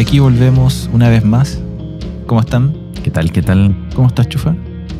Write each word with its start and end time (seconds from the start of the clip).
aquí 0.00 0.18
volvemos 0.18 0.88
una 0.94 1.10
vez 1.10 1.24
más. 1.24 1.60
¿Cómo 2.26 2.40
están? 2.40 2.74
¿Qué 3.02 3.10
tal? 3.10 3.30
¿Qué 3.32 3.42
tal? 3.42 3.76
¿Cómo 3.94 4.08
estás, 4.08 4.28
Chufa? 4.28 4.54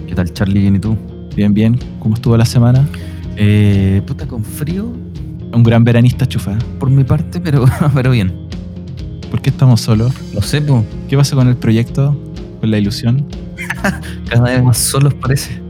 ¿Qué 0.06 0.14
tal, 0.14 0.30
Charlie? 0.32 0.60
¿Bien 0.60 0.76
y 0.76 0.78
tú? 0.78 0.96
Bien, 1.34 1.54
bien. 1.54 1.78
¿Cómo 2.00 2.16
estuvo 2.16 2.36
la 2.36 2.44
semana? 2.44 2.86
Eh, 3.36 4.02
puta, 4.06 4.26
con 4.26 4.44
frío. 4.44 4.92
Un 5.52 5.62
gran 5.62 5.84
veranista, 5.84 6.26
Chufa. 6.26 6.58
Por 6.78 6.90
mi 6.90 7.04
parte, 7.04 7.40
pero, 7.40 7.64
pero 7.94 8.10
bien. 8.10 8.46
¿Por 9.30 9.40
qué 9.40 9.48
estamos 9.48 9.80
solos? 9.80 10.12
Lo 10.34 10.42
sé, 10.42 10.60
po. 10.60 10.84
¿Qué 11.08 11.16
pasa 11.16 11.34
con 11.34 11.48
el 11.48 11.56
proyecto? 11.56 12.14
¿Con 12.60 12.70
la 12.70 12.78
ilusión? 12.78 13.26
Cada 14.28 14.50
vez 14.50 14.62
más 14.62 14.76
solos 14.76 15.14
parece. 15.14 15.62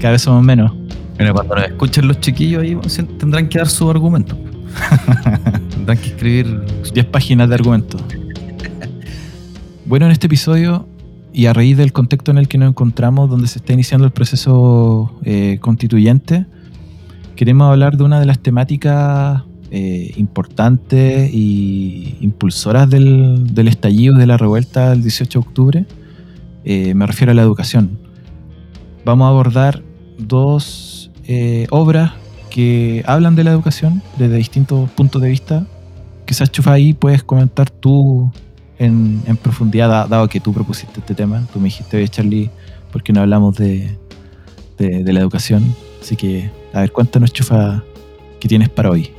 Cada 0.00 0.12
vez 0.12 0.22
somos 0.22 0.44
menos. 0.44 0.72
Bueno, 1.16 1.32
cuando 1.32 1.54
nos 1.54 1.64
escuchen 1.64 2.08
los 2.08 2.20
chiquillos 2.20 2.62
ahí 2.62 2.76
tendrán 3.18 3.48
que 3.48 3.56
dar 3.56 3.68
su 3.68 3.88
argumento. 3.90 4.36
tendrán 5.70 5.96
que 5.96 6.08
escribir 6.08 6.60
10 6.92 7.06
páginas 7.06 7.48
de 7.48 7.54
argumento. 7.54 7.98
Bueno, 9.88 10.06
en 10.06 10.12
este 10.12 10.26
episodio, 10.26 10.88
y 11.32 11.46
a 11.46 11.52
raíz 11.52 11.76
del 11.76 11.92
contexto 11.92 12.32
en 12.32 12.38
el 12.38 12.48
que 12.48 12.58
nos 12.58 12.70
encontramos, 12.70 13.30
donde 13.30 13.46
se 13.46 13.60
está 13.60 13.72
iniciando 13.72 14.04
el 14.04 14.10
proceso 14.10 15.16
eh, 15.22 15.58
constituyente, 15.60 16.44
queremos 17.36 17.70
hablar 17.70 17.96
de 17.96 18.02
una 18.02 18.18
de 18.18 18.26
las 18.26 18.40
temáticas 18.40 19.44
eh, 19.70 20.12
importantes 20.16 21.32
y 21.32 22.16
impulsoras 22.20 22.90
del, 22.90 23.68
estallido 23.68 24.16
de 24.16 24.26
la 24.26 24.36
revuelta 24.36 24.90
del 24.90 25.02
18 25.02 25.38
de 25.38 25.46
octubre. 25.46 25.86
Eh, 26.64 26.92
me 26.94 27.06
refiero 27.06 27.30
a 27.30 27.36
la 27.36 27.42
educación. 27.42 27.96
Vamos 29.04 29.26
a 29.26 29.28
abordar 29.28 29.84
dos 30.18 31.12
obras 31.70 32.12
que 32.50 33.04
hablan 33.06 33.36
de 33.36 33.44
la 33.44 33.52
educación 33.52 34.02
desde 34.18 34.36
distintos 34.36 34.90
puntos 34.90 35.22
de 35.22 35.28
vista. 35.28 35.64
Quizás, 36.24 36.50
Chufa, 36.50 36.72
ahí 36.72 36.92
puedes 36.92 37.22
comentar 37.22 37.70
tú 37.70 38.32
en, 38.78 39.36
profundidad, 39.42 40.08
dado 40.08 40.28
que 40.28 40.40
tú 40.40 40.52
propusiste 40.52 41.00
este 41.00 41.14
tema. 41.14 41.46
Tú 41.52 41.58
me 41.58 41.66
dijiste, 41.66 41.96
oye, 41.96 42.08
Charlie, 42.08 42.50
¿por 42.92 43.02
qué 43.02 43.12
no 43.12 43.20
hablamos 43.20 43.56
de, 43.56 43.96
de, 44.78 45.12
la 45.12 45.20
educación? 45.20 45.74
Así 46.00 46.16
que, 46.16 46.50
a 46.72 46.80
ver, 46.80 46.92
cuéntanos, 46.92 47.32
chufa, 47.32 47.82
¿qué 48.40 48.48
tienes 48.48 48.68
para 48.68 48.90
hoy? 48.90 49.10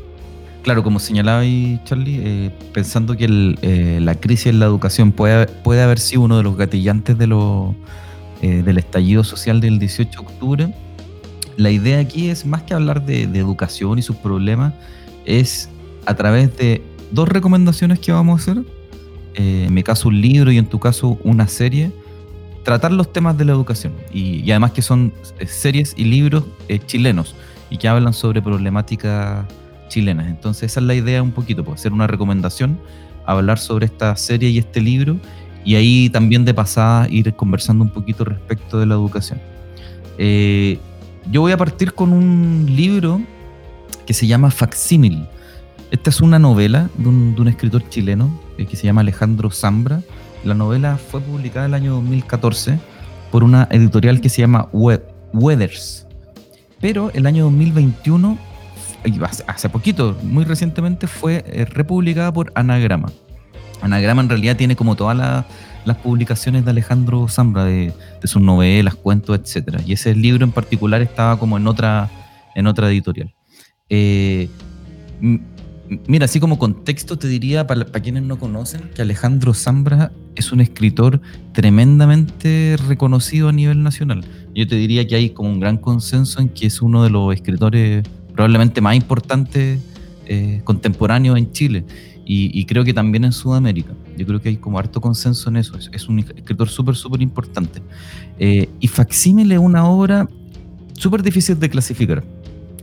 Claro, 0.64 0.84
como 0.84 1.00
señalaba 1.00 1.40
ahí 1.40 1.80
Charlie, 1.86 2.20
eh, 2.24 2.52
pensando 2.74 3.16
que 3.16 3.56
eh, 3.62 4.00
la 4.02 4.16
crisis 4.16 4.48
en 4.48 4.60
la 4.60 4.66
educación 4.66 5.14
puede, 5.14 5.48
puede 5.48 5.82
haber 5.82 5.98
sido 5.98 6.24
uno 6.24 6.38
de 6.38 6.44
los 6.44 6.58
gatillantes 6.58 7.18
de 7.18 7.26
eh, 8.42 8.62
del 8.64 8.78
estallido 8.78 9.24
social 9.24 9.62
del 9.62 9.80
18 9.80 10.12
de 10.12 10.18
octubre, 10.28 10.74
la 11.56 11.72
idea 11.72 12.00
aquí 12.00 12.30
es 12.30 12.46
más 12.46 12.64
que 12.64 12.74
hablar 12.74 13.06
de 13.06 13.24
educación 13.24 13.98
y 13.98 14.02
sus 14.02 14.18
problemas, 14.18 14.74
es 15.26 15.70
a 16.06 16.14
través 16.16 16.56
de 16.58 16.84
dos 17.12 17.28
recomendaciones 17.30 18.00
que 18.00 18.12
vamos 18.12 18.40
a 18.40 18.52
hacer 18.52 18.77
eh, 19.38 19.66
en 19.68 19.74
mi 19.74 19.84
caso 19.84 20.10
un 20.10 20.20
libro 20.20 20.52
y 20.52 20.58
en 20.58 20.66
tu 20.66 20.80
caso 20.80 21.20
una 21.24 21.48
serie, 21.48 21.92
tratar 22.64 22.92
los 22.92 23.14
temas 23.14 23.38
de 23.38 23.46
la 23.46 23.52
educación. 23.52 23.94
Y, 24.12 24.50
además 24.50 24.72
que 24.72 24.82
son 24.82 25.14
eh, 25.38 25.46
series 25.46 25.94
y 25.96 26.06
libros 26.06 26.44
eh, 26.68 26.80
chilenos 26.84 27.36
y 27.70 27.78
que 27.78 27.88
hablan 27.88 28.14
sobre 28.14 28.42
problemáticas 28.42 29.46
chilenas. 29.90 30.28
Entonces 30.28 30.72
esa 30.72 30.80
es 30.80 30.86
la 30.88 30.96
idea 30.96 31.22
un 31.22 31.32
poquito, 31.32 31.64
pues, 31.64 31.80
hacer 31.80 31.94
una 31.94 32.08
recomendación, 32.08 32.80
hablar 33.28 33.60
sobre 33.60 33.86
esta 33.86 34.16
serie 34.16 34.50
y 34.50 34.58
este 34.58 34.82
libro 34.82 35.18
y 35.64 35.76
ahí 35.76 36.10
también 36.10 36.44
de 36.44 36.56
pasada 36.56 37.08
ir 37.08 37.32
conversando 37.36 37.84
un 37.84 37.92
poquito 37.92 38.26
respecto 38.26 38.80
de 38.80 38.88
la 38.88 38.96
educación. 38.96 39.40
yo 40.18 41.42
voy 41.42 41.52
a 41.52 41.58
partir 41.58 41.94
con 41.94 42.12
un 42.12 42.66
libro 42.68 43.22
que 44.08 44.14
se 44.14 44.26
llama 44.26 44.50
Facsímil. 44.50 45.28
Esta 45.92 46.10
es 46.10 46.22
una 46.22 46.40
novela 46.40 46.90
de 46.98 47.08
un 47.10 47.48
escritor 47.48 47.88
chileno 47.90 48.47
eh, 48.47 48.47
que 48.66 48.76
se 48.76 48.86
llama 48.86 49.02
Alejandro 49.02 49.52
Zambra. 49.52 50.02
La 50.44 50.54
novela 50.54 50.98
fue 50.98 51.22
publicada 51.22 51.66
en 51.66 51.72
el 51.72 51.76
año 51.76 51.94
2014 51.96 52.80
por 53.32 53.44
una 53.44 53.68
editorial 53.72 54.22
que 54.22 54.30
se 54.30 54.42
llama 54.42 54.70
Weathers. 55.34 56.08
Pero 56.80 57.12
el 57.14 57.26
año 57.26 57.46
2021, 57.46 58.38
hace 59.48 59.70
poquito, 59.70 60.18
muy 60.24 60.46
recientemente, 60.46 61.08
fue 61.08 61.44
eh, 61.48 61.66
republicada 61.66 62.32
por 62.32 62.52
Anagrama. 62.56 63.12
Anagrama 63.82 64.22
en 64.22 64.30
realidad 64.30 64.56
tiene 64.58 64.76
como 64.76 64.96
todas 64.96 65.46
las 65.86 65.98
publicaciones 65.98 66.66
de 66.66 66.72
Alejandro 66.72 67.28
Zambra, 67.28 67.66
de, 67.66 67.94
sus 68.24 68.42
novelas, 68.42 68.96
cuentos, 68.96 69.40
etc. 69.40 69.82
Y 69.86 69.94
ese 69.94 70.16
libro 70.16 70.44
en 70.44 70.52
particular 70.52 71.02
estaba 71.02 71.38
como 71.40 71.58
en 71.58 71.68
otra, 71.68 72.10
en 72.56 72.68
otra 72.68 72.90
editorial. 72.90 73.34
Eh, 73.90 74.50
Mira, 76.08 76.26
así 76.26 76.40
como 76.40 76.60
contexto 76.60 77.18
te 77.18 77.28
diría, 77.28 77.66
para, 77.66 77.86
quienes 77.86 78.24
no 78.24 78.38
conocen, 78.38 78.90
que 78.94 79.02
Alejandro 79.02 79.54
Zambra 79.54 80.12
es 80.36 80.52
un 80.52 80.60
escritor 80.60 81.22
tremendamente 81.54 82.76
reconocido 82.88 83.50
a 83.50 83.52
nivel 83.54 83.84
nacional. 83.84 84.26
Yo 84.54 84.68
te 84.68 84.76
diría 84.76 85.08
que 85.08 85.16
hay 85.16 85.30
como 85.30 85.50
un 85.50 85.60
gran 85.60 85.78
consenso 85.78 86.42
en 86.42 86.50
que 86.50 86.68
es 86.68 86.82
uno 86.82 87.04
de 87.04 87.10
los 87.10 87.34
escritores 87.34 88.04
probablemente 88.34 88.82
más 88.82 88.96
importantes 88.96 89.80
eh, 90.26 90.62
contemporáneos 90.64 91.38
en 91.38 91.52
Chile 91.52 91.86
y, 92.30 92.66
creo 92.66 92.84
que 92.84 92.94
también 92.94 93.24
en 93.24 93.32
Sudamérica. 93.32 93.94
Yo 94.18 94.26
creo 94.26 94.42
que 94.42 94.50
hay 94.50 94.58
como 94.58 94.78
harto 94.78 95.00
consenso 95.00 95.50
en 95.50 95.56
eso. 95.56 95.78
Es, 95.94 96.10
un 96.10 96.20
escritor 96.20 96.68
súper, 96.68 96.96
súper 96.98 97.22
importante. 97.22 97.82
Eh, 98.38 98.68
y 98.82 98.90
Facsímile 98.90 99.56
es 99.56 99.62
una 99.62 99.88
obra 99.88 100.28
súper 100.92 101.24
difícil 101.24 101.58
de 101.58 101.70
clasificar 101.70 102.26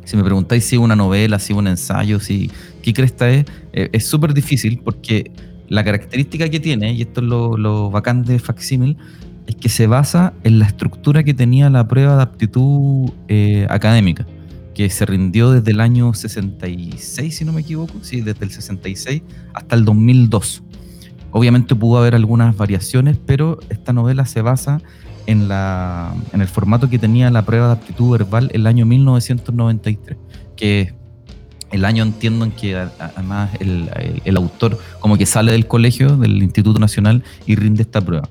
si 0.05 0.17
me 0.17 0.25
preguntáis 0.25 0.65
si 0.65 0.77
es 0.77 0.81
una 0.81 0.97
novela, 0.97 1.39
si 1.39 1.53
es 1.53 1.59
un 1.59 1.67
ensayo, 1.67 2.21
si 2.21 2.51
qué 2.85 2.93
cresta 2.93 3.31
es, 3.31 3.47
eh, 3.73 3.89
es 3.93 4.07
súper 4.07 4.35
difícil 4.35 4.79
porque 4.85 5.31
la 5.69 5.83
característica 5.83 6.51
que 6.51 6.61
tiene, 6.61 6.93
y 6.93 7.01
esto 7.01 7.23
es 7.23 7.27
lo, 7.27 7.91
bacán 7.91 8.25
de 8.25 8.39
Facsímil, 8.39 8.99
es 9.47 9.57
que 9.57 9.71
se 9.71 9.87
basa 9.87 10.35
en 10.45 10.59
la 10.59 10.67
estructura 10.67 11.25
que 11.25 11.33
tenía 11.33 11.71
la 11.71 11.89
prueba 11.89 12.17
de 12.17 12.23
aptitud 12.23 13.11
eh, 13.29 13.67
académica, 13.71 14.27
que 14.75 14.91
se 14.91 15.07
rindió 15.07 15.51
desde 15.51 15.71
el 15.71 15.81
año 15.81 16.13
66, 16.13 17.35
si 17.35 17.45
no 17.47 17.55
me 17.55 17.63
equivoco, 17.63 17.95
sí, 18.03 18.21
desde 18.21 18.45
el 18.45 18.51
66 18.51 19.23
hasta 19.55 19.77
el 19.77 19.87
2002. 19.87 20.63
Obviamente 21.31 21.75
pudo 21.75 21.99
haber 21.99 22.15
algunas 22.15 22.55
variaciones, 22.55 23.17
pero 23.25 23.61
esta 23.71 23.95
novela 23.95 24.27
se 24.27 24.43
basa 24.43 24.83
en, 25.27 25.49
la, 25.49 26.15
en 26.35 26.43
el 26.43 26.49
formato 26.49 26.91
que 26.91 26.99
tenía 26.99 27.31
la 27.31 27.47
prueba 27.47 27.69
de 27.69 27.73
aptitud 27.73 28.13
verbal 28.13 28.51
el 28.53 28.67
año 28.67 28.85
1993, 28.85 30.19
que 30.55 30.95
el 31.73 31.85
año 31.85 32.03
entiendo 32.03 32.45
en 32.45 32.53
que 32.53 32.77
además 32.77 33.51
el, 33.61 34.37
autor 34.37 34.79
como 35.01 35.17
que 35.17 35.27
sale 35.27 35.53
del 35.53 35.67
colegio, 35.67 36.17
del 36.17 36.43
Instituto 36.43 36.79
Nacional 36.79 37.23
y 37.47 37.57
rinde 37.57 37.83
esta 37.83 38.01
prueba. 38.01 38.29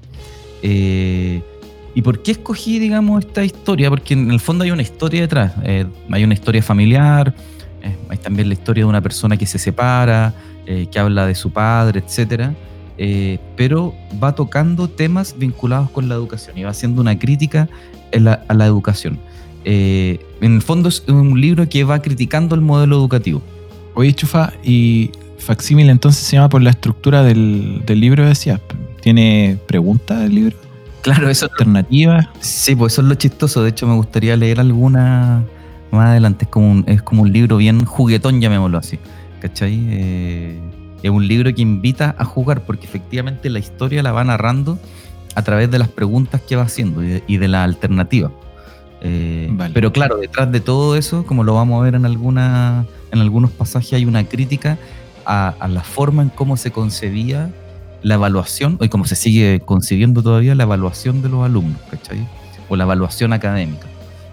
Eh, 0.61 1.41
¿Y 1.95 2.01
por 2.01 2.23
qué 2.23 2.31
escogí, 2.31 2.79
digamos, 2.79 3.25
esta 3.25 3.44
historia? 3.44 3.89
Porque 3.89 4.13
en 4.13 4.31
el 4.31 4.39
fondo 4.39 4.63
hay 4.63 4.71
una 4.71 4.81
historia 4.81 5.21
detrás. 5.21 5.53
Eh, 5.63 5.85
hay 6.09 6.23
una 6.23 6.33
historia 6.33 6.63
familiar, 6.63 7.35
eh, 7.83 7.95
hay 8.09 8.17
también 8.17 8.47
la 8.47 8.53
historia 8.53 8.83
de 8.83 8.89
una 8.89 9.01
persona 9.01 9.38
que 9.38 9.45
se 9.45 9.59
separa, 9.59 10.33
que 10.65 10.97
habla 10.97 11.27
de 11.27 11.35
su 11.35 11.51
padre, 11.51 12.01
eh, 12.97 13.39
pero 13.57 13.94
va 14.23 14.33
tocando 14.33 14.88
temas 14.88 15.35
vinculados 15.38 15.89
con 15.89 16.07
la 16.07 16.15
educación 16.15 16.57
y 16.57 16.63
va 16.63 16.69
haciendo 16.69 17.01
una 17.01 17.17
crítica 17.19 17.67
a 18.13 18.53
la 18.53 18.65
educación. 18.65 19.19
Eh, 19.66 20.19
en 20.41 20.56
el 20.56 20.62
fondo 20.62 20.90
es 20.90 21.03
un 21.07 21.40
libro 21.40 21.68
que 21.68 21.84
va 21.84 22.01
criticando 22.01 22.56
el 22.56 22.62
modelo 22.62 22.96
educativo. 22.96 23.41
Oye, 23.96 24.13
Chufa, 24.13 24.53
y 24.63 25.12
Facsímil 25.38 25.90
entonces 25.90 26.24
se 26.24 26.35
llama 26.35 26.50
por 26.50 26.62
la 26.62 26.72
estructura 26.72 27.24
del, 27.24 27.84
libro, 27.88 28.25
decías. 28.25 28.59
¿Tiene 29.01 29.57
preguntas 29.68 30.22
el 30.24 30.35
libro? 30.35 30.57
Claro, 31.01 31.29
eso. 31.29 31.47
¿Alternativas? 31.51 32.28
Sí, 32.40 32.75
pues 32.75 32.94
eso 32.94 33.01
es 33.01 33.07
lo 33.07 33.16
chistoso. 33.16 33.63
De 33.63 33.69
hecho, 33.69 33.88
me 33.88 33.96
gustaría 33.96 34.38
leer 34.38 34.59
alguna 34.59 35.44
más 35.91 36.09
adelante. 36.09 36.45
Es 36.45 36.51
como 36.51 36.71
un, 36.71 36.83
es 36.88 37.01
como 37.01 37.24
un 37.24 37.31
libro 37.31 37.57
bien 37.57 37.83
juguetón, 37.86 38.39
llamémoslo 38.39 38.77
así. 38.77 39.00
¿Cachai? 39.42 39.77
Eh, 39.89 40.60
es 41.04 41.12
un 41.12 41.27
libro 41.27 41.54
que 41.54 41.62
invita 41.62 42.15
a 42.18 42.24
jugar 42.24 42.62
porque 42.65 42.86
efectivamente 42.86 43.50
la 43.50 43.60
historia 43.60 44.01
la 44.01 44.13
va 44.13 44.24
narrando 44.24 44.80
a 45.36 45.42
través 45.42 45.69
de 45.69 45.77
las 45.80 45.89
preguntas 45.89 46.42
que 46.42 46.56
va 46.56 46.63
haciendo 46.63 47.04
y 47.04 47.38
de, 47.38 47.48
la 47.48 47.63
alternativa. 47.63 48.31
Eh, 49.05 49.51
pero 49.73 49.91
claro, 49.91 50.17
detrás 50.17 50.50
de 50.51 50.61
todo 50.61 50.95
eso, 50.95 51.25
como 51.25 51.44
lo 51.44 51.53
vamos 51.53 51.79
a 51.79 51.83
ver 51.83 51.95
en, 51.95 52.05
alguna, 52.05 52.85
en 53.11 53.19
algunos 53.19 53.51
pasajes, 53.51 53.94
hay 53.94 54.05
una 54.05 54.23
crítica 54.23 54.77
a, 55.25 55.67
la 55.69 55.83
forma 55.83 56.23
en 56.23 56.29
cómo 56.29 56.55
se 56.57 56.71
concebía 56.71 57.51
la 58.01 58.15
evaluación, 58.15 58.77
y 58.81 58.89
cómo 58.89 59.05
se 59.05 59.15
sigue 59.15 59.61
concibiendo 59.63 60.23
todavía 60.23 60.55
la 60.55 60.63
evaluación 60.63 61.21
de 61.21 61.29
los 61.29 61.45
alumnos, 61.45 61.79
¿cachai? 61.89 62.27
O 62.69 62.75
la 62.75 62.83
evaluación 62.85 63.33
académica. 63.33 63.88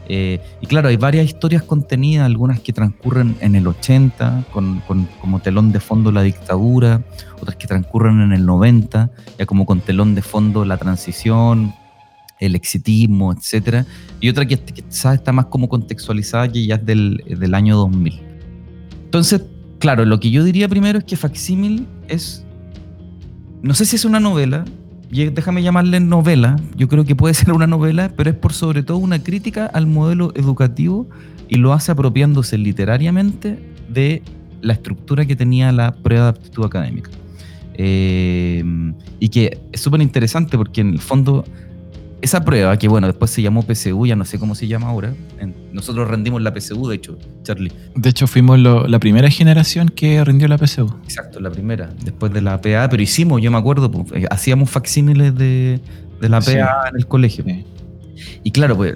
Eh, 0.09 0.41
y 0.61 0.67
claro, 0.67 0.89
hay 0.89 0.97
varias 0.97 1.27
historias 1.27 1.63
contenidas, 1.63 2.27
algunas 2.27 2.59
que 2.59 2.73
transcurren 2.73 3.37
en 3.41 3.55
el 3.55 3.67
80, 3.69 4.47
con, 4.53 4.83
como 5.21 5.39
telón 5.39 5.71
de 5.71 5.79
fondo 5.79 6.11
la 6.11 6.23
dictadura, 6.23 7.03
otras 7.41 7.57
que 7.57 7.69
transcurren 7.69 8.21
en 8.21 8.33
el 8.33 8.45
90, 8.45 9.11
ya 9.39 9.47
como 9.47 9.67
con 9.67 9.81
telón 9.81 10.17
de 10.17 10.23
fondo 10.23 10.65
la 10.65 10.79
transición, 10.79 11.75
el 12.41 12.55
exitismo, 12.55 13.33
etc. 13.33 13.85
Y 14.21 14.29
otra 14.29 14.47
que, 14.47 14.57
quizás 14.57 15.15
está 15.15 15.33
más 15.33 15.47
como 15.47 15.69
contextualizada, 15.69 16.51
que 16.51 16.67
ya 16.67 16.77
es 16.77 16.87
del, 16.87 17.23
del 17.39 17.55
año 17.55 17.77
2000. 17.77 18.21
Entonces, 19.05 19.43
claro, 19.79 20.05
lo 20.05 20.19
que 20.19 20.31
yo 20.31 20.43
diría 20.43 20.69
primero 20.69 20.99
es 20.99 21.05
que 21.05 21.17
Facsímil 21.17 21.87
es 22.09 22.45
no 23.63 23.75
sé 23.75 23.85
si 23.85 23.97
es 23.97 24.05
una 24.05 24.21
novela, 24.21 24.65
déjame 25.11 25.63
llamarle 25.63 26.01
novela, 26.01 26.57
yo 26.77 26.89
creo 26.89 27.05
que 27.05 27.15
puede 27.15 27.35
ser 27.41 27.53
una 27.53 27.67
novela, 27.67 28.13
pero 28.17 28.31
es 28.31 28.37
por 28.37 28.53
sobre 28.53 28.83
todo 28.83 28.99
una 28.99 29.23
crítica 29.23 29.67
al 29.67 29.87
modelo 29.87 30.33
educativo 30.35 31.09
y 31.49 31.57
lo 31.57 31.73
hace 31.73 31.93
apropiándose 31.93 32.59
literariamente 32.59 33.59
de 33.89 34.23
la 34.63 34.75
estructura 34.75 35.27
que 35.27 35.37
tenía 35.37 35.73
la 35.73 35.93
prueba 35.93 36.25
de 36.25 36.31
aptitud 36.31 36.65
académica. 36.65 37.11
Eh, 37.75 38.63
y 39.21 39.29
que 39.31 39.59
es 39.73 39.81
súper 39.81 40.03
interesante 40.03 40.59
porque 40.59 40.83
en 40.83 40.91
el 40.91 41.01
fondo 41.01 41.45
esa 42.23 42.45
prueba, 42.45 42.77
que 42.77 42.89
bueno, 42.89 43.07
después 43.07 43.31
se 43.31 43.43
llamó 43.43 43.63
PSU, 43.63 44.07
ya 44.07 44.17
no 44.17 44.25
sé 44.25 44.39
cómo 44.39 44.55
se 44.55 44.67
llama 44.67 44.89
ahora. 44.89 45.15
nosotros 45.73 46.09
rendimos 46.09 46.43
la 46.43 46.53
PSU, 46.53 46.89
de 46.89 46.97
hecho, 46.97 47.19
Charlie. 47.43 47.73
De 47.95 48.11
hecho, 48.11 48.27
fuimos 48.27 48.59
la 48.59 48.99
primera 48.99 49.31
generación 49.31 49.89
que 49.89 50.25
rindió 50.25 50.49
la 50.49 50.59
PSU. 50.59 50.95
Exacto, 51.05 51.41
la 51.41 51.51
primera, 51.51 51.91
después 52.05 52.33
de 52.33 52.43
la 52.43 52.61
PA, 52.61 52.89
pero 52.91 53.03
hicimos, 53.03 53.41
yo 53.41 53.51
me 53.51 53.59
acuerdo, 53.59 53.91
pues, 53.91 54.23
eh, 54.23 54.27
hacíamos 54.31 54.71
facsímiles 54.71 55.35
de, 55.35 55.81
la 56.21 56.41
PA 56.41 56.89
en 56.91 56.97
el 56.97 57.07
colegio. 57.07 57.45
Y 58.43 58.51
claro, 58.51 58.77
pues, 58.77 58.95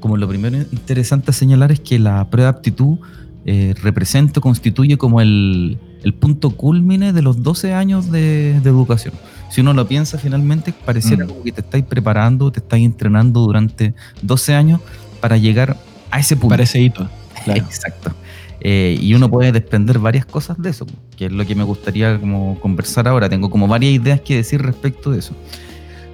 como 0.00 0.16
lo 0.16 0.28
primero 0.28 0.56
interesante 0.56 1.30
a 1.30 1.34
señalar 1.34 1.72
es 1.72 1.80
que 1.80 1.98
la 1.98 2.28
prueba 2.28 2.52
de 2.52 2.58
aptitud 2.58 2.98
eh, 3.46 3.74
representa, 3.82 4.40
constituye 4.40 4.98
como 4.98 5.20
el, 5.20 5.78
punto 6.20 6.50
culmine 6.50 7.12
de 7.12 7.20
los 7.20 7.42
12 7.42 7.72
años 7.72 8.12
de 8.12 8.52
educación 8.58 9.12
si 9.48 9.60
uno 9.60 9.72
lo 9.72 9.86
piensa 9.86 10.18
finalmente, 10.18 10.72
pareciera 10.72 11.24
mm. 11.24 11.28
como 11.28 11.42
que 11.42 11.52
te 11.52 11.60
estáis 11.60 11.84
preparando, 11.84 12.50
te 12.50 12.60
estáis 12.60 12.84
entrenando 12.84 13.40
durante 13.40 13.94
12 14.22 14.54
años 14.54 14.80
para 15.20 15.36
llegar 15.36 15.76
a 16.10 16.20
ese 16.20 16.36
punto. 16.36 16.50
Para 16.50 16.64
ese 16.64 16.80
hito. 16.80 17.08
Exacto. 17.46 18.12
Eh, 18.60 18.98
y 19.00 19.14
uno 19.14 19.30
puede 19.30 19.52
desprender 19.52 19.98
varias 19.98 20.26
cosas 20.26 20.60
de 20.60 20.70
eso, 20.70 20.86
que 21.16 21.26
es 21.26 21.32
lo 21.32 21.46
que 21.46 21.54
me 21.54 21.62
gustaría 21.62 22.18
como 22.18 22.58
conversar 22.60 23.06
ahora. 23.06 23.28
Tengo 23.28 23.50
como 23.50 23.68
varias 23.68 23.92
ideas 23.92 24.20
que 24.20 24.36
decir 24.36 24.60
respecto 24.62 25.10
de 25.10 25.20
eso. 25.20 25.34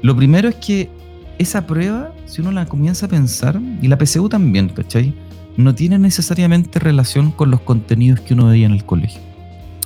Lo 0.03 0.15
primero 0.15 0.49
es 0.49 0.57
que 0.57 0.91
esa 1.39 1.67
prueba, 1.67 2.13
si 2.27 2.43
uno 2.43 2.53
la 2.53 2.67
comienza 2.67 3.07
a 3.07 3.09
pensar, 3.09 3.59
y 3.81 3.89
la 3.89 3.97
PSU 3.99 4.29
también, 4.29 4.69
¿cachai? 4.69 5.15
No 5.57 5.75
tiene 5.75 5.99
necesariamente 5.99 6.79
relación 6.79 7.31
con 7.31 7.51
los 7.51 7.61
contenidos 7.61 8.21
que 8.21 8.35
uno 8.35 8.47
veía 8.47 8.67
en 8.67 8.73
el 8.73 8.85
colegio. 8.85 9.21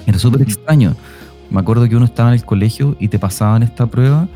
Era 0.07 0.19
súper 0.19 0.43
extraño. 0.43 0.97
Me 1.51 1.61
acuerdo 1.61 1.89
que 1.89 1.97
uno 1.97 2.05
estaba 2.05 2.31
en 2.31 2.35
el 2.35 2.45
colegio 2.45 2.97
y 3.01 3.09
te 3.09 3.19
pasaban 3.19 3.63
esta 3.63 3.87
prueba 3.87 4.29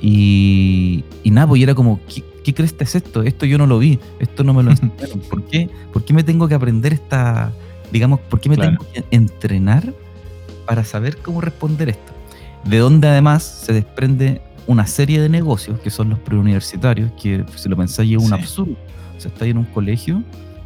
y, 0.00 1.04
y 1.22 1.30
nada, 1.30 1.48
pues 1.48 1.62
era 1.62 1.74
como, 1.74 2.00
¿qué, 2.12 2.22
¿qué 2.44 2.54
crees 2.54 2.72
que 2.72 2.84
es 2.84 2.94
esto? 2.94 3.22
Esto 3.22 3.46
yo 3.46 3.58
no 3.58 3.66
lo 3.66 3.78
vi, 3.78 3.98
esto 4.20 4.44
no 4.44 4.54
me 4.54 4.62
lo 4.62 4.70
enseñaron. 4.72 5.20
¿Por 5.28 5.44
qué? 5.44 5.68
¿Por 5.92 6.04
qué 6.04 6.14
me 6.14 6.22
tengo 6.22 6.48
que 6.48 6.54
aprender 6.54 6.92
esta, 6.92 7.52
digamos, 7.92 8.20
por 8.20 8.40
qué 8.40 8.48
me 8.48 8.56
tengo 8.56 8.86
que 8.92 9.04
entrenar 9.10 9.92
para 10.66 10.84
saber 10.84 11.18
cómo 11.18 11.40
responder 11.40 11.90
esto? 11.90 12.12
De 12.64 12.78
donde 12.78 13.08
además 13.08 13.42
se 13.42 13.72
desprende 13.72 14.40
una 14.66 14.86
serie 14.86 15.20
de 15.20 15.28
negocios 15.28 15.78
que 15.80 15.90
son 15.90 16.10
los 16.10 16.18
preuniversitarios, 16.18 17.10
que 17.20 17.44
si 17.56 17.68
lo 17.68 17.76
pensáis 17.76 18.16
es 18.16 18.22
un 18.22 18.32
absurdo. 18.32 18.76
O 19.16 19.20
sea, 19.20 19.30
estás 19.30 19.48
en 19.48 19.58
un 19.58 19.64
colegio, 19.64 20.22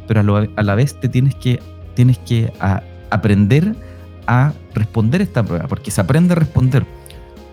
pero 0.07 0.47
a, 0.55 0.63
la 0.63 0.75
vez 0.75 0.99
te 0.99 1.09
tienes 1.09 1.35
que, 1.35 1.59
tienes 1.95 2.17
que 2.17 2.51
aprender 3.09 3.75
a 4.27 4.53
responder 4.73 5.21
esta 5.21 5.43
prueba, 5.43 5.67
porque 5.67 5.91
se 5.91 6.01
aprende 6.01 6.33
a 6.33 6.35
responder. 6.35 6.85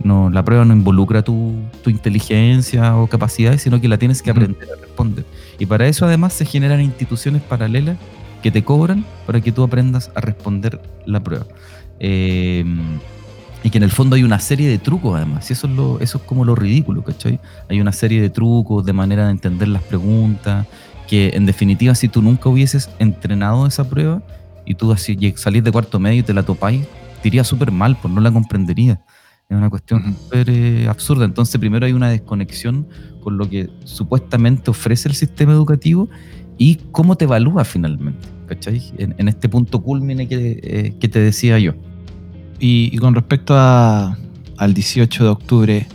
No, 0.02 0.31
la 0.31 0.43
prueba 0.43 0.64
no 0.64 0.73
involucra 0.73 1.23
tu, 1.23 1.55
tu 1.82 1.91
inteligencia 1.91 2.97
o 2.97 3.06
capacidades, 3.06 3.62
sino 3.62 3.81
que 3.81 3.88
la 3.88 3.99
tienes 3.99 4.23
que 4.23 4.31
aprender 4.31 4.69
a 4.73 4.81
responder. 4.81 5.26
Y 5.58 5.67
para 5.67 5.87
eso 5.87 6.06
además 6.06 6.32
se 6.32 6.47
generan 6.47 6.81
instituciones 6.81 7.43
paralelas 7.43 7.99
que 8.43 8.50
te 8.50 8.64
cobran 8.64 9.05
para 9.26 9.41
que 9.43 9.53
tú 9.53 9.62
aprendas 9.62 10.11
a 10.14 10.20
responder 10.20 10.81
la 11.05 11.20
prueba. 11.20 11.44
Eh, 11.99 12.64
y 13.62 13.70
que 13.70 13.79
en 13.79 13.85
el 13.85 13.91
fondo 13.91 14.17
hay 14.17 14.23
una 14.23 14.41
serie 14.41 14.69
de 14.69 14.79
trucos 14.79 15.17
además, 15.17 15.50
y 15.50 15.53
eso 15.53 15.67
es, 15.67 15.75
lo, 15.75 16.00
eso 16.00 16.19
es 16.19 16.25
como 16.25 16.44
lo 16.44 16.55
ridículo, 16.55 17.03
¿cachai? 17.03 17.38
Hay 17.69 17.81
una 17.81 17.93
serie 17.93 18.20
de 18.23 18.31
trucos, 18.31 18.87
de 18.87 18.93
manera 18.93 19.26
de 19.26 19.32
entender 19.32 19.69
las 19.69 19.82
preguntas, 19.82 20.67
que 21.11 21.33
en 21.35 21.45
definitiva 21.45 21.93
si 21.97 22.07
tú 22.09 22.23
nunca 22.23 22.49
hubieses 22.49 22.89
entrenado 23.01 23.67
esa 23.67 23.91
prueba, 23.91 24.23
y 24.65 24.77
tú 24.77 24.93
así 24.93 25.19
salís 25.35 25.65
de 25.65 25.73
cuarto 25.73 25.99
medio 25.99 26.21
y 26.21 26.23
te 26.23 26.33
la 26.33 26.45
topáis, 26.45 26.87
te 27.21 27.27
iría 27.27 27.43
súper 27.43 27.73
mal, 27.73 27.97
pues 28.01 28.15
no 28.15 28.21
la 28.21 28.31
comprendería. 28.31 29.03
Es 29.49 29.57
una 29.57 29.69
cuestión 29.69 30.15
súper 30.15 30.49
eh, 30.49 30.87
absurda. 30.89 31.25
Entonces, 31.25 31.59
primero 31.59 31.85
hay 31.85 31.93
una 31.93 32.09
desconexión 32.09 32.87
con 33.21 33.37
lo 33.37 33.51
que 33.51 33.69
supuestamente 33.83 34.71
ofrece 34.71 35.09
el 35.09 35.17
sistema 35.17 35.51
educativo 35.51 36.09
y 36.57 36.77
cómo 36.93 37.17
te 37.17 37.25
evalúa 37.25 37.65
finalmente, 37.65 38.29
¿cachai? 38.47 38.81
En, 38.97 39.27
este 39.27 39.49
punto 39.49 39.83
culmine 39.83 40.29
que, 40.29 40.61
eh, 40.63 40.95
que 41.01 41.09
te 41.09 41.19
decía 41.19 41.59
yo. 41.59 41.75
Y, 42.61 42.97
con 42.99 43.17
respecto 43.17 43.55
a, 43.56 44.17
al 44.56 44.75
18 44.75 45.25
de 45.25 45.31
octubre, 45.31 45.87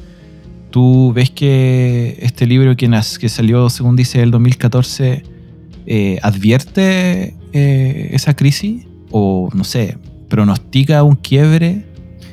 ¿tú 0.75 1.13
ves 1.13 1.29
que 1.29 2.17
este 2.19 2.45
libro 2.45 2.75
que, 2.75 2.89
que 2.89 3.29
salió, 3.29 3.69
según 3.69 3.95
dice, 3.95 4.21
el 4.21 4.29
2014, 4.29 5.23
eh, 5.85 6.19
advierte 6.21 7.33
eh, 7.53 8.09
esa 8.11 8.35
crisis 8.35 8.85
o, 9.09 9.49
no 9.53 9.63
sé, 9.63 9.97
pronostica 10.27 11.01
un 11.03 11.15
quiebre. 11.15 11.85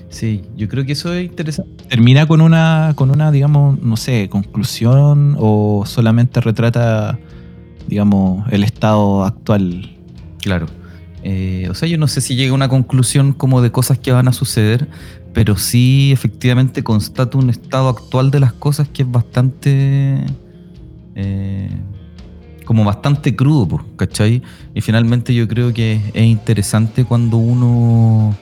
Sí, 0.08 0.42
yo 0.56 0.66
creo 0.66 0.84
que 0.84 0.94
eso 0.94 1.14
es 1.14 1.24
interesante. 1.24 1.84
¿Termina 1.84 2.26
con 2.26 2.40
una, 2.40 2.94
con 2.96 3.12
una, 3.12 3.30
digamos, 3.30 3.80
no 3.80 3.96
sé, 3.96 4.28
conclusión 4.28 5.36
o 5.38 5.84
solamente 5.86 6.40
retrata, 6.40 7.20
digamos, 7.86 8.44
el 8.50 8.64
estado 8.64 9.22
actual? 9.22 9.88
Claro. 10.40 10.66
Eh, 11.22 11.68
o 11.70 11.74
sea, 11.74 11.88
yo 11.88 11.96
no 11.96 12.08
sé 12.08 12.20
si 12.20 12.34
llega 12.34 12.50
a 12.50 12.54
una 12.54 12.68
conclusión 12.68 13.34
como 13.34 13.62
de 13.62 13.70
cosas 13.70 14.00
que 14.00 14.10
van 14.10 14.26
a 14.26 14.32
suceder, 14.32 14.88
pero 15.32 15.56
sí 15.56 16.11
efectivamente 16.12 16.82
constata 16.82 17.38
un 17.38 17.50
estado 17.50 17.88
actual 17.88 18.31
de 18.31 18.40
las 18.40 18.52
cosas 18.52 18.88
que 18.88 19.02
es 19.02 19.11
bastante... 19.11 20.25
Eh, 21.14 21.69
como 22.64 22.84
bastante 22.84 23.34
crudo, 23.34 23.84
¿cachai? 23.96 24.40
Y 24.73 24.81
finalmente 24.81 25.34
yo 25.34 25.49
creo 25.49 25.73
que 25.73 26.00
es 26.14 26.25
interesante 26.25 27.05
cuando 27.05 27.37
uno 27.37 28.37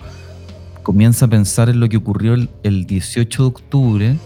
comienza 0.83 1.27
a 1.27 1.29
pensar 1.29 1.69
en 1.69 1.81
lo 1.81 1.89
que 1.89 1.97
ocurrió 1.97 2.35
el, 2.63 2.87
18 2.87 3.43
de 3.43 3.49
octubre 3.49 4.17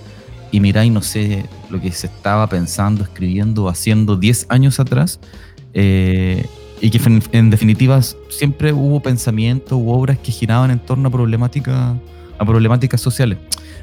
y 0.50 0.60
miráis, 0.60 0.92
no 0.92 1.02
sé, 1.02 1.44
lo 1.70 1.80
que 1.80 1.90
se 1.92 2.06
estaba 2.06 2.48
pensando, 2.48 3.02
escribiendo, 3.02 3.68
haciendo 3.68 4.16
10 4.16 4.46
años 4.48 4.78
atrás, 4.78 5.20
eh, 5.72 6.46
y 6.80 6.90
que 6.90 7.00
en, 7.32 7.50
definitiva 7.50 8.00
siempre 8.28 8.72
hubo 8.72 9.00
pensamientos 9.00 9.72
u 9.72 9.90
obras 9.90 10.18
que 10.18 10.32
giraban 10.32 10.70
en 10.70 10.78
torno 10.78 11.08
a, 11.08 11.10
problemática, 11.10 11.94
a 12.38 12.44
problemáticas 12.44 13.00
sociales. 13.00 13.38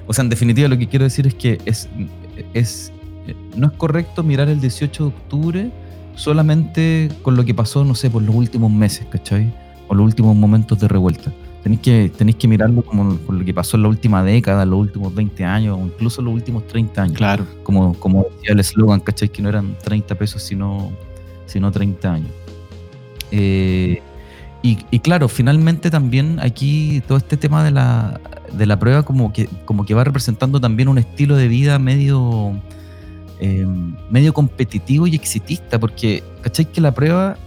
O 0.07 0.13
sea, 0.13 0.23
en 0.23 0.29
definitiva 0.29 0.67
lo 0.67 0.77
que 0.77 0.87
quiero 0.87 1.05
decir 1.05 1.27
es 1.27 1.35
que 1.35 1.59
es, 1.65 1.87
es, 2.53 2.91
no 3.55 3.67
es 3.67 3.73
correcto 3.73 4.23
mirar 4.23 4.49
el 4.49 4.59
18 4.59 5.03
de 5.03 5.09
octubre 5.09 5.71
solamente 6.15 7.09
con 7.21 7.35
lo 7.35 7.45
que 7.45 7.53
pasó, 7.53 7.83
no 7.83 7.95
sé, 7.95 8.09
por 8.09 8.21
los 8.21 8.35
últimos 8.35 8.71
meses, 8.71 9.07
¿cachai? 9.09 9.53
O 9.87 9.95
los 9.95 10.05
últimos 10.05 10.35
momentos 10.35 10.79
de 10.79 10.87
revuelta. 10.87 11.31
Tenéis 11.63 11.81
que, 11.81 12.11
tenéis 12.15 12.37
que 12.37 12.47
mirarlo 12.47 12.81
como 12.83 13.15
por 13.17 13.35
lo 13.35 13.45
que 13.45 13.53
pasó 13.53 13.77
en 13.77 13.83
la 13.83 13.89
última 13.89 14.23
década, 14.23 14.65
los 14.65 14.79
últimos 14.79 15.13
20 15.13 15.45
años, 15.45 15.77
o 15.79 15.85
incluso 15.85 16.21
los 16.21 16.33
últimos 16.33 16.65
30 16.67 17.01
años. 17.03 17.17
Claro. 17.17 17.45
Como, 17.63 17.93
como 17.93 18.25
decía 18.35 18.53
el 18.53 18.59
eslogan, 18.59 18.99
¿cachai? 18.99 19.29
Que 19.29 19.41
no 19.41 19.49
eran 19.49 19.77
30 19.83 20.15
pesos, 20.15 20.41
sino, 20.41 20.91
sino 21.45 21.71
30 21.71 22.13
años. 22.13 22.31
Eh, 23.31 24.01
y, 24.63 24.79
y, 24.91 24.99
claro, 24.99 25.27
finalmente 25.27 25.89
también 25.89 26.39
aquí 26.39 27.01
todo 27.07 27.17
este 27.17 27.37
tema 27.37 27.63
de 27.63 27.71
la, 27.71 28.19
de 28.53 28.65
la 28.65 28.77
prueba 28.79 29.03
como 29.03 29.31
que, 29.33 29.47
como 29.65 29.85
que 29.85 29.93
va 29.93 30.03
representando 30.03 30.59
también 30.59 30.87
un 30.87 30.97
estilo 30.97 31.35
de 31.35 31.47
vida 31.47 31.79
medio 31.79 32.53
eh, 33.43 33.65
medio 34.11 34.33
competitivo 34.33 35.07
y 35.07 35.15
exitista, 35.15 35.79
porque, 35.79 36.23
¿cachai? 36.41 36.65
Que 36.65 36.79
la 36.79 36.93
prueba, 36.93 37.37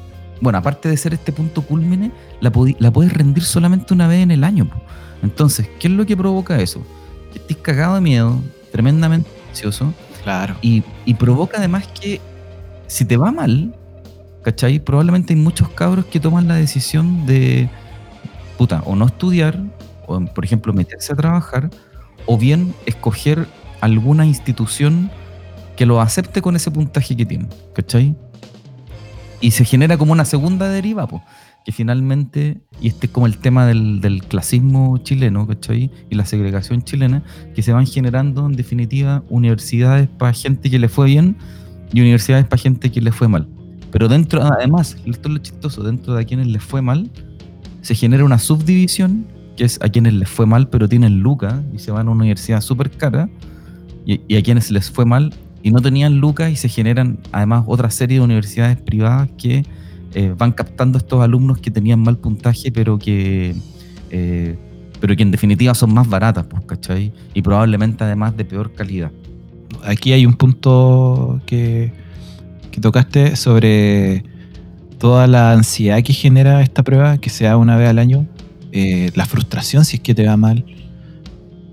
bueno, 0.40 0.58
aparte 0.58 0.88
de 0.88 0.96
ser 0.96 1.14
este 1.14 1.30
punto 1.30 1.62
culmine, 1.62 2.10
la, 2.40 2.50
la 2.80 2.90
puedes 2.92 3.12
rendir 3.12 3.44
solamente 3.44 3.94
una 3.94 4.08
vez 4.08 4.20
en 4.24 4.32
el 4.32 4.42
año. 4.42 4.68
Entonces, 5.22 5.68
¿qué 5.78 5.86
es 5.86 5.94
lo 5.94 6.04
que 6.04 6.16
provoca 6.16 6.60
eso? 6.60 6.82
Que 7.32 7.38
estés 7.38 7.56
cagado 7.58 7.94
de 7.94 8.00
miedo, 8.00 8.40
tremendamente 8.72 9.30
ansioso. 9.48 9.94
Claro. 10.24 10.56
Y, 10.62 10.82
y 11.04 11.14
provoca 11.14 11.58
además 11.58 11.86
que 12.00 12.20
si 12.88 13.04
te 13.04 13.16
va 13.16 13.30
mal, 13.30 13.76
¿cachai? 14.42 14.80
Probablemente 14.80 15.32
hay 15.32 15.38
muchos 15.38 15.68
cabros 15.68 16.06
que 16.06 16.18
toman 16.18 16.48
la 16.48 16.56
decisión 16.56 17.24
de, 17.24 17.68
puta, 18.58 18.82
o 18.84 18.96
no 18.96 19.06
estudiar, 19.06 19.60
o 20.06 20.24
por 20.26 20.44
ejemplo 20.44 20.72
meterse 20.72 21.12
a 21.12 21.16
trabajar, 21.16 21.70
o 22.26 22.38
bien 22.38 22.74
escoger 22.86 23.46
alguna 23.80 24.24
institución 24.24 25.10
que 25.76 25.86
lo 25.86 26.00
acepte 26.00 26.40
con 26.40 26.56
ese 26.56 26.70
puntaje 26.70 27.16
que 27.16 27.26
tiene, 27.26 27.48
¿cachai? 27.74 28.16
Y 29.40 29.50
se 29.50 29.64
genera 29.64 29.98
como 29.98 30.12
una 30.12 30.24
segunda 30.24 30.68
deriva, 30.68 31.06
pues, 31.06 31.22
que 31.64 31.72
finalmente, 31.72 32.60
y 32.80 32.88
este 32.88 33.06
es 33.06 33.12
como 33.12 33.26
el 33.26 33.38
tema 33.38 33.66
del, 33.66 34.22
clasismo 34.28 34.98
chileno, 34.98 35.46
¿cachai? 35.46 35.90
Y 36.10 36.14
la 36.14 36.24
segregación 36.24 36.82
chilena, 36.82 37.22
que 37.54 37.62
se 37.62 37.72
van 37.72 37.86
generando 37.86 38.46
en 38.46 38.52
definitiva 38.52 39.22
universidades 39.28 40.08
para 40.08 40.32
gente 40.32 40.70
que 40.70 40.78
le 40.78 40.88
fue 40.88 41.06
bien 41.06 41.36
y 41.92 42.00
universidades 42.00 42.46
para 42.46 42.62
gente 42.62 42.90
que 42.90 43.00
le 43.00 43.12
fue 43.12 43.28
mal. 43.28 43.48
Pero 43.90 44.08
dentro, 44.08 44.42
además, 44.42 44.96
esto 45.04 45.28
es 45.28 45.34
lo 45.34 45.38
chistoso, 45.38 45.82
dentro 45.82 46.14
de 46.14 46.24
quienes 46.26 46.46
les 46.46 46.62
fue 46.62 46.82
mal, 46.82 47.10
se 47.80 47.94
genera 47.94 48.24
una 48.24 48.38
subdivisión 48.38 49.26
que 49.56 49.64
es 49.64 49.78
a 49.82 49.88
quienes 49.88 50.14
les 50.14 50.28
fue 50.28 50.46
mal 50.46 50.68
pero 50.68 50.88
tienen 50.88 51.20
lucas 51.20 51.54
y 51.72 51.78
se 51.78 51.90
van 51.90 52.08
a 52.08 52.10
una 52.10 52.22
universidad 52.22 52.60
súper 52.60 52.90
cara, 52.90 53.28
y, 54.06 54.36
a 54.36 54.42
quienes 54.42 54.70
les 54.70 54.90
fue 54.90 55.04
mal 55.04 55.32
y 55.62 55.70
no 55.70 55.80
tenían 55.80 56.18
lucas 56.18 56.50
y 56.50 56.56
se 56.56 56.68
generan 56.68 57.18
además 57.32 57.64
otra 57.66 57.90
serie 57.90 58.18
de 58.18 58.24
universidades 58.24 58.76
privadas 58.76 59.30
que 59.38 59.64
eh, 60.14 60.34
van 60.36 60.52
captando 60.52 60.98
estos 60.98 61.22
alumnos 61.22 61.58
que 61.58 61.70
tenían 61.70 62.00
mal 62.00 62.18
puntaje 62.18 62.70
pero 62.70 62.98
que... 62.98 63.54
Eh, 64.10 64.56
pero 65.00 65.16
que 65.16 65.22
en 65.22 65.30
definitiva 65.30 65.74
son 65.74 65.92
más 65.92 66.08
baratas, 66.08 66.46
pues, 66.46 66.62
¿cachai? 66.64 67.12
Y 67.34 67.42
probablemente 67.42 68.04
además 68.04 68.34
de 68.38 68.46
peor 68.46 68.72
calidad. 68.72 69.10
Aquí 69.84 70.12
hay 70.12 70.24
un 70.24 70.32
punto 70.32 71.42
que, 71.44 71.92
que 72.70 72.80
tocaste 72.80 73.36
sobre 73.36 74.24
toda 74.98 75.26
la 75.26 75.52
ansiedad 75.52 76.02
que 76.02 76.14
genera 76.14 76.62
esta 76.62 76.82
prueba, 76.82 77.18
que 77.18 77.28
sea 77.28 77.58
una 77.58 77.76
vez 77.76 77.90
al 77.90 77.98
año, 77.98 78.26
eh, 78.76 79.10
la 79.14 79.24
frustración 79.24 79.84
si 79.84 79.96
es 79.96 80.02
que 80.02 80.14
te 80.14 80.26
va 80.26 80.36
mal, 80.36 80.64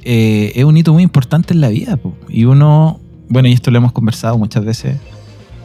eh, 0.03 0.51
es 0.55 0.63
un 0.63 0.77
hito 0.77 0.93
muy 0.93 1.03
importante 1.03 1.53
en 1.53 1.61
la 1.61 1.69
vida. 1.69 1.99
Y 2.29 2.45
uno, 2.45 2.99
bueno, 3.27 3.49
y 3.49 3.53
esto 3.53 3.71
lo 3.71 3.77
hemos 3.77 3.91
conversado 3.91 4.37
muchas 4.37 4.63
veces, 4.63 4.97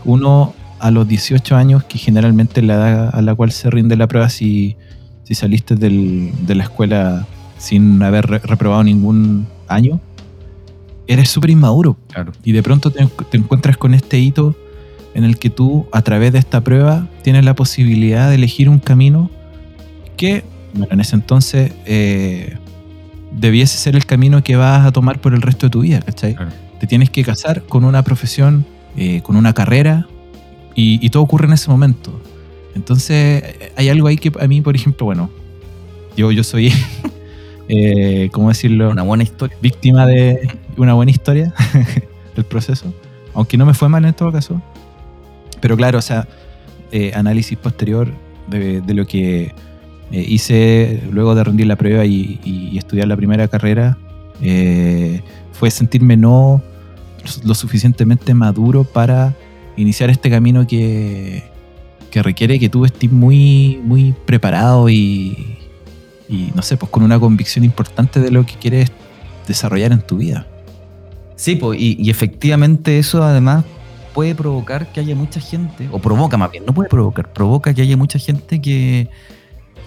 uno 0.05 0.55
a 0.81 0.91
los 0.91 1.07
18 1.07 1.55
años, 1.55 1.85
que 1.85 1.99
generalmente 1.99 2.61
es 2.61 2.67
la 2.67 2.75
edad 2.75 3.11
a 3.15 3.23
la 3.23 3.35
cual 3.35 3.53
se 3.53 3.71
rinde 3.71 3.97
la 3.97 4.09
prueba, 4.09 4.29
si, 4.31 4.77
si 5.25 5.35
saliste 5.35 5.77
del, 5.77 6.33
de 6.47 6.55
la 6.55 6.65
escuela 6.65 7.27
sin 7.59 8.03
haber 8.03 8.27
reprobado 8.27 8.83
ningún 8.83 9.47
año, 9.69 10.01
eres 11.07 11.29
súper 11.29 11.51
inmaduro. 11.51 11.97
Y 12.45 12.53
de 12.53 12.63
pronto 12.63 12.91
te, 12.91 13.07
encuentras 13.33 13.77
con 13.77 13.95
este 13.95 14.19
hito 14.19 14.57
en 15.15 15.25
el 15.25 15.39
que 15.39 15.51
tú, 15.51 15.87
a 15.93 16.03
través 16.03 16.33
de 16.33 16.39
esta 16.39 16.63
prueba, 16.63 17.09
tienes 17.23 17.45
la 17.45 17.55
posibilidad 17.55 18.29
de 18.29 18.37
elegir 18.37 18.69
un 18.69 18.79
camino 18.79 19.31
que, 20.17 20.45
bueno, 20.77 20.93
en 20.93 21.01
ese 21.01 21.17
entonces 21.17 21.73
eh, 21.85 22.57
debiese 23.33 23.79
ser 23.79 23.97
el 23.97 24.07
camino 24.07 24.43
que 24.43 24.57
vas 24.57 24.87
a 24.87 24.93
tomar 24.93 25.21
por 25.21 25.35
el 25.35 25.43
resto 25.43 25.67
de 25.67 25.71
tu 25.71 25.81
vida, 25.81 26.01
¿cachai? 26.01 26.37
Te 26.81 26.87
tienes 26.87 27.11
que 27.11 27.25
casar 27.25 27.63
con 27.63 27.85
una 27.85 28.03
profesión, 28.03 28.67
eh, 28.97 29.23
con 29.23 29.37
una 29.37 29.53
carrera, 29.53 30.07
y, 30.75 31.09
todo 31.09 31.23
ocurre 31.23 31.47
en 31.47 31.55
ese 31.55 31.71
momento. 31.71 32.21
Entonces, 32.75 33.43
hay 33.77 33.89
algo 33.89 34.09
ahí 34.09 34.19
que 34.19 34.31
a 34.39 34.47
mí, 34.47 34.61
por 34.61 34.77
ejemplo, 34.77 35.07
bueno, 35.07 35.31
yo, 36.17 36.31
yo 36.33 36.45
soy 36.45 36.71
eh, 37.69 38.29
¿cómo 38.33 38.49
decirlo? 38.49 38.91
Una 38.91 39.03
buena 39.03 39.23
historia. 39.23 39.57
Víctima 39.61 40.07
de 40.07 40.49
una 40.77 40.95
buena 40.95 41.11
historia 41.11 41.53
del 42.37 42.45
proceso. 42.45 42.93
Aunque 43.35 43.57
no 43.57 43.67
me 43.67 43.75
fue 43.75 43.89
mal 43.89 44.05
en 44.05 44.15
todo 44.15 44.33
caso. 44.33 44.61
Pero 45.61 45.77
claro, 45.77 45.99
o 45.99 46.03
sea, 46.03 46.29
eh, 46.93 47.13
análisis 47.15 47.57
posterior 47.59 48.13
de, 48.47 48.83
lo 48.95 49.07
que 49.07 49.53
eh, 50.13 50.25
hice 50.27 51.03
luego 51.11 51.35
de 51.35 51.45
rendir 51.45 51.67
la 51.67 51.77
prueba 51.77 52.05
y, 52.05 52.77
estudiar 52.77 53.09
la 53.09 53.17
primera 53.17 53.49
carrera 53.49 53.99
eh, 54.41 55.23
fue 55.53 55.71
sentirme 55.71 56.17
no 56.17 56.63
lo 57.45 57.55
suficientemente 57.55 58.35
maduro 58.35 58.85
para 58.85 59.35
iniciar 59.77 60.11
este 60.11 60.31
camino 60.31 60.67
que, 60.67 61.43
que 62.11 62.23
requiere 62.23 62.59
que 62.59 62.69
tú 62.69 62.85
estés 62.85 63.11
muy, 63.11 63.81
muy 63.83 64.15
preparado 64.27 64.89
y, 64.89 65.57
y 66.29 66.53
no 66.55 66.63
sé, 66.63 66.77
pues 66.77 66.91
con 66.91 67.03
una 67.03 67.19
convicción 67.19 67.65
importante 67.65 68.21
de 68.21 68.31
lo 68.31 68.45
que 68.47 68.55
quieres 68.55 68.91
desarrollar 69.47 69.93
en 69.93 70.01
tu 70.01 70.19
vida. 70.19 70.47
Sí, 71.37 71.57
pues, 71.57 71.79
y, 71.81 72.09
efectivamente 72.11 72.99
eso 72.99 73.23
además 73.23 73.65
puede 74.15 74.35
provocar 74.35 74.91
que 74.93 75.01
haya 75.01 75.15
mucha 75.15 75.41
gente, 75.41 75.89
o 75.93 75.99
provoca 75.99 76.37
más 76.37 76.51
bien, 76.51 76.65
no 76.65 76.73
puede 76.73 76.89
provocar, 76.89 77.33
provoca 77.33 77.75
que 77.75 77.83
haya 77.83 77.97
mucha 77.97 78.19
gente 78.19 78.61
que, 78.63 79.11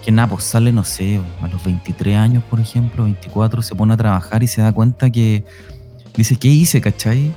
que 0.04 0.12
nada, 0.12 0.28
pues 0.28 0.44
sale, 0.44 0.72
no 0.72 0.84
sé, 0.84 1.20
a 1.40 1.48
los 1.48 1.62
23 1.64 2.16
años, 2.16 2.44
por 2.44 2.60
ejemplo, 2.60 3.04
24, 3.04 3.62
se 3.62 3.74
pone 3.74 3.94
a 3.94 3.96
trabajar 3.96 4.42
y 4.42 4.46
se 4.46 4.62
da 4.62 4.72
cuenta 4.72 5.10
que 5.10 5.44
dice, 6.16 6.36
¿qué 6.36 6.48
hice, 6.48 6.80
cachai? 6.80 7.32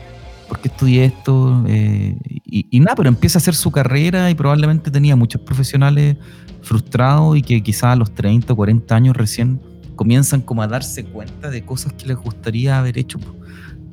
¿Por 0.48 0.60
qué 0.60 0.67
estudié 0.70 1.05
esto? 1.05 1.63
Eh, 1.67 2.15
y, 2.46 2.67
y, 2.70 2.79
nada, 2.79 2.96
pero 2.96 3.10
empieza 3.10 3.38
a 3.38 3.41
hacer 3.41 3.55
su 3.55 3.72
carrera 3.72 4.29
y 4.29 4.36
probablemente 4.36 4.91
tenía 4.91 5.15
muchos 5.15 5.41
profesionales 5.41 6.17
frustrados 6.62 7.38
y 7.38 7.41
que 7.41 7.62
quizás 7.62 7.84
a 7.86 7.96
los 7.96 8.13
30 8.13 8.53
o 8.53 8.55
40 8.55 8.96
años 8.96 9.17
recién 9.17 9.60
comienzan 9.96 10.41
como 10.41 10.62
a 10.62 10.67
darse 10.67 11.03
cuenta 11.05 11.50
de 11.50 11.63
cosas 11.63 11.93
que 11.93 12.08
les 12.08 12.17
gustaría 12.17 12.79
haber 12.79 12.98
hecho, 12.98 13.20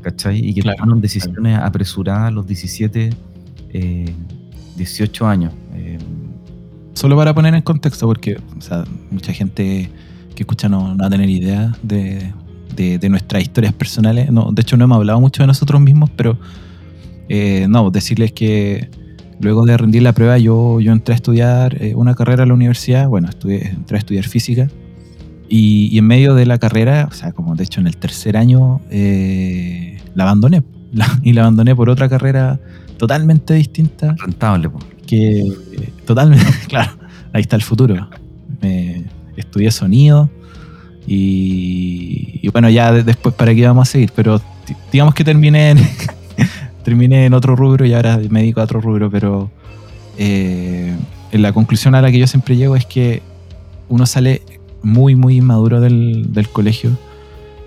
¿cachai? 0.02 0.38
Y 0.38 0.54
que 0.54 0.62
tomaron 0.62 1.00
decisiones 1.00 1.58
apresuradas 1.58 2.28
a 2.28 2.30
los 2.30 2.46
17, 2.46 3.10
18 4.76 5.24
eh, 5.24 5.28
años. 5.28 5.52
Eh. 5.74 5.98
Solo 6.94 7.16
para 7.16 7.34
poner 7.34 7.54
en 7.54 7.62
contexto, 7.62 8.06
porque 8.06 8.40
mucha 9.10 9.32
gente 9.32 9.90
que 10.34 10.42
escucha 10.42 10.68
no, 10.68 10.96
va 10.96 11.06
a 11.06 11.10
tener 11.10 11.28
idea 11.28 11.72
de, 11.82 12.32
nuestras 13.08 13.42
historias 13.42 13.72
personales. 13.72 14.30
No, 14.30 14.50
de 14.52 14.62
hecho, 14.62 14.76
no 14.76 14.84
hemos 14.84 14.96
hablado 14.96 15.20
mucho 15.20 15.42
de 15.42 15.46
nosotros 15.46 15.80
mismos, 15.80 16.10
pero 16.16 16.38
eh, 17.28 17.66
no, 17.68 17.90
decirles 17.90 18.32
que 18.32 18.90
luego 19.40 19.64
de 19.64 19.76
rendir 19.76 20.02
la 20.02 20.12
prueba 20.12 20.36
yo, 20.38 20.80
yo 20.80 20.92
entré 20.92 21.14
a 21.14 21.16
estudiar 21.16 21.82
eh, 21.82 21.94
una 21.94 22.14
carrera 22.14 22.42
en 22.42 22.48
la 22.48 22.54
universidad, 22.54 23.08
bueno, 23.08 23.28
estudié, 23.28 23.68
entré 23.68 23.96
a 23.96 23.98
estudiar 23.98 24.24
física 24.24 24.68
y, 25.50 25.98
en 25.98 26.06
medio 26.06 26.34
de 26.34 26.46
la 26.46 26.58
carrera, 26.58 27.08
o 27.10 27.14
sea, 27.14 27.32
como 27.32 27.56
de 27.56 27.64
hecho 27.64 27.80
en 27.80 27.88
el 27.88 27.96
tercer 27.96 28.36
año, 28.36 28.80
eh, 28.90 29.98
la 30.14 30.22
abandoné. 30.22 30.62
y 31.22 31.32
la 31.32 31.42
abandoné 31.42 31.74
por 31.74 31.90
otra 31.90 32.08
carrera 32.08 32.60
totalmente 32.96 33.54
distinta. 33.54 34.14
Rentable, 34.18 34.70
Totalmente, 36.06 36.46
claro, 36.68 36.92
ahí 37.32 37.42
está 37.42 37.56
el 37.56 37.62
futuro. 37.62 38.08
Estudié 39.36 39.70
sonido 39.70 40.30
y, 41.06 42.46
bueno, 42.52 42.68
ya 42.70 42.92
después 42.92 43.34
para 43.34 43.54
qué 43.54 43.66
vamos 43.66 43.88
a 43.88 43.92
seguir, 43.92 44.12
pero 44.14 44.40
digamos 44.92 45.14
que 45.14 45.24
terminé 45.24 45.70
en, 45.70 45.78
terminé 46.84 47.26
en 47.26 47.34
otro 47.34 47.56
rubro 47.56 47.84
y 47.86 47.94
ahora 47.94 48.20
me 48.28 48.40
dedico 48.40 48.60
a 48.60 48.64
otro 48.64 48.80
rubro, 48.80 49.10
pero 49.10 49.50
eh, 50.18 50.94
la 51.32 51.52
conclusión 51.52 51.94
a 51.94 52.02
la 52.02 52.10
que 52.10 52.18
yo 52.18 52.26
siempre 52.26 52.56
llego 52.56 52.76
es 52.76 52.86
que 52.86 53.22
uno 53.88 54.06
sale 54.06 54.42
muy, 54.82 55.16
muy 55.16 55.38
inmaduro 55.38 55.80
del, 55.80 56.48
colegio 56.52 56.96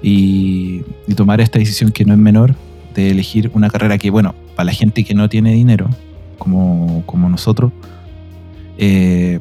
y, 0.02 0.82
tomar 1.16 1.42
esta 1.42 1.60
decisión 1.60 1.92
que 1.92 2.06
no 2.06 2.14
es 2.14 2.20
menor 2.20 2.56
de 2.96 3.12
elegir 3.12 3.52
una 3.54 3.70
carrera 3.70 3.98
que, 3.98 4.10
bueno, 4.10 4.36
para 4.56 4.68
la 4.68 4.74
gente 4.74 5.04
que 5.04 5.14
no 5.14 5.30
tiene 5.30 5.54
dinero, 5.54 5.90
como, 6.44 7.30
nosotros, 7.30 7.72
eh, 8.78 9.40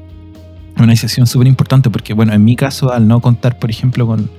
una 0.76 0.88
decisión 0.88 1.26
súper 1.26 1.48
importante 1.48 1.90
porque, 1.90 2.14
bueno, 2.14 2.32
en 2.32 2.44
mi 2.44 2.56
caso, 2.56 2.92
al 2.92 3.06
no 3.08 3.20
contar, 3.20 3.58
por 3.58 3.70
ejemplo, 3.70 4.06
con, 4.06 4.30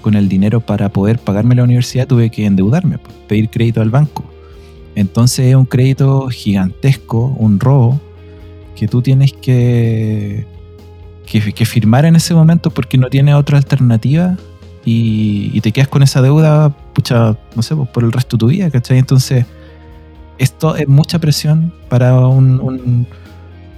con 0.00 0.14
el 0.14 0.28
dinero 0.28 0.60
para 0.60 0.88
poder 0.90 1.18
pagarme 1.18 1.54
la 1.54 1.64
universidad, 1.64 2.06
tuve 2.06 2.30
que 2.30 2.46
endeudarme, 2.46 2.98
pedir 3.28 3.48
crédito 3.50 3.80
al 3.80 3.90
banco. 3.90 4.24
Entonces 4.94 5.46
es 5.46 5.54
un 5.54 5.66
crédito 5.66 6.28
gigantesco, 6.28 7.34
un 7.38 7.60
robo, 7.60 8.00
que 8.74 8.88
tú 8.88 9.02
tienes 9.02 9.32
que, 9.32 10.46
que, 11.26 11.64
firmar 11.66 12.06
en 12.06 12.16
ese 12.16 12.34
momento 12.34 12.70
porque 12.70 12.96
no 12.98 13.08
tienes 13.10 13.34
otra 13.34 13.58
alternativa 13.58 14.36
y, 14.84 15.60
te 15.60 15.72
quedas 15.72 15.88
con 15.88 16.02
esa 16.02 16.22
deuda, 16.22 16.70
pucha, 16.94 17.36
no 17.54 17.62
sé, 17.62 17.76
pues, 17.76 17.88
por 17.90 18.04
el 18.04 18.12
resto 18.12 18.36
de 18.36 18.40
tu 18.40 18.46
vida, 18.46 18.70
¿cachai? 18.70 18.98
Entonces, 18.98 19.44
esto 20.40 20.74
es 20.74 20.88
mucha 20.88 21.18
presión 21.18 21.70
para 21.90 22.26
un, 22.26 23.06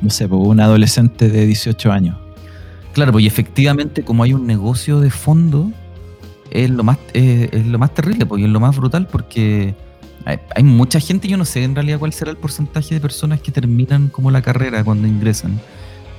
no 0.00 0.11
sé, 0.11 0.28
pues, 0.28 0.40
un 0.40 0.61
adolescente 0.61 1.28
de 1.28 1.45
18 1.45 1.90
años. 1.90 2.16
Claro, 2.92 3.11
pues 3.11 3.26
efectivamente 3.26 4.04
como 4.04 4.23
hay 4.23 4.33
un 4.33 4.47
negocio 4.47 5.00
de 5.00 5.11
fondo, 5.11 5.73
es 6.50 6.71
lo 6.71 6.85
más, 6.85 6.99
es 7.14 7.66
lo 7.66 7.78
más 7.81 7.92
terrible, 7.95 8.26
porque 8.26 8.45
es 8.45 8.50
lo 8.50 8.61
más 8.61 8.76
brutal, 8.76 9.09
porque 9.11 9.75
hay, 10.25 10.62
mucha 10.62 11.00
gente, 11.00 11.26
yo 11.26 11.37
no 11.37 11.45
sé 11.45 11.64
en 11.64 11.75
realidad 11.75 11.99
cuál 11.99 12.12
será 12.12 12.31
el 12.31 12.37
porcentaje 12.37 12.95
de 12.95 13.00
personas 13.00 13.40
que 13.40 13.50
terminan 13.50 14.09
como 14.09 14.31
la 14.31 14.40
carrera 14.40 14.85
cuando 14.85 15.09
ingresan. 15.09 15.61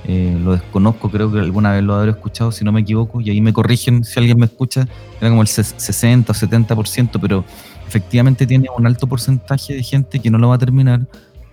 Eh, 0.06 0.38
lo 0.44 0.52
desconozco, 0.52 1.10
creo 1.10 1.32
que 1.32 1.38
alguna 1.38 1.72
vez 1.72 1.82
lo 1.82 1.94
habré 1.94 2.10
escuchado, 2.10 2.52
si 2.52 2.62
no 2.62 2.72
me 2.72 2.82
equivoco, 2.82 3.22
y 3.22 3.30
ahí 3.30 3.40
me 3.40 3.54
corrigen 3.54 4.04
si 4.04 4.18
alguien 4.20 4.38
me 4.38 4.44
escucha, 4.44 4.86
era 5.18 5.30
como 5.30 5.40
el 5.40 5.48
60 5.48 6.30
o 6.30 6.34
70%, 6.34 7.18
pero 7.18 7.46
efectivamente 7.86 8.46
tiene 8.46 8.68
un 8.76 8.86
alto 8.86 9.06
porcentaje 9.06 9.74
de 9.74 9.82
gente 9.82 10.20
que 10.20 10.30
no 10.30 10.38
lo 10.38 10.48
va 10.48 10.56
a 10.56 10.58
terminar, 10.58 11.06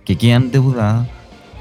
que 0.04 0.16
queda 0.16 0.36
endeudada, 0.36 1.08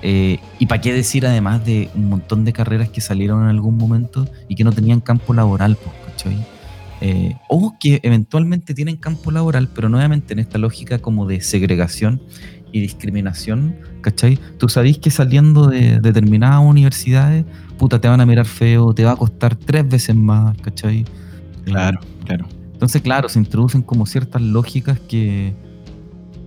eh, 0.01 0.39
y 0.57 0.65
para 0.65 0.81
qué 0.81 0.93
decir 0.93 1.25
además 1.27 1.63
de 1.63 1.89
un 1.93 2.09
montón 2.09 2.43
de 2.43 2.53
carreras 2.53 2.89
que 2.89 3.01
salieron 3.01 3.43
en 3.43 3.49
algún 3.49 3.77
momento 3.77 4.27
y 4.47 4.55
que 4.55 4.63
no 4.63 4.71
tenían 4.71 4.99
campo 4.99 5.33
laboral, 5.33 5.77
¿cachai? 6.07 6.37
Eh, 7.01 7.35
o 7.47 7.75
que 7.79 7.99
eventualmente 8.03 8.73
tienen 8.73 8.95
campo 8.95 9.31
laboral, 9.31 9.69
pero 9.73 9.89
nuevamente 9.89 10.33
en 10.33 10.39
esta 10.39 10.57
lógica 10.57 10.99
como 10.99 11.27
de 11.27 11.41
segregación 11.41 12.21
y 12.71 12.79
discriminación, 12.79 13.75
¿cachai? 14.01 14.39
Tú 14.57 14.69
sabés 14.69 14.97
que 14.97 15.11
saliendo 15.11 15.67
de, 15.67 15.99
determinadas 15.99 16.63
universidades, 16.63 17.45
puta, 17.77 17.99
te 17.99 18.07
van 18.07 18.21
a 18.21 18.25
mirar 18.25 18.45
feo, 18.45 18.93
te 18.93 19.03
va 19.03 19.11
a 19.11 19.15
costar 19.15 19.55
tres 19.55 19.87
veces 19.87 20.15
más, 20.15 20.57
¿cachai? 20.61 21.05
Claro, 21.65 21.99
claro. 22.25 22.47
Entonces, 22.81 23.03
claro, 23.03 23.29
se 23.29 23.37
introducen 23.37 23.83
como 23.83 24.07
ciertas 24.07 24.41
lógicas 24.41 24.99
que, 24.99 25.53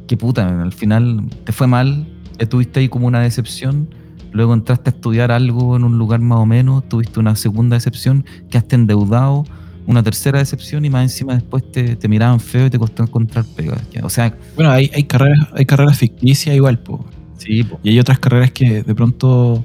que 0.09 0.17
puta, 0.17 0.63
al 0.63 0.73
final 0.73 1.23
te 1.45 1.53
fue 1.53 1.69
mal, 1.69 2.09
estuviste 2.39 2.81
ahí 2.81 2.89
como 2.89 3.07
una 3.07 3.21
decepción, 3.21 3.89
luego 4.33 4.53
entraste 4.53 4.91
a 4.91 4.93
estudiar 4.95 5.31
algo 5.31 5.77
en 5.77 5.85
un 5.85 5.97
lugar 5.97 6.19
más 6.19 6.41
o 6.41 6.45
menos, 6.45 6.89
tuviste 6.89 7.21
una 7.21 7.37
segunda 7.37 7.77
decepción, 7.77 8.25
quedaste 8.51 8.75
endeudado, 8.75 9.45
una 9.87 10.03
tercera 10.03 10.41
decepción 10.41 10.85
y 10.85 10.91
más 10.91 11.05
encima 11.05 11.35
después 11.35 11.71
te, 11.71 11.95
te 11.95 12.09
miraban 12.09 12.41
feo 12.41 12.67
y 12.67 12.71
te 12.71 12.81
costó 12.81 13.05
encontrar 13.05 13.45
pegas. 13.45 13.81
O 14.03 14.11
sea, 14.11 14.37
bueno, 14.57 14.73
hay, 14.73 14.91
hay 14.93 15.05
carreras, 15.05 15.47
hay 15.55 15.67
carreras 15.67 15.99
ficticias 15.99 16.57
igual, 16.57 16.81
po. 16.81 17.05
Sí, 17.37 17.65
y 17.85 17.91
hay 17.91 18.01
otras 18.01 18.19
carreras 18.19 18.51
que 18.51 18.83
de 18.83 18.95
pronto 18.97 19.65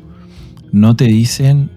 no 0.71 0.95
te 0.95 1.05
dicen 1.05 1.71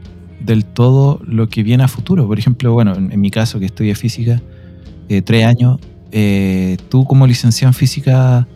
del 0.44 0.66
todo 0.66 1.18
lo 1.24 1.48
que 1.48 1.62
viene 1.62 1.84
a 1.84 1.88
futuro. 1.88 2.26
Por 2.26 2.38
ejemplo, 2.38 2.74
bueno, 2.74 2.94
en, 2.94 3.18
mi 3.18 3.30
caso 3.30 3.58
que 3.58 3.66
estudié 3.66 3.94
física, 3.94 4.42
eh, 5.08 5.22
tres 5.22 5.46
años, 5.46 5.78
eh, 6.10 6.76
tú 6.88 7.04
como 7.04 7.26
licenciado 7.26 7.70
en 7.70 7.74
física, 7.74 8.46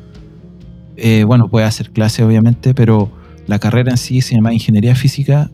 eh, 0.97 1.25
bueno, 1.25 1.49
puedes 1.49 1.69
hacer 1.69 1.91
clase 1.91 2.23
obviamente, 2.23 2.75
pero 2.75 3.11
la 3.47 3.59
carrera 3.59 3.91
en 3.91 3.97
sí 3.97 4.21
se 4.21 4.35
llama 4.35 4.53
ingeniería 4.53 4.95
física 4.95 5.50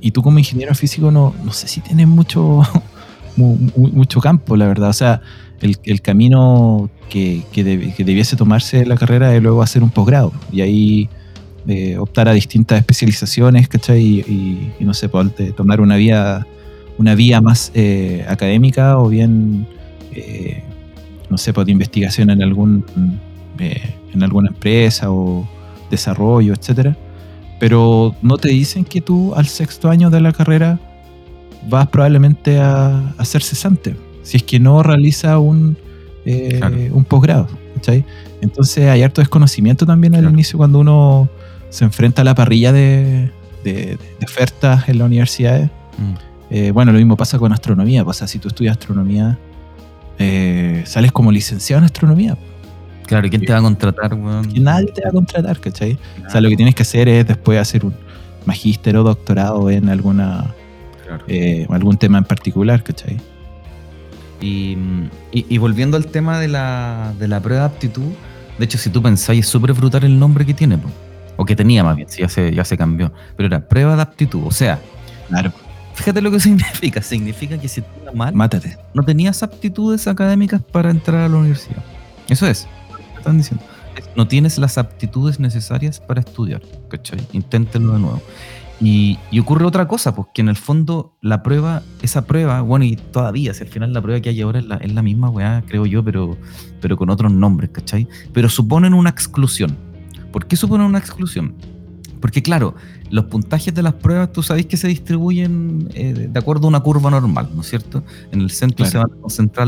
y 0.00 0.10
tú 0.10 0.22
como 0.22 0.38
ingeniero 0.38 0.74
físico 0.74 1.10
no, 1.10 1.34
no 1.44 1.52
sé 1.52 1.68
si 1.68 1.80
tienes 1.80 2.08
mucho, 2.08 2.62
mucho 3.36 4.20
campo, 4.20 4.56
la 4.56 4.66
verdad. 4.66 4.90
O 4.90 4.94
sea, 4.94 5.20
el, 5.60 5.76
el 5.84 6.02
camino 6.02 6.90
que, 7.08 7.42
que, 7.52 7.62
debiese 7.64 8.36
tomarse 8.36 8.84
la 8.84 8.96
carrera 8.96 9.34
es 9.34 9.42
luego 9.42 9.62
hacer 9.62 9.82
un 9.82 9.90
posgrado 9.90 10.32
y 10.50 10.60
ahí 10.60 11.08
optar 11.98 12.28
a 12.28 12.32
distintas 12.32 12.80
especializaciones, 12.80 13.68
¿cachai? 13.68 14.02
Y, 14.02 14.72
no 14.80 14.92
sé, 14.94 15.08
poder 15.08 15.52
tomar 15.52 15.80
una 15.80 15.96
vía, 15.96 16.44
una 16.98 17.14
vía 17.14 17.40
más 17.40 17.70
académica 18.26 18.98
o 18.98 19.08
bien, 19.08 19.66
eh, 20.14 20.62
no 21.30 21.38
sé, 21.38 21.52
por 21.52 21.68
investigación 21.68 22.30
en, 22.30 22.42
algún, 22.42 22.84
eh, 23.58 23.94
en 24.12 24.22
alguna 24.22 24.48
empresa 24.48 25.10
o 25.10 25.48
desarrollo, 25.90 26.54
etcétera. 26.54 26.96
Pero 27.60 28.14
no 28.22 28.38
te 28.38 28.48
dicen 28.48 28.84
que 28.84 29.00
tú 29.00 29.34
al 29.34 29.46
sexto 29.46 29.88
año 29.88 30.10
de 30.10 30.20
la 30.20 30.32
carrera 30.32 30.80
vas 31.68 31.86
probablemente 31.88 32.58
a, 32.58 33.14
a 33.16 33.24
ser 33.24 33.42
cesante, 33.42 33.96
si 34.22 34.38
es 34.38 34.42
que 34.42 34.58
no 34.58 34.82
realiza 34.82 35.38
un, 35.38 35.76
un 36.24 37.04
posgrado. 37.04 37.48
Entonces 38.40 38.88
hay 38.88 39.02
harto 39.02 39.20
desconocimiento 39.20 39.86
también 39.86 40.14
al 40.14 40.28
inicio 40.28 40.56
cuando 40.56 40.78
uno 40.78 41.28
se 41.70 41.84
enfrenta 41.84 42.22
a 42.22 42.24
la 42.24 42.34
parrilla 42.34 42.72
de, 42.72 43.30
ofertas 44.24 44.88
en 44.88 44.98
las 44.98 45.06
universidades. 45.06 45.70
Mm. 45.98 46.14
Eh, 46.50 46.70
bueno, 46.70 46.92
lo 46.92 46.98
mismo 46.98 47.16
pasa 47.16 47.38
con 47.38 47.52
astronomía. 47.52 48.04
Pasa, 48.04 48.26
si 48.26 48.38
tú 48.38 48.48
estudias 48.48 48.76
astronomía, 48.76 49.38
eh, 50.18 50.82
sales 50.86 51.12
como 51.12 51.32
licenciado 51.32 51.78
en 51.78 51.84
astronomía. 51.84 52.36
Claro, 53.06 53.26
¿y 53.26 53.30
quién 53.30 53.44
te 53.44 53.52
va 53.52 53.58
a 53.58 53.62
contratar, 53.62 54.16
nadie 54.16 54.86
te 54.92 55.02
va 55.02 55.08
a 55.08 55.12
contratar, 55.12 55.60
¿cachai? 55.60 55.98
O 56.26 56.30
sea, 56.30 56.40
lo 56.40 56.48
que 56.48 56.56
tienes 56.56 56.74
que 56.74 56.82
hacer 56.82 57.08
es 57.08 57.26
después 57.26 57.58
hacer 57.58 57.84
un 57.84 57.94
magíster 58.46 58.96
o 58.96 59.02
doctorado 59.02 59.70
en 59.70 59.88
alguna 59.88 60.54
eh, 61.28 61.66
algún 61.70 61.96
tema 61.98 62.18
en 62.18 62.24
particular, 62.24 62.82
¿cachai? 62.82 63.18
Y, 64.40 64.76
y, 65.30 65.58
volviendo 65.58 65.96
al 65.96 66.06
tema 66.06 66.40
de 66.40 66.48
la, 66.48 67.14
de 67.18 67.28
la 67.28 67.40
prueba 67.40 67.60
de 67.60 67.66
aptitud, 67.66 68.10
de 68.58 68.64
hecho, 68.64 68.76
si 68.76 68.90
tú 68.90 69.00
pensáis, 69.00 69.40
es 69.40 69.46
súper 69.46 69.72
brutal 69.72 70.02
el 70.04 70.18
nombre 70.18 70.44
que 70.44 70.52
tiene, 70.52 70.78
o 71.36 71.44
que 71.44 71.54
tenía 71.54 71.84
más 71.84 71.96
bien, 71.96 72.08
si 72.08 72.22
ya 72.22 72.28
se, 72.28 72.52
ya 72.52 72.64
se 72.64 72.76
cambió. 72.76 73.12
Pero 73.36 73.46
era 73.46 73.60
prueba 73.60 73.94
de 73.94 74.02
aptitud. 74.02 74.42
O 74.44 74.50
sea, 74.50 74.80
claro. 75.28 75.52
Fíjate 75.94 76.20
lo 76.20 76.30
que 76.30 76.40
significa. 76.40 77.02
Significa 77.02 77.58
que 77.58 77.68
si 77.68 77.80
tú 77.80 77.88
mal, 78.14 78.34
mátate. 78.34 78.76
No 78.94 79.02
tenías 79.02 79.42
aptitudes 79.42 80.06
académicas 80.06 80.62
para 80.62 80.90
entrar 80.90 81.22
a 81.22 81.28
la 81.28 81.36
universidad. 81.36 81.82
Eso 82.28 82.46
es. 82.46 82.66
Están 83.16 83.38
diciendo. 83.38 83.64
No 84.16 84.26
tienes 84.26 84.58
las 84.58 84.78
aptitudes 84.78 85.38
necesarias 85.40 86.00
para 86.00 86.20
estudiar. 86.20 86.62
¿Cachai? 86.88 87.20
Inténtenlo 87.32 87.94
de 87.94 87.98
nuevo. 87.98 88.22
Y, 88.84 89.18
ocurre 89.38 89.64
otra 89.64 89.86
cosa, 89.86 90.12
pues 90.12 90.28
que 90.34 90.40
en 90.40 90.48
el 90.48 90.56
fondo 90.56 91.16
la 91.20 91.44
prueba, 91.44 91.82
esa 92.02 92.26
prueba, 92.26 92.62
bueno, 92.62 92.84
y 92.84 92.96
todavía, 92.96 93.54
si 93.54 93.62
al 93.62 93.68
final 93.68 93.92
la 93.92 94.02
prueba 94.02 94.20
que 94.20 94.30
hay 94.30 94.40
ahora 94.40 94.58
es 94.58 94.66
la, 94.66 94.76
es 94.76 94.92
la 94.92 95.02
misma, 95.02 95.30
weá, 95.30 95.62
creo 95.68 95.86
yo, 95.86 96.02
pero, 96.02 96.36
pero 96.80 96.96
con 96.96 97.08
otros 97.08 97.30
nombres, 97.30 97.70
¿cachai? 97.70 98.08
Pero 98.32 98.48
suponen 98.48 98.92
una 98.92 99.10
exclusión. 99.10 99.76
¿Por 100.32 100.46
qué 100.46 100.56
supone 100.56 100.84
una 100.84 100.98
exclusión? 100.98 101.54
Porque 102.22 102.40
claro, 102.40 102.76
los 103.10 103.24
puntajes 103.24 103.74
de 103.74 103.82
las 103.82 103.94
pruebas 103.94 104.32
tú 104.32 104.44
sabéis 104.44 104.66
que 104.66 104.76
se 104.76 104.86
distribuyen 104.86 105.90
eh, 105.92 106.28
de 106.30 106.38
acuerdo 106.38 106.66
a 106.66 106.68
una 106.68 106.80
curva 106.80 107.10
normal, 107.10 107.50
¿no 107.52 107.62
es 107.62 107.68
cierto? 107.68 108.04
En 108.30 108.40
el 108.40 108.50
centro 108.50 108.86
se 108.86 108.96
van 108.96 109.10
a 109.10 109.20
concentrar 109.20 109.66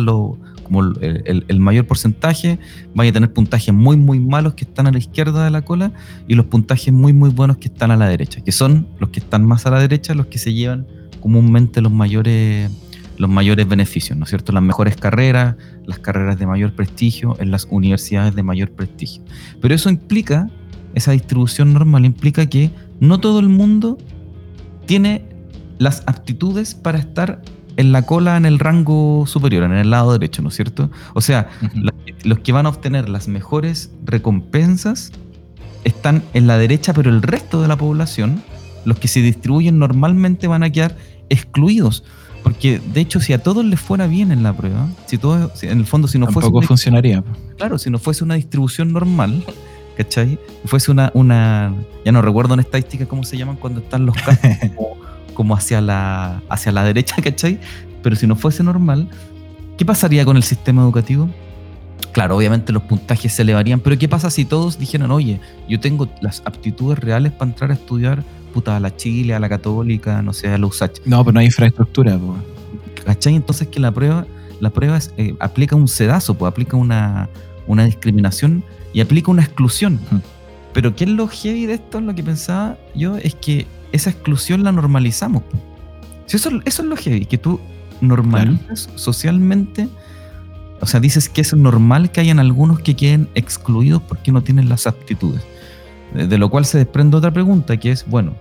como 0.63 0.81
el, 1.01 1.61
mayor 1.61 1.87
porcentaje, 1.87 2.61
vaya 2.95 3.11
a 3.11 3.13
tener 3.13 3.33
puntajes 3.33 3.75
muy 3.75 3.97
muy 3.97 4.21
malos 4.21 4.55
que 4.55 4.65
están 4.65 4.87
a 4.87 4.93
la 4.93 4.99
izquierda 4.99 5.45
de 5.45 5.51
la 5.51 5.63
cola 5.63 5.93
y 6.29 6.37
los 6.37 6.47
puntajes 6.47 6.95
muy 6.95 7.13
muy 7.13 7.31
buenos 7.31 7.59
que 7.59 7.67
están 7.67 7.91
a 7.91 7.97
la 7.97 8.09
derecha, 8.09 8.41
que 8.41 8.53
son 8.53 8.87
los 9.01 9.11
que 9.11 9.19
están 9.19 9.45
más 9.45 9.67
a 9.67 9.71
la 9.71 9.81
derecha 9.81 10.15
los 10.15 10.27
que 10.27 10.39
se 10.39 10.55
llevan 10.55 10.87
comúnmente 11.21 11.81
los 11.81 11.91
mayores 11.91 12.71
los 13.17 13.31
mayores 13.31 13.69
beneficios, 13.69 14.17
¿no 14.17 14.25
es 14.25 14.31
cierto? 14.31 14.53
Las 14.53 14.63
mejores 14.63 14.97
carreras, 14.97 15.57
las 15.87 15.99
carreras 15.99 16.39
de 16.39 16.47
mayor 16.47 16.75
prestigio 16.75 17.37
en 17.41 17.51
las 17.51 17.67
universidades 17.71 18.35
de 18.35 18.43
mayor 18.43 18.71
prestigio. 18.71 19.23
Pero 19.61 19.75
eso 19.75 19.91
implica, 19.91 20.51
esa 20.95 21.13
distribución 21.13 21.73
normal 21.73 22.05
implica 22.05 22.47
que 22.47 22.71
no 23.01 23.21
todo 23.21 23.41
el 23.41 23.49
mundo 23.49 23.99
tiene 24.87 25.25
las 25.79 26.03
aptitudes 26.07 26.75
para 26.75 26.99
estar 26.99 27.43
en 27.77 27.93
la 27.93 28.03
cola 28.03 28.37
en 28.37 28.47
el 28.47 28.59
rango 28.59 29.27
superior, 29.27 29.65
en 29.65 29.73
el 29.73 29.91
lado 29.91 30.13
derecho, 30.13 30.43
¿no 30.43 30.49
es 30.49 30.55
cierto? 30.55 30.91
O 31.15 31.21
sea, 31.21 31.49
los 32.23 32.39
que 32.39 32.53
van 32.53 32.67
a 32.67 32.69
obtener 32.69 33.09
las 33.09 33.27
mejores 33.27 33.91
recompensas 34.05 35.11
están 35.83 36.23
en 36.33 36.47
la 36.47 36.57
derecha, 36.57 36.95
pero 36.95 37.11
el 37.11 37.23
resto 37.23 37.61
de 37.61 37.69
la 37.69 37.77
población, 37.77 38.43
los 38.85 38.99
que 38.99 39.09
se 39.09 39.21
distribuyen 39.21 39.79
normalmente 39.79 40.47
van 40.47 40.63
a 40.63 40.71
quedar 40.71 40.97
excluidos. 41.29 42.05
Porque 42.43 42.79
de 42.79 43.01
hecho, 43.01 43.21
si 43.21 43.33
a 43.33 43.43
todos 43.43 43.65
les 43.65 43.81
fuera 43.81 44.07
bien 44.07 44.31
en 44.31 44.43
la 44.43 44.55
prueba, 44.55 44.89
si 45.07 45.17
todo, 45.19 45.51
en 45.63 45.79
el 45.79 45.87
fondo, 45.87 46.07
si 46.07 46.19
no 46.19 46.27
Tampoco 46.27 46.51
fuese. 46.51 46.69
funcionaría. 46.69 47.25
Claro, 47.57 47.79
si 47.79 47.91
no 47.91 47.99
fuese 47.99 48.23
una 48.23 48.35
distribución 48.35 48.93
normal, 48.93 49.43
¿cachai? 49.97 50.39
Fuese 50.65 50.91
una, 50.91 51.11
una. 51.15 51.75
Ya 52.05 52.13
no 52.13 52.23
recuerdo 52.23 52.55
en 52.55 52.61
estadística 52.61 53.07
cómo 53.07 53.25
se 53.25 53.37
llaman 53.37 53.57
cuando 53.57 53.81
están 53.81 54.07
los 54.07 54.17
casos 54.17 54.51
como, 55.35 55.55
hacia, 55.55 55.81
la, 55.81 56.43
hacia 56.49 56.73
la 56.73 56.85
derecha, 56.85 57.17
¿cachai? 57.23 57.59
Pero 58.03 58.17
si 58.17 58.27
no 58.27 58.37
fuese 58.37 58.63
normal, 58.63 59.09
¿qué 59.77 59.85
pasaría 59.85 60.25
con 60.25 60.37
el 60.37 60.43
sistema 60.43 60.83
educativo? 60.83 61.29
Claro, 62.13 62.37
obviamente 62.37 62.73
los 62.73 62.83
puntajes 62.83 63.33
se 63.33 63.43
elevarían, 63.43 63.81
pero 63.81 63.99
¿qué 63.99 64.09
pasa 64.09 64.31
si 64.31 64.45
todos 64.45 64.79
dijeran, 64.79 65.11
oye, 65.11 65.41
yo 65.69 65.81
tengo 65.81 66.09
las 66.21 66.43
aptitudes 66.45 66.99
reales 66.99 67.33
para 67.33 67.51
entrar 67.51 67.71
a 67.71 67.75
estudiar 67.75 68.23
puta, 68.55 68.77
a 68.77 68.81
la 68.81 68.95
Chile, 68.95 69.35
a 69.35 69.41
la 69.41 69.49
Católica, 69.49 70.23
no 70.23 70.33
sé, 70.33 70.49
a 70.49 70.57
la 70.57 70.67
USACH. 70.67 71.01
No, 71.05 71.25
pero 71.25 71.35
no 71.35 71.41
hay 71.41 71.47
infraestructura, 71.47 72.19
¿Cachai? 73.05 73.35
Entonces 73.35 73.69
que 73.69 73.81
la 73.81 73.93
prueba, 73.93 74.27
la 74.61 74.71
prueba 74.71 74.99
eh, 75.19 75.35
aplica 75.41 75.77
un 75.77 75.89
sedazo, 75.89 76.35
pues 76.35 76.51
aplica 76.51 76.77
una, 76.77 77.29
discriminación 77.67 78.63
y 78.95 79.01
aplica 79.01 79.31
una 79.31 79.43
exclusión. 79.43 80.01
Pero 80.73 80.97
¿qué 80.97 81.05
es 81.05 81.11
lo 81.11 81.29
heavy 81.29 81.67
de 81.67 81.75
esto? 81.75 82.01
Lo 82.01 82.15
que 82.15 82.23
pensaba 82.23 82.79
yo 82.95 83.19
es 83.19 83.35
que 83.35 83.67
esa 83.93 84.11
exclusión 84.11 84.65
la 84.65 84.73
normalizamos. 84.73 85.43
Si 86.27 86.37
eso, 86.37 86.51
eso 86.65 86.83
es 86.83 86.89
lo 86.89 86.97
heavy, 86.97 87.27
que 87.27 87.37
tú 87.37 87.61
normalizas 88.01 88.89
socialmente, 88.95 89.89
o 90.81 90.87
sea, 90.87 91.01
dices 91.01 91.29
que 91.29 91.41
es 91.41 91.55
normal 91.55 92.11
que 92.11 92.21
hayan 92.21 92.39
algunos 92.39 92.81
que 92.81 92.95
queden 92.95 93.29
excluidos 93.35 94.03
porque 94.03 94.33
no 94.33 94.43
tienen 94.43 94.69
las 94.69 94.87
aptitudes. 94.87 95.43
De 96.15 96.39
lo 96.39 96.49
cual 96.49 96.65
se 96.65 96.79
desprende 96.79 97.17
otra 97.17 97.33
pregunta 97.33 97.77
que 97.77 97.91
es, 97.91 98.07
bueno, 98.07 98.35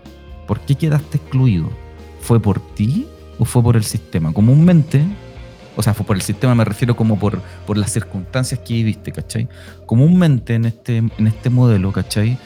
¿por 0.48 0.60
qué 0.60 0.76
quedaste 0.76 1.18
excluido? 1.18 1.70
¿Fue 2.22 2.40
por 2.40 2.60
ti 2.76 3.08
o 3.40 3.46
fue 3.46 3.64
por 3.64 3.76
el 3.76 3.84
sistema? 3.84 4.32
Comúnmente, 4.32 5.04
o 5.76 5.82
sea, 5.82 5.94
por 5.94 6.16
el 6.16 6.22
sistema, 6.22 6.56
me 6.56 6.66
refiero 6.66 6.96
como 6.96 7.18
por, 7.18 7.42
por 7.66 7.78
las 7.78 7.92
circunstancias 7.92 8.60
que 8.60 8.74
viviste, 8.76 9.12
¿cachai? 9.12 9.48
Comúnmente 9.86 10.56
en 10.56 10.66
este, 10.66 10.98
en 10.98 11.28
este 11.28 11.50
modelo, 11.50 11.92
¿cachai? 11.92 12.38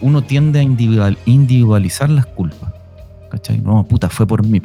Uno 0.00 0.22
tiende 0.22 0.60
a 0.60 0.62
individualizar 1.26 2.10
las 2.10 2.26
culpas, 2.26 2.72
¿cachai? 3.30 3.58
No, 3.58 3.84
puta, 3.84 4.08
fue 4.08 4.26
por 4.26 4.44
mí, 4.44 4.60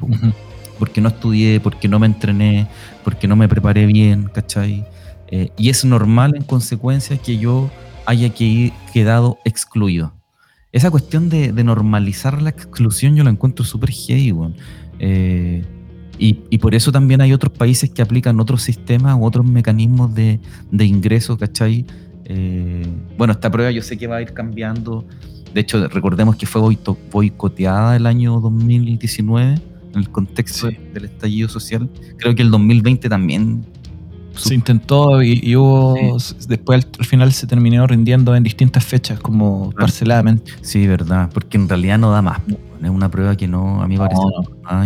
porque 0.80 1.02
no 1.02 1.10
estudié, 1.10 1.60
porque 1.60 1.88
no 1.88 2.00
me 2.00 2.08
entrené, 2.08 2.68
porque 3.04 3.28
no 3.28 3.36
me 3.36 3.48
preparé 3.48 3.86
bien, 3.86 4.30
¿cachai? 4.34 4.86
Eh, 5.28 5.50
y 5.58 5.70
es 5.70 5.86
normal 5.86 6.36
en 6.36 6.44
consecuencia 6.44 7.18
que 7.18 7.38
yo 7.38 7.70
haya 8.06 8.30
que 8.30 8.74
quedado 8.94 9.38
excluido. 9.44 10.14
Esa 10.72 10.92
cuestión 10.92 11.30
de, 11.30 11.52
normalizar 11.52 12.42
la 12.42 12.50
exclusión 12.50 13.16
yo 13.16 13.24
la 13.24 13.30
encuentro 13.30 13.66
súper 13.66 13.92
heavy, 13.92 14.34
eh, 15.00 15.64
y, 16.20 16.58
por 16.58 16.74
eso 16.74 16.92
también 16.92 17.22
hay 17.22 17.34
otros 17.34 17.54
países 17.54 17.90
que 17.90 18.02
aplican 18.02 18.40
otros 18.40 18.64
sistemas 18.64 19.16
u 19.16 19.26
otros 19.26 19.46
mecanismos 19.46 20.14
de, 20.14 20.40
de 20.72 20.86
ingreso, 20.86 21.38
¿cachai? 21.38 21.86
Eh, 22.26 22.86
bueno, 23.18 23.34
esta 23.34 23.50
prueba 23.50 23.72
yo 23.72 23.82
sé 23.82 23.98
que 23.98 24.08
va 24.08 24.18
a 24.18 24.22
ir 24.22 24.34
cambiando. 24.34 25.06
De 25.54 25.62
hecho, 25.62 25.88
recordemos 25.88 26.36
que 26.36 26.46
fue 26.46 26.62
boicoteada 27.12 27.96
el 27.96 28.06
año 28.06 28.40
2019 28.40 29.62
en 29.94 30.00
el 30.00 30.10
contexto 30.10 30.68
del 30.94 31.06
estallido 31.06 31.48
social. 31.48 31.90
Creo 32.18 32.36
que 32.36 32.42
el 32.42 32.52
2020 32.52 33.08
también 33.08 33.66
se 34.36 34.56
intentó 34.56 35.24
y, 35.24 35.56
hubo. 35.56 35.96
Después 36.48 36.88
al, 37.00 37.06
final 37.06 37.32
se 37.34 37.48
terminó 37.48 37.88
rindiendo 37.88 38.36
en 38.36 38.44
distintas 38.44 38.86
fechas, 38.86 39.20
como 39.20 39.72
parceladamente. 39.72 40.52
Sí, 40.62 40.86
verdad, 40.86 41.30
porque 41.34 41.58
en 41.58 41.68
realidad 41.70 41.98
no 41.98 42.12
da 42.12 42.22
más. 42.22 42.42
Es 42.84 42.90
una 42.90 43.10
prueba 43.10 43.36
que 43.36 43.48
no, 43.48 43.82
a 43.82 43.88
mí 43.88 43.96
me 43.96 44.00
parece. 44.00 44.22
No. 44.22 44.86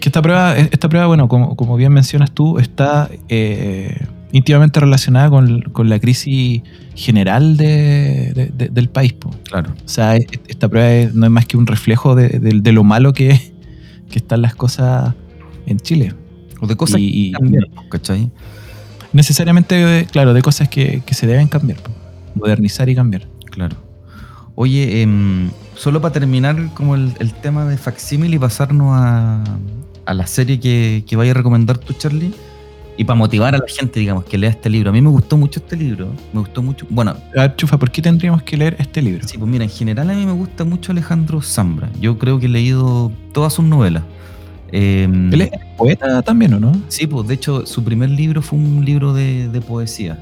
Es 0.00 0.04
que 0.04 0.08
esta 0.08 0.22
prueba, 0.22 0.56
esta 0.56 0.88
prueba 0.88 1.08
bueno, 1.08 1.28
como, 1.28 1.56
como 1.56 1.76
bien 1.76 1.92
mencionas 1.92 2.32
tú, 2.32 2.58
está 2.58 3.10
eh, 3.28 4.02
íntimamente 4.32 4.80
relacionada 4.80 5.28
con, 5.28 5.60
con, 5.60 5.90
la 5.90 5.98
crisis 6.00 6.62
general 6.94 7.58
de, 7.58 8.50
del 8.54 8.88
país. 8.88 9.14
Claro. 9.50 9.74
O 9.84 9.88
sea, 9.88 10.16
esta 10.16 10.70
prueba 10.70 11.10
no 11.12 11.26
es 11.26 11.30
más 11.30 11.44
que 11.44 11.58
un 11.58 11.66
reflejo 11.66 12.14
de, 12.14 12.72
lo 12.72 12.82
malo 12.82 13.12
que, 13.12 13.52
que 14.10 14.18
están 14.20 14.40
las 14.40 14.54
cosas 14.54 15.12
en 15.66 15.78
Chile. 15.78 16.14
O 16.62 16.66
de 16.66 16.76
cosas 16.76 16.98
y, 16.98 17.32
que 17.32 17.38
cambiar, 17.38 17.64
¿cachai? 17.90 18.30
Necesariamente, 19.12 20.06
claro, 20.10 20.32
de 20.32 20.40
cosas 20.40 20.70
que, 20.70 21.02
se 21.10 21.26
deben 21.26 21.48
cambiar, 21.48 21.76
modernizar 22.34 22.88
y 22.88 22.94
cambiar. 22.94 23.28
Claro. 23.50 23.76
Oye, 24.54 25.02
em, 25.02 25.50
solo 25.74 26.00
para 26.00 26.14
terminar 26.14 26.72
como 26.72 26.94
el, 26.94 27.34
tema 27.42 27.66
de 27.66 27.76
Facsimile 27.76 28.36
y 28.36 28.38
pasarnos 28.38 28.92
a, 28.98 29.44
a 30.10 30.14
la 30.14 30.26
serie 30.26 30.58
que, 30.58 31.04
que 31.06 31.14
vaya 31.14 31.30
a 31.30 31.34
recomendar 31.34 31.78
tú, 31.78 31.92
Charlie, 31.92 32.32
y 32.96 33.04
para 33.04 33.16
motivar 33.16 33.54
a 33.54 33.58
la 33.58 33.64
gente, 33.68 34.00
digamos, 34.00 34.24
que 34.24 34.36
lea 34.36 34.50
este 34.50 34.68
libro. 34.68 34.90
A 34.90 34.92
mí 34.92 35.00
me 35.00 35.08
gustó 35.08 35.36
mucho 35.36 35.60
este 35.60 35.76
libro, 35.76 36.08
me 36.32 36.40
gustó 36.40 36.62
mucho. 36.62 36.84
Bueno, 36.90 37.14
a 37.36 37.42
ver, 37.42 37.54
Chufa, 37.54 37.78
¿por 37.78 37.92
qué 37.92 38.02
tendríamos 38.02 38.42
que 38.42 38.56
leer 38.56 38.74
este 38.80 39.00
libro? 39.02 39.26
Sí, 39.28 39.38
pues 39.38 39.48
mira, 39.48 39.62
en 39.62 39.70
general 39.70 40.10
a 40.10 40.14
mí 40.14 40.26
me 40.26 40.32
gusta 40.32 40.64
mucho 40.64 40.90
Alejandro 40.90 41.40
Zambra. 41.40 41.88
Yo 42.00 42.18
creo 42.18 42.40
que 42.40 42.46
he 42.46 42.48
leído 42.48 43.12
todas 43.32 43.52
sus 43.52 43.64
novelas. 43.64 44.02
Em, 44.72 45.32
¿Él 45.32 45.42
es 45.42 45.50
poeta 45.78 46.22
también 46.22 46.54
o 46.54 46.60
no? 46.60 46.72
Sí, 46.88 47.06
pues 47.06 47.28
de 47.28 47.34
hecho 47.34 47.64
su 47.64 47.84
primer 47.84 48.10
libro 48.10 48.42
fue 48.42 48.58
un 48.58 48.84
libro 48.84 49.12
de, 49.12 49.62
poesía. 49.66 50.18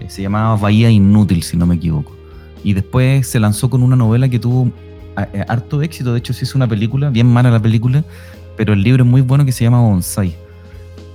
Eh, 0.00 0.06
se 0.08 0.20
llamaba 0.22 0.56
Bahía 0.56 0.90
Inútil, 0.90 1.44
si 1.44 1.56
no 1.56 1.64
me 1.66 1.76
equivoco. 1.76 2.12
Y 2.64 2.72
después 2.72 3.28
se 3.28 3.38
lanzó 3.38 3.70
con 3.70 3.84
una 3.84 3.94
novela 3.94 4.28
que 4.28 4.40
tuvo 4.40 4.72
eh, 5.32 5.44
harto 5.46 5.80
éxito. 5.80 6.12
De 6.12 6.18
hecho, 6.18 6.32
se 6.32 6.44
hizo 6.44 6.58
una 6.58 6.66
película, 6.66 7.10
bien 7.10 7.26
mala 7.26 7.50
la 7.50 7.62
película, 7.62 8.04
pero 8.56 8.72
el 8.72 8.82
libro 8.82 9.04
es 9.04 9.10
muy 9.10 9.20
bueno 9.20 9.44
que 9.44 9.52
se 9.52 9.64
llama 9.64 9.80
Bonsai. 9.80 10.34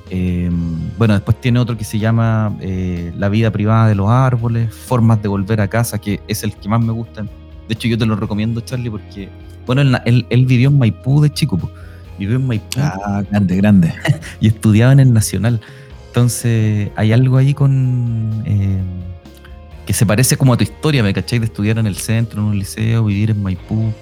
Em, 0.10 0.98
bueno, 0.98 1.14
después 1.14 1.40
tiene 1.42 1.60
otro 1.60 1.78
que 1.78 1.84
se 1.84 2.00
llama 2.00 2.56
eh, 2.62 3.12
La 3.18 3.28
vida 3.28 3.52
privada 3.52 3.90
de 3.90 3.96
los 3.96 4.10
árboles, 4.10 4.74
Formas 4.74 5.22
de 5.22 5.28
volver 5.28 5.60
a 5.60 5.68
casa, 5.68 6.00
que 6.00 6.22
es 6.28 6.44
el 6.44 6.56
que 6.56 6.70
más 6.70 6.82
me 6.82 6.94
gusta. 6.94 7.24
De 7.24 7.74
hecho, 7.74 7.88
yo 7.88 7.98
te 7.98 8.06
lo 8.06 8.16
recomiendo, 8.16 8.62
Charlie, 8.62 8.90
porque, 8.90 9.30
bueno, 9.66 9.82
él, 9.82 10.26
él, 10.30 10.46
vivió 10.46 10.70
en 10.70 10.78
Maipú 10.78 11.22
de 11.22 11.30
chico. 11.30 11.58
Pues 11.58 11.74
vivió 12.18 12.38
en 12.38 12.48
Maipú. 12.48 12.80
Ah, 12.80 13.24
grande, 13.30 13.56
grande. 13.58 13.94
y 14.40 14.48
estudiaba 14.48 14.94
en 14.94 15.02
el 15.02 15.14
Nacional. 15.14 15.60
Entonces, 16.08 16.90
hay 16.96 17.12
algo 17.12 17.38
ahí 17.38 17.54
con. 17.54 18.44
Eh, 18.46 18.80
que 19.86 19.94
se 19.94 20.06
parece 20.06 20.36
como 20.36 20.54
a 20.54 20.58
tu 20.58 20.64
historia, 20.64 21.02
¿me 21.04 21.14
cachai? 21.14 21.40
De 21.40 21.46
estudiar 21.46 21.78
en 21.78 21.88
el 21.88 21.96
centro, 21.96 22.42
en 22.42 22.48
un 22.48 22.60
liceo, 22.60 23.06
vivir 23.06 23.32
en 23.32 23.42
Maipú. 23.42 23.94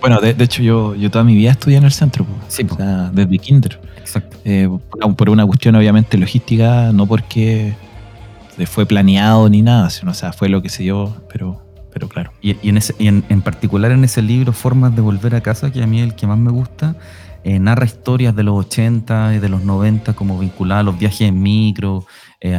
Bueno, 0.00 0.20
de, 0.20 0.34
hecho, 0.42 0.62
yo, 0.62 0.94
yo 0.94 1.10
toda 1.10 1.24
mi 1.24 1.34
vida 1.34 1.52
estudié 1.52 1.78
en 1.78 1.84
el 1.84 1.92
centro, 1.92 2.26
sí, 2.48 2.66
o 2.68 2.76
sea, 2.76 3.10
desde 3.12 3.38
kinder. 3.38 3.80
Exacto. 3.98 4.36
Eh, 4.44 4.68
por, 5.16 5.30
una 5.30 5.46
cuestión, 5.46 5.74
obviamente, 5.76 6.18
logística, 6.18 6.92
no 6.92 7.06
porque 7.06 7.74
fue 8.66 8.86
planeado 8.86 9.48
ni 9.48 9.62
nada, 9.62 9.90
sino, 9.90 10.10
o 10.12 10.14
sea, 10.14 10.32
fue 10.32 10.48
lo 10.48 10.62
que 10.62 10.68
se 10.68 10.82
dio, 10.82 11.14
pero 11.32 11.60
pero 11.92 12.08
claro. 12.08 12.32
Y, 12.42 12.56
en, 12.68 12.76
ese, 12.76 12.92
y 12.98 13.06
en, 13.06 13.24
en, 13.28 13.40
particular 13.40 13.92
en 13.92 14.02
ese 14.02 14.20
libro, 14.20 14.52
Formas 14.52 14.96
de 14.96 15.00
Volver 15.00 15.36
a 15.36 15.40
Casa, 15.40 15.70
que 15.70 15.80
a 15.80 15.86
mí 15.86 16.00
es 16.00 16.08
el 16.08 16.16
que 16.16 16.26
más 16.26 16.38
me 16.38 16.50
gusta, 16.50 16.96
eh, 17.44 17.58
narra 17.58 17.84
historias 17.84 18.34
de 18.34 18.42
los 18.42 18.66
80 18.66 19.34
y 19.34 19.38
de 19.38 19.50
los 19.50 19.62
90 19.62 20.14
como 20.14 20.38
vinculada 20.38 20.80
a 20.80 20.82
los 20.82 20.98
viajes 20.98 21.28
en 21.28 21.42
micro, 21.42 22.06
eh, 22.40 22.58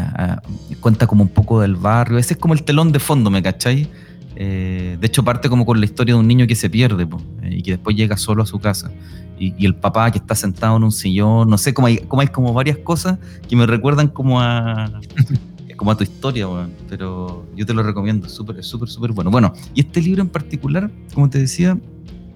cuenta 0.80 1.08
como 1.08 1.24
un 1.24 1.30
poco 1.30 1.60
del 1.60 1.76
barrio, 1.76 2.20
ese 2.20 2.36
es 2.36 2.40
como 2.40 2.54
el 2.54 2.64
telón 2.64 2.92
de 2.92 3.00
fondo, 3.00 3.32
¿me 3.32 3.42
cacháis? 3.42 3.90
Eh, 4.36 4.98
de 5.00 5.08
hecho 5.08 5.24
parte 5.24 5.50
como 5.50 5.66
con 5.66 5.80
la 5.80 5.86
historia 5.86 6.14
de 6.16 6.20
un 6.20 6.28
niño 6.28 6.46
que 6.46 6.56
se 6.56 6.70
pierde 6.70 7.08
y 7.50 7.62
que 7.64 7.72
después 7.72 7.96
llega 7.96 8.18
solo 8.18 8.44
a 8.44 8.46
su 8.46 8.60
casa 8.60 8.92
y, 9.40 9.66
el 9.66 9.76
papá 9.76 10.12
que 10.12 10.18
está 10.18 10.36
sentado 10.36 10.76
en 10.78 10.84
un 10.84 10.92
sillón, 10.92 11.50
no 11.50 11.58
sé, 11.58 11.74
como 11.74 11.88
hay 11.88 11.98
como, 12.00 12.22
hay 12.22 12.28
como 12.28 12.54
varias 12.54 12.78
cosas 12.78 13.18
que 13.48 13.56
me 13.56 13.66
recuerdan 13.66 14.08
como 14.08 14.42
a... 14.42 14.92
como 15.78 15.92
a 15.92 15.98
tu 15.98 16.04
historia, 16.04 16.48
pero 16.88 17.46
yo 17.54 17.66
te 17.66 17.74
lo 17.74 17.84
recomiendo, 17.84 18.30
súper, 18.30 18.64
súper, 18.64 18.88
súper 18.88 19.12
bueno. 19.12 19.30
Bueno, 19.30 19.52
y 19.74 19.82
este 19.82 20.02
libro 20.02 20.22
en 20.22 20.30
particular, 20.30 20.90
como 21.14 21.30
te 21.30 21.38
decía, 21.38 21.78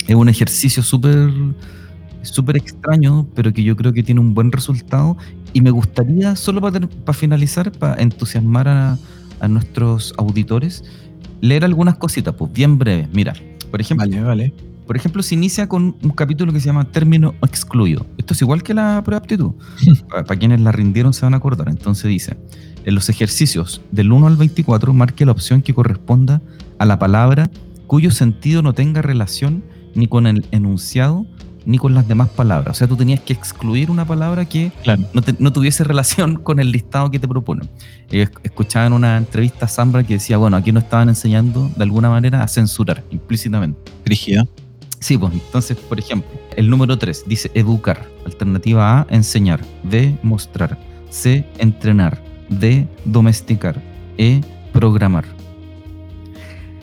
es 0.08 0.16
un 0.16 0.28
ejercicio 0.28 0.84
súper 0.84 1.32
súper 2.22 2.58
extraño, 2.58 3.28
pero 3.36 3.54
que 3.54 3.64
yo 3.64 3.76
creo 3.76 3.94
que 3.94 4.04
tiene 4.04 4.22
un 4.22 4.34
buen 4.34 4.52
resultado. 4.52 5.18
Y 5.54 5.62
me 5.62 5.72
gustaría, 5.72 6.36
solo 6.36 6.62
para, 6.62 7.14
finalizar, 7.14 7.72
para 7.72 8.02
entusiasmar 8.02 8.68
a, 8.68 8.98
nuestros 9.48 10.14
auditores, 10.18 10.84
leer 11.41 11.65
algunas 11.65 11.97
cositas, 11.97 12.34
pues 12.36 12.52
bien 12.52 12.78
breves. 12.78 13.10
Mira, 13.13 13.34
por 13.71 13.82
ejemplo, 13.82 14.08
vale, 14.08 14.21
vale. 14.21 14.54
Por 14.86 14.97
ejemplo, 14.97 15.21
se 15.21 15.36
inicia 15.36 15.69
con 15.69 15.95
un 16.02 16.10
capítulo 16.12 16.52
que 16.52 16.60
se 16.60 16.65
llama 16.65 16.86
Término 16.86 17.36
excluido. 17.43 18.08
Esto 18.17 18.34
es 18.34 18.41
igual 18.41 18.63
que 18.63 18.73
la 18.73 19.02
prueba 19.04 19.19
de 19.19 19.25
aptitud. 19.25 19.52
para, 20.10 20.23
para, 20.23 20.39
quienes 20.39 20.62
la 20.62 20.71
rindieron 20.71 21.13
se 21.13 21.25
van 21.25 21.36
a 21.36 21.38
acordar. 21.38 21.69
Entonces 21.69 22.10
dice, 22.10 22.38
en 22.86 22.95
los 22.95 23.10
ejercicios 23.10 23.82
del 23.91 24.12
1 24.12 24.28
al 24.28 24.36
24 24.36 24.93
marque 24.93 25.25
la 25.25 25.32
opción 25.32 25.62
que 25.62 25.73
corresponda 25.73 26.41
a 26.80 26.86
la 26.86 26.97
palabra 26.97 27.52
cuyo 27.88 28.12
sentido 28.12 28.62
no 28.62 28.73
tenga 28.73 29.02
relación 29.02 29.63
ni 29.95 30.08
con 30.08 30.28
el 30.28 30.45
enunciado 30.52 31.25
ni 31.65 31.78
con 31.78 31.93
las 31.93 32.08
demás 32.08 32.30
palabras. 32.30 32.76
O 32.76 32.78
sea, 32.78 32.88
tú 32.88 32.95
tenías 32.95 33.19
que 33.19 33.34
excluir 33.34 33.91
una 33.91 34.06
palabra 34.06 34.45
que 34.45 34.72
no, 35.39 35.54
tuviese 35.54 35.84
relación 35.86 36.36
con 36.36 36.60
el 36.60 36.72
listado 36.72 37.12
que 37.12 37.19
te 37.19 37.28
proponen. 37.28 37.69
escuchaba 38.10 38.88
en 38.88 38.93
una 38.93 39.17
entrevista 39.17 39.65
a 39.65 39.67
Sambra 39.67 40.04
que 40.04 40.15
decía, 40.15 40.38
bueno, 40.38 40.58
aquí 40.58 40.72
nos 40.72 40.84
estaban 40.84 41.10
enseñando 41.10 41.69
de 41.76 41.84
alguna 41.84 42.10
manera 42.10 42.43
a 42.43 42.48
censurar 42.48 43.04
implícitamente. 43.12 43.91
Rígida. 44.06 44.48
Sí, 45.00 45.17
pues 45.17 45.34
entonces, 45.34 45.78
por 45.78 45.98
ejemplo, 45.98 46.30
el 46.56 46.69
número 46.69 46.98
3 46.98 47.24
dice 47.26 47.52
educar. 47.54 48.06
Alternativa 48.26 49.00
A, 49.00 49.08
enseñar. 49.10 49.62
B, 49.84 50.17
mostrar. 50.24 50.78
C, 51.10 51.45
entrenar. 51.58 52.22
D, 52.50 52.88
domesticar. 53.06 53.82
E, 54.17 54.41
programar. 54.74 55.26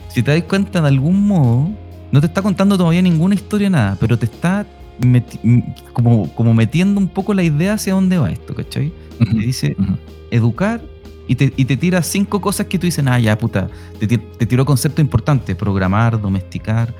Si 0.09 0.23
te 0.23 0.31
das 0.31 0.43
cuenta, 0.43 0.81
de 0.81 0.87
algún 0.87 1.27
modo, 1.27 1.69
no 2.11 2.21
te 2.21 2.27
está 2.27 2.41
contando 2.41 2.77
todavía 2.77 3.01
ninguna 3.01 3.35
historia, 3.35 3.69
nada, 3.69 3.97
pero 3.99 4.17
te 4.17 4.25
está 4.25 4.65
como, 5.93 6.33
como 6.33 6.53
metiendo 6.53 6.99
un 6.99 7.07
poco 7.07 7.33
la 7.33 7.43
idea 7.43 7.73
hacia 7.73 7.93
dónde 7.93 8.17
va 8.17 8.31
esto, 8.31 8.55
¿cachai? 8.55 8.91
Te 9.19 9.25
dice 9.25 9.75
educar 10.31 10.81
y 11.27 11.35
te, 11.35 11.53
y 11.55 11.65
te, 11.65 11.77
tira 11.77 12.01
cinco 12.01 12.39
cosas 12.41 12.67
que 12.67 12.79
tú 12.79 12.85
dices, 12.85 13.05
ah, 13.07 13.19
ya, 13.19 13.37
puta, 13.37 13.69
te, 13.99 14.07
te 14.07 14.45
tiró 14.45 14.65
conceptos 14.65 15.03
importantes, 15.03 15.55
programar, 15.55 16.19
domesticar, 16.19 16.93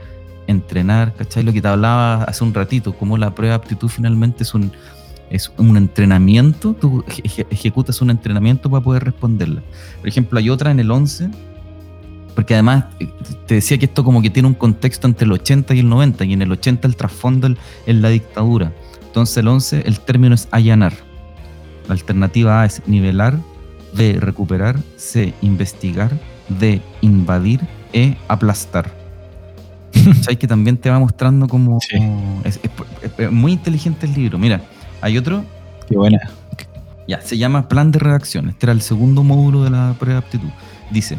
entrenar, 0.48 1.14
¿cachai? 1.16 1.44
Lo 1.44 1.54
que 1.54 1.62
te 1.62 1.68
hablaba 1.68 2.24
hace 2.24 2.44
un 2.44 2.54
ratito, 2.54 2.94
como 2.94 3.18
la 3.18 3.34
prueba 3.34 3.58
de 3.58 3.64
aptitud 3.64 3.88
finalmente 3.88 4.44
es 4.44 4.54
un, 4.54 4.72
es 5.30 5.52
un 5.58 5.78
entrenamiento, 5.78 6.74
tú 6.74 7.04
ejecutas 7.50 8.02
un 8.02 8.10
entrenamiento 8.10 8.70
para 8.70 8.84
poder 8.84 9.04
responderla. 9.06 9.62
Por 10.00 10.08
ejemplo, 10.10 10.40
hay 10.40 10.50
otra 10.50 10.72
en 10.72 10.80
el 10.80 10.92
11 10.92 11.30
porque 12.38 12.54
además 12.54 12.86
eh, 13.00 13.10
te 13.48 13.56
decía 13.56 13.80
que 13.80 13.86
esto 13.86 14.04
como 14.04 14.22
que 14.22 14.30
tiene 14.30 14.48
un 14.48 14.54
contexto 14.54 15.08
entre 15.08 15.26
el 15.26 15.32
80 15.32 15.74
y 15.74 15.80
el 15.80 15.90
90, 15.90 16.24
y 16.24 16.34
en 16.34 16.44
el 16.44 16.52
80 16.52 16.88
el 16.88 16.96
trasfondo 16.96 17.48
es 17.88 17.96
la 17.96 18.10
dictadura. 18.10 18.72
Entonces 19.08 19.38
el 19.38 19.48
11 19.48 19.82
el 19.88 20.00
término 20.02 20.36
es 20.36 20.48
allanar. 20.52 20.94
La 21.88 21.96
alternativa 21.96 22.62
A 22.62 22.66
es 22.68 22.84
nivelar, 22.86 23.40
B 23.94 24.18
recuperar, 24.20 24.78
C 24.98 25.34
investigar, 25.42 26.12
D 26.48 26.80
invadir, 27.02 27.60
E 27.92 28.16
aplastar. 28.28 28.94
¿Sabes 30.22 30.38
que 30.38 30.48
también 30.48 30.78
te 30.78 30.92
va 30.92 31.00
mostrando 31.00 31.48
como... 31.48 31.80
Es, 32.44 32.60
muy 33.32 33.54
inteligente 33.54 34.06
el 34.06 34.14
libro. 34.14 34.38
Mira, 34.38 34.62
hay 35.02 35.18
otro... 35.18 35.44
Qué 35.90 35.98
buena. 35.98 36.20
Ya, 37.08 37.20
se 37.20 37.36
llama 37.36 37.68
Plan 37.68 37.90
de 37.90 37.98
Redacción. 37.98 38.50
Este 38.50 38.68
era 38.68 38.74
el 38.74 38.84
segundo 38.84 39.24
módulo 39.24 39.64
de 39.64 39.72
la 39.72 39.96
prueba 39.98 40.20
de 40.20 40.26
aptitud. 40.28 40.50
Dice, 40.92 41.18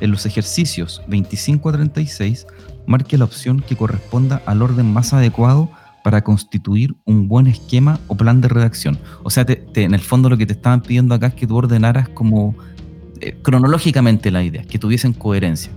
en 0.00 0.10
los 0.10 0.26
ejercicios 0.26 1.02
25 1.08 1.68
a 1.68 1.72
36, 1.72 2.46
marque 2.86 3.18
la 3.18 3.24
opción 3.24 3.60
que 3.60 3.76
corresponda 3.76 4.42
al 4.46 4.62
orden 4.62 4.92
más 4.92 5.12
adecuado 5.12 5.70
para 6.02 6.22
constituir 6.22 6.96
un 7.04 7.28
buen 7.28 7.46
esquema 7.46 8.00
o 8.08 8.16
plan 8.16 8.40
de 8.40 8.48
redacción. 8.48 8.98
O 9.22 9.30
sea, 9.30 9.44
en 9.48 9.94
el 9.94 10.00
fondo 10.00 10.28
lo 10.28 10.38
que 10.38 10.46
te 10.46 10.54
estaban 10.54 10.80
pidiendo 10.80 11.14
acá 11.14 11.28
es 11.28 11.34
que 11.34 11.46
tú 11.46 11.56
ordenaras 11.56 12.08
como 12.08 12.54
eh, 13.20 13.36
cronológicamente 13.42 14.30
la 14.30 14.42
idea, 14.42 14.62
que 14.62 14.78
tuviesen 14.78 15.12
coherencia. 15.12 15.72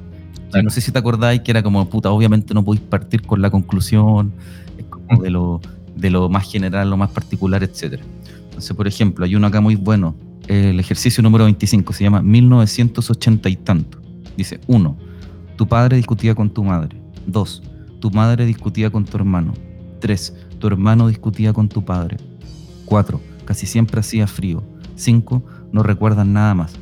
No 0.64 0.70
sé 0.70 0.82
si 0.82 0.92
te 0.92 1.00
acordáis 1.00 1.42
que 1.42 1.52
era 1.52 1.64
como, 1.64 1.90
puta, 1.90 2.12
obviamente 2.12 2.54
no 2.54 2.64
podéis 2.64 2.86
partir 2.86 3.24
con 3.24 3.42
la 3.42 3.50
conclusión, 3.50 4.34
de 5.20 5.30
lo, 5.30 5.60
de 5.96 6.10
lo 6.10 6.30
más 6.30 6.50
general, 6.50 6.90
lo 6.90 6.98
más 6.98 7.10
particular, 7.10 7.64
etc. 7.64 8.00
Entonces, 8.46 8.76
por 8.76 8.88
ejemplo, 8.88 9.26
hay 9.26 9.36
uno 9.36 9.48
acá 9.48 9.62
muy 9.62 9.76
bueno, 9.76 10.16
el 10.48 10.80
ejercicio 10.80 11.24
número 11.24 11.46
25, 11.46 11.92
se 11.94 12.04
llama 12.04 12.22
1980 12.22 13.50
y 13.50 13.56
tanto. 13.58 14.03
Dice, 14.38 14.60
uno, 14.68 14.98
tu 15.56 15.68
padre 15.68 15.98
discutía 15.98 16.36
con 16.36 16.50
tu 16.50 16.64
madre. 16.64 16.98
Dos, 17.28 17.64
tu 18.00 18.12
madre 18.12 18.46
discutía 18.46 18.90
con 18.90 19.06
tu 19.06 19.18
hermano. 19.18 19.54
Tres, 20.00 20.36
tu 20.60 20.68
hermano 20.68 21.08
discutía 21.08 21.54
con 21.54 21.70
tu 21.70 21.86
padre. 21.86 22.18
Cuatro, 22.86 23.22
casi 23.46 23.66
siempre 23.66 24.00
hacía 24.00 24.28
frío. 24.28 24.64
Cinco, 24.96 25.44
no 25.72 25.84
recuerdan 25.84 26.34
nada 26.34 26.54
más. 26.54 26.74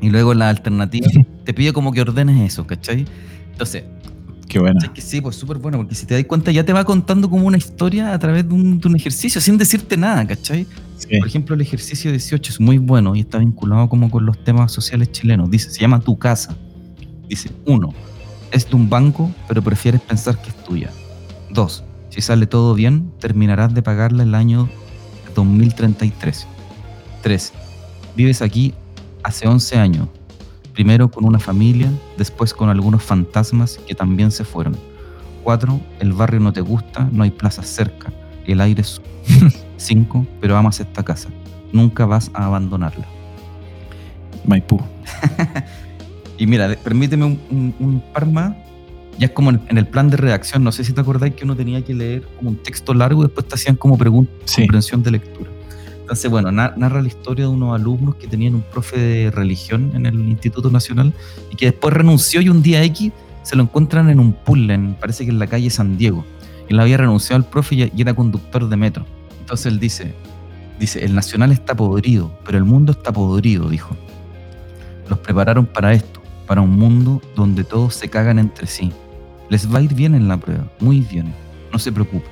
Y 0.00 0.10
luego 0.10 0.34
la 0.34 0.48
alternativa 0.48 1.08
te 1.44 1.54
pide 1.54 1.72
como 1.72 1.92
que 1.92 2.00
ordenes 2.00 2.52
eso, 2.52 2.66
¿cachai? 2.66 3.04
Entonces, 3.52 3.84
Qué 4.48 4.58
bueno. 4.58 4.80
es 4.82 4.88
que 4.90 5.00
sí, 5.00 5.20
pues 5.20 5.36
súper 5.36 5.58
bueno, 5.58 5.78
porque 5.78 5.94
si 5.94 6.06
te 6.06 6.14
das 6.14 6.24
cuenta 6.24 6.50
ya 6.50 6.64
te 6.64 6.72
va 6.72 6.84
contando 6.84 7.30
como 7.30 7.46
una 7.46 7.56
historia 7.56 8.12
a 8.12 8.18
través 8.18 8.48
de 8.48 8.52
un, 8.52 8.80
de 8.80 8.88
un 8.88 8.96
ejercicio, 8.96 9.40
sin 9.40 9.56
decirte 9.56 9.96
nada, 9.96 10.26
¿cachai? 10.26 10.66
Sí. 10.96 11.18
Por 11.18 11.28
ejemplo, 11.28 11.54
el 11.54 11.60
ejercicio 11.60 12.10
18 12.10 12.52
es 12.52 12.60
muy 12.60 12.78
bueno 12.78 13.14
y 13.14 13.20
está 13.20 13.38
vinculado 13.38 13.88
como 13.88 14.10
con 14.10 14.26
los 14.26 14.42
temas 14.42 14.72
sociales 14.72 15.12
chilenos. 15.12 15.48
Dice, 15.50 15.70
se 15.70 15.80
llama 15.80 16.00
Tu 16.00 16.18
Casa. 16.18 16.56
Dice, 17.30 17.48
uno, 17.64 17.94
es 18.50 18.68
de 18.68 18.74
un 18.74 18.90
banco, 18.90 19.30
pero 19.46 19.62
prefieres 19.62 20.00
pensar 20.00 20.42
que 20.42 20.48
es 20.50 20.64
tuya. 20.64 20.90
Dos, 21.48 21.84
si 22.08 22.20
sale 22.20 22.48
todo 22.48 22.74
bien, 22.74 23.12
terminarás 23.20 23.72
de 23.72 23.82
pagarla 23.82 24.24
el 24.24 24.34
año 24.34 24.68
2033. 25.36 26.48
Tres, 27.22 27.52
vives 28.16 28.42
aquí 28.42 28.74
hace 29.22 29.46
11 29.46 29.78
años. 29.78 30.08
Primero 30.72 31.08
con 31.08 31.24
una 31.24 31.38
familia, 31.38 31.88
después 32.18 32.52
con 32.52 32.68
algunos 32.68 33.04
fantasmas 33.04 33.78
que 33.86 33.94
también 33.94 34.32
se 34.32 34.42
fueron. 34.42 34.76
Cuatro, 35.44 35.80
el 36.00 36.12
barrio 36.12 36.40
no 36.40 36.52
te 36.52 36.62
gusta, 36.62 37.08
no 37.12 37.22
hay 37.22 37.30
plazas 37.30 37.68
cerca, 37.68 38.12
el 38.44 38.60
aire 38.60 38.82
es... 38.82 39.00
Cinco, 39.76 40.26
pero 40.40 40.56
amas 40.56 40.80
esta 40.80 41.04
casa. 41.04 41.28
Nunca 41.72 42.06
vas 42.06 42.28
a 42.34 42.46
abandonarla. 42.46 43.06
Maipú. 44.44 44.80
Y 46.40 46.46
mira, 46.46 46.74
permíteme 46.82 47.24
un, 47.26 47.38
un- 47.50 47.74
un 47.78 48.00
par 48.12 48.26
más. 48.26 48.54
Ya 49.18 49.26
es 49.26 49.32
como 49.32 49.50
en, 49.50 49.60
en 49.68 49.76
el 49.76 49.86
plan 49.86 50.08
de 50.08 50.16
redacción. 50.16 50.64
No 50.64 50.72
sé 50.72 50.84
si 50.84 50.92
te 50.94 51.00
acordáis 51.02 51.34
que 51.34 51.44
uno 51.44 51.54
tenía 51.54 51.84
que 51.84 51.92
leer 51.94 52.22
como 52.38 52.50
un 52.50 52.56
texto 52.56 52.94
largo 52.94 53.20
y 53.22 53.26
después 53.26 53.46
te 53.46 53.54
hacían 53.56 53.76
como 53.76 53.98
preguntas 53.98 54.34
Sí. 54.46 54.62
comprensión 54.62 55.02
de 55.02 55.10
lectura. 55.10 55.50
Entonces, 56.00 56.30
bueno, 56.30 56.50
na- 56.50 56.72
narra 56.76 57.02
la 57.02 57.08
historia 57.08 57.44
de 57.44 57.50
unos 57.50 57.78
alumnos 57.78 58.14
que 58.16 58.26
tenían 58.26 58.54
un 58.54 58.62
profe 58.62 58.98
de 58.98 59.30
religión 59.30 59.92
en 59.94 60.06
el 60.06 60.14
Instituto 60.28 60.70
Nacional 60.70 61.12
y 61.52 61.56
que 61.56 61.66
después 61.66 61.92
renunció 61.94 62.40
y 62.40 62.48
un 62.48 62.62
día 62.62 62.82
X 62.84 63.12
se 63.42 63.54
lo 63.56 63.62
encuentran 63.62 64.08
en 64.10 64.18
un 64.18 64.32
puzzle, 64.32 64.72
en, 64.74 64.94
parece 64.94 65.24
que 65.26 65.30
en 65.30 65.38
la 65.38 65.46
calle 65.46 65.68
San 65.70 65.98
Diego. 65.98 66.24
Él 66.68 66.80
había 66.80 66.96
renunciado 66.96 67.36
al 67.36 67.48
profe 67.48 67.74
y 67.94 68.00
era 68.00 68.14
conductor 68.14 68.68
de 68.68 68.76
metro. 68.76 69.04
Entonces 69.40 69.66
él 69.66 69.78
dice, 69.78 70.14
dice, 70.78 71.04
el 71.04 71.14
Nacional 71.14 71.52
está 71.52 71.74
podrido, 71.76 72.32
pero 72.46 72.56
el 72.58 72.64
mundo 72.64 72.92
está 72.92 73.12
podrido, 73.12 73.68
dijo. 73.68 73.94
Los 75.08 75.18
prepararon 75.18 75.66
para 75.66 75.92
esto, 75.92 76.19
para 76.50 76.62
un 76.62 76.76
mundo 76.76 77.22
donde 77.36 77.62
todos 77.62 77.94
se 77.94 78.08
cagan 78.08 78.40
entre 78.40 78.66
sí. 78.66 78.90
Les 79.50 79.72
va 79.72 79.78
a 79.78 79.82
ir 79.82 79.94
bien 79.94 80.16
en 80.16 80.26
la 80.26 80.36
prueba, 80.36 80.64
muy 80.80 80.98
bien. 81.00 81.32
No 81.72 81.78
se 81.78 81.92
preocupen. 81.92 82.28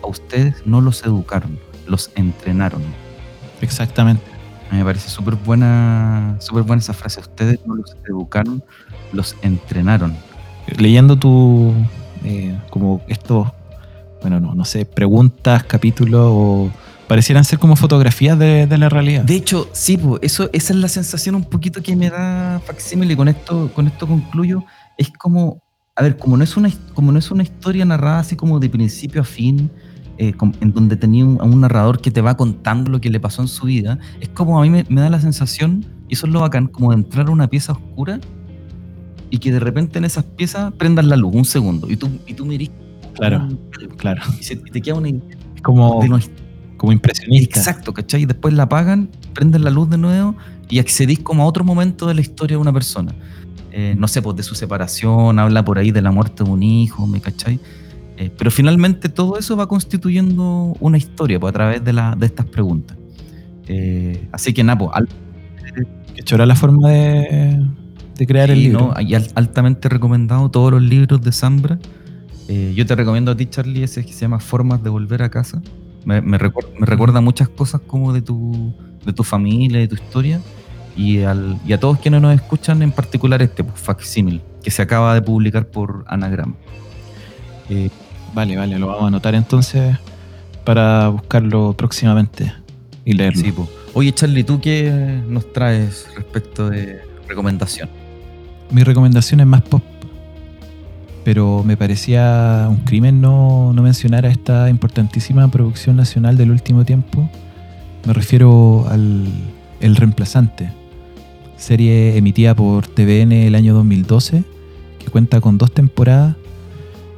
A 0.00 0.06
ustedes 0.06 0.64
no 0.64 0.80
los 0.80 1.02
educaron, 1.02 1.58
los 1.88 2.12
entrenaron. 2.14 2.80
Exactamente. 3.60 4.22
Me 4.70 4.84
parece 4.84 5.08
súper 5.10 5.34
buena, 5.34 6.36
súper 6.38 6.62
buena 6.62 6.78
esa 6.78 6.92
frase. 6.92 7.18
Ustedes 7.18 7.58
no 7.66 7.74
los 7.74 7.96
educaron, 8.08 8.62
los 9.12 9.34
entrenaron. 9.42 10.14
Leyendo 10.76 11.18
tu. 11.18 11.74
eh, 12.22 12.56
como 12.70 13.02
estos. 13.08 13.48
Bueno, 14.20 14.38
no, 14.38 14.54
no 14.54 14.64
sé, 14.64 14.84
preguntas, 14.84 15.64
capítulos 15.64 16.28
o. 16.32 16.70
Parecieran 17.08 17.44
ser 17.44 17.58
como 17.58 17.74
fotografías 17.74 18.38
de, 18.38 18.66
de 18.66 18.78
la 18.78 18.88
realidad. 18.88 19.24
De 19.24 19.34
hecho, 19.34 19.68
sí, 19.72 19.96
po, 19.96 20.18
eso, 20.20 20.50
esa 20.52 20.72
es 20.74 20.78
la 20.78 20.88
sensación 20.88 21.34
un 21.34 21.44
poquito 21.44 21.82
que 21.82 21.96
me 21.96 22.10
da 22.10 22.60
Facsímil 22.66 23.10
y 23.10 23.16
con 23.16 23.28
esto, 23.28 23.70
con 23.74 23.86
esto 23.86 24.06
concluyo. 24.06 24.62
Es 24.98 25.10
como, 25.10 25.62
a 25.96 26.02
ver, 26.02 26.16
como 26.18 26.36
no 26.36 26.44
es 26.44 26.56
una, 26.56 26.70
como 26.94 27.10
no 27.10 27.18
es 27.18 27.30
una 27.30 27.42
historia 27.42 27.84
narrada 27.84 28.18
así 28.20 28.36
como 28.36 28.60
de 28.60 28.68
principio 28.68 29.22
a 29.22 29.24
fin, 29.24 29.70
eh, 30.18 30.34
en 30.60 30.72
donde 30.72 30.96
tenía 30.96 31.24
un, 31.24 31.40
a 31.40 31.44
un 31.44 31.60
narrador 31.62 32.00
que 32.00 32.10
te 32.10 32.20
va 32.20 32.36
contando 32.36 32.90
lo 32.90 33.00
que 33.00 33.08
le 33.08 33.20
pasó 33.20 33.40
en 33.40 33.48
su 33.48 33.66
vida, 33.66 33.98
es 34.20 34.28
como 34.28 34.58
a 34.60 34.62
mí 34.62 34.68
me, 34.70 34.84
me 34.88 35.00
da 35.00 35.08
la 35.08 35.20
sensación, 35.20 35.86
y 36.08 36.14
eso 36.14 36.26
es 36.26 36.32
lo 36.32 36.40
bacán, 36.40 36.66
como 36.66 36.90
de 36.90 36.96
entrar 36.96 37.28
a 37.28 37.30
una 37.30 37.48
pieza 37.48 37.72
oscura 37.72 38.18
y 39.30 39.38
que 39.38 39.52
de 39.52 39.60
repente 39.60 39.98
en 39.98 40.04
esas 40.04 40.24
piezas 40.24 40.72
prendan 40.74 41.08
la 41.08 41.16
luz 41.16 41.34
un 41.34 41.44
segundo 41.44 41.88
y 41.90 41.96
tú, 41.96 42.08
y 42.26 42.34
tú 42.34 42.44
mirís 42.46 42.70
Claro, 43.14 43.48
claro. 43.96 44.22
y, 44.38 44.42
se- 44.42 44.54
y 44.54 44.70
te 44.70 44.80
queda 44.80 44.94
una 44.96 45.10
como, 45.62 46.00
de 46.02 46.08
una 46.08 46.20
como 46.78 46.92
impresionista. 46.92 47.58
Exacto, 47.60 47.92
¿cachai? 47.92 48.22
Y 48.22 48.26
después 48.26 48.54
la 48.54 48.62
apagan, 48.62 49.10
prenden 49.34 49.62
la 49.64 49.70
luz 49.70 49.90
de 49.90 49.98
nuevo 49.98 50.34
y 50.70 50.78
accedís 50.78 51.18
como 51.18 51.42
a 51.42 51.46
otro 51.46 51.62
momento 51.64 52.06
de 52.06 52.14
la 52.14 52.22
historia 52.22 52.56
de 52.56 52.62
una 52.62 52.72
persona. 52.72 53.14
Eh, 53.70 53.94
no 53.98 54.08
sé, 54.08 54.22
pues 54.22 54.34
de 54.36 54.42
su 54.42 54.54
separación, 54.54 55.38
habla 55.38 55.62
por 55.64 55.78
ahí 55.78 55.90
de 55.90 56.00
la 56.00 56.10
muerte 56.10 56.42
de 56.44 56.50
un 56.50 56.62
hijo, 56.62 57.06
¿me 57.06 57.20
cachai? 57.20 57.60
Eh, 58.16 58.30
pero 58.36 58.50
finalmente 58.50 59.08
todo 59.10 59.38
eso 59.38 59.56
va 59.56 59.66
constituyendo 59.68 60.74
una 60.80 60.96
historia 60.96 61.38
pues, 61.38 61.50
a 61.50 61.52
través 61.52 61.84
de, 61.84 61.92
la, 61.92 62.16
de 62.16 62.26
estas 62.26 62.46
preguntas. 62.46 62.96
Eh, 63.66 64.26
así 64.32 64.52
que 64.54 64.64
pues, 64.64 64.90
al- 64.94 65.08
Que 66.14 66.22
chora 66.22 66.46
la 66.46 66.56
forma 66.56 66.88
de, 66.90 67.62
de 68.16 68.26
crear 68.26 68.50
el 68.50 68.62
libro. 68.62 68.92
¿no? 68.96 69.00
Y 69.00 69.14
al- 69.14 69.28
altamente 69.34 69.88
recomendado 69.88 70.50
todos 70.50 70.72
los 70.72 70.82
libros 70.82 71.20
de 71.22 71.30
Zambra. 71.32 71.78
Eh, 72.48 72.72
yo 72.74 72.86
te 72.86 72.94
recomiendo 72.96 73.30
a 73.32 73.36
ti, 73.36 73.46
Charlie, 73.46 73.82
ese 73.84 74.04
que 74.04 74.12
se 74.12 74.20
llama 74.22 74.40
Formas 74.40 74.82
de 74.82 74.90
Volver 74.90 75.22
a 75.22 75.28
Casa. 75.28 75.60
Me, 76.08 76.22
me 76.22 76.38
recuer- 76.38 76.66
me 76.80 76.86
recuerda 76.86 77.20
muchas 77.20 77.50
cosas 77.50 77.82
como 77.86 78.14
de 78.14 78.22
tu, 78.22 78.72
de 79.04 79.12
tu 79.12 79.22
familia, 79.24 79.78
de 79.78 79.88
tu 79.88 79.94
historia. 79.96 80.40
Y, 80.96 81.20
al- 81.22 81.58
y 81.66 81.74
a 81.74 81.78
todos 81.78 81.98
quienes 81.98 82.22
nos 82.22 82.34
escuchan, 82.34 82.80
en 82.82 82.92
particular 82.92 83.42
este, 83.42 83.62
pues, 83.62 83.78
Facsímil, 83.78 84.40
que 84.62 84.70
se 84.70 84.80
acaba 84.80 85.12
de 85.12 85.20
publicar 85.22 85.66
por 85.66 86.04
Anagram. 86.08 86.54
Eh, 87.68 87.90
Vale, 88.34 88.56
vale, 88.56 88.78
lo 88.78 88.86
vamos 88.88 89.04
a 89.04 89.06
anotar 89.08 89.34
entonces 89.34 89.96
para 90.64 91.08
buscarlo 91.08 91.74
próximamente 91.74 92.52
y 93.04 93.12
leerlo. 93.12 93.40
sí, 93.42 93.52
pues. 93.52 93.68
Oye, 93.94 94.12
Charlie, 94.12 94.44
¿tú 94.44 94.60
qué 94.60 95.22
nos 95.28 95.50
traes 95.52 96.06
respecto 96.16 96.68
de 96.70 97.00
recomendación? 97.28 97.88
Mi 98.70 98.82
recomendación 98.82 99.40
es 99.40 99.46
más 99.46 99.62
pop, 99.62 99.82
pero 101.28 101.62
me 101.62 101.76
parecía 101.76 102.68
un 102.70 102.78
crimen 102.86 103.20
no, 103.20 103.74
no 103.74 103.82
mencionar 103.82 104.24
a 104.24 104.30
esta 104.30 104.70
importantísima 104.70 105.46
producción 105.50 105.94
nacional 105.94 106.38
del 106.38 106.50
último 106.50 106.86
tiempo. 106.86 107.28
Me 108.06 108.14
refiero 108.14 108.86
al 108.88 109.26
El 109.78 109.96
Reemplazante, 109.96 110.72
serie 111.58 112.16
emitida 112.16 112.54
por 112.56 112.86
TVN 112.86 113.32
el 113.32 113.56
año 113.56 113.74
2012, 113.74 114.42
que 114.98 115.10
cuenta 115.10 115.42
con 115.42 115.58
dos 115.58 115.70
temporadas 115.70 116.34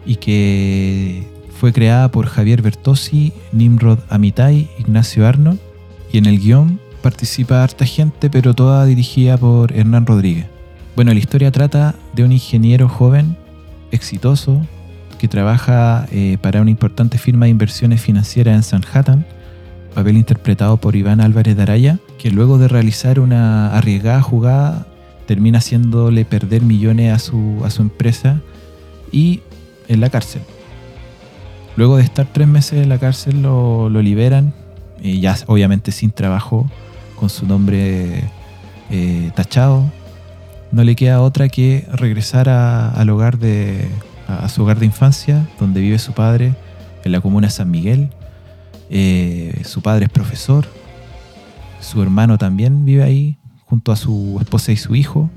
y 0.05 0.16
que 0.16 1.29
fue 1.61 1.73
creada 1.73 2.11
por 2.11 2.27
Javier 2.27 2.62
Bertossi, 2.62 3.33
Nimrod 3.53 4.01
Amitai, 4.09 4.70
Ignacio 4.81 5.25
Arnold, 5.25 5.61
y 6.12 6.18
en 6.18 6.27
el 6.27 6.40
guion 6.40 6.81
participa 7.01 7.62
harta 7.62 7.87
gente, 7.87 8.29
pero 8.29 8.55
toda 8.55 8.87
dirigida 8.87 9.37
por 9.37 9.73
Hernán 9.73 10.05
Rodríguez. 10.05 10.46
Bueno, 10.96 11.12
la 11.12 11.20
historia 11.20 11.53
trata 11.53 11.94
de 12.12 12.25
un 12.25 12.33
ingeniero 12.33 12.88
joven, 12.88 13.37
exitoso, 13.90 14.61
que 15.18 15.29
trabaja 15.29 16.07
eh, 16.12 16.38
para 16.40 16.61
una 16.62 16.70
importante 16.70 17.18
firma 17.18 17.46
de 17.46 17.50
inversiones 17.50 18.00
financieras 18.00 18.57
en 18.57 18.62
Sanhattan, 18.62 19.26
papel 19.94 20.16
interpretado 20.16 20.76
por 20.79 20.96
Iván 20.96 21.20
Álvarez 21.20 21.57
de 21.57 21.62
Araya, 21.62 21.98
que 22.18 22.31
luego 22.31 22.59
de 22.59 22.68
realizar 22.68 23.20
una 23.20 23.76
arriesgada 23.76 24.22
jugada 24.22 24.87
termina 25.26 25.59
haciéndole 25.59 26.24
perder 26.24 26.62
millones 26.62 27.12
a 27.12 27.18
su, 27.18 27.61
a 27.64 27.70
su 27.70 27.83
empresa 27.83 28.40
y 29.12 29.40
en 29.88 30.00
la 30.00 30.11
cárcel. 30.11 30.42
Luego 31.76 31.96
de 31.96 32.03
estar 32.03 32.26
tres 32.33 32.48
meses 32.48 32.83
en 32.83 32.88
la 32.88 32.98
cárcel 32.98 33.42
lo, 33.42 33.88
lo 33.90 34.03
liberan, 34.03 34.53
eh, 35.03 35.20
ya 35.20 35.37
obviamente 35.46 35.92
sin 35.92 36.11
trabajo, 36.11 36.68
con 37.16 37.31
su 37.31 37.46
nombre 37.46 38.24
eh, 38.90 39.31
tachado. 39.35 39.90
No 40.72 40.85
le 40.85 40.94
queda 40.96 41.20
otra 41.20 41.48
que 41.48 41.87
regresar 41.92 42.48
a- 42.48 42.90
al 42.90 43.11
hogar 43.11 43.38
de, 43.38 43.88
a, 44.28 44.48
su 44.48 44.62
hogar 44.62 44.78
de 44.78 44.87
infancia, 44.87 45.48
donde 45.59 45.80
vive 45.80 45.98
su 45.98 46.12
padre, 46.12 46.54
en 47.04 47.12
la 47.12 47.20
comuna 47.20 47.50
San 47.50 47.70
Miguel. 47.70 48.11
Eh, 48.90 49.62
su 49.64 49.83
padre 49.83 50.06
es 50.06 50.11
profesor, 50.11 50.66
su 51.80 52.02
hermano 52.02 52.38
también 52.38 52.85
vive 52.85 53.02
ahí, 53.02 53.38
junto 53.64 53.92
a 53.92 53.96
su 53.96 54.37
esposa 54.40 54.72
y 54.72 54.76
su 54.76 54.94
hijo. 54.94 55.30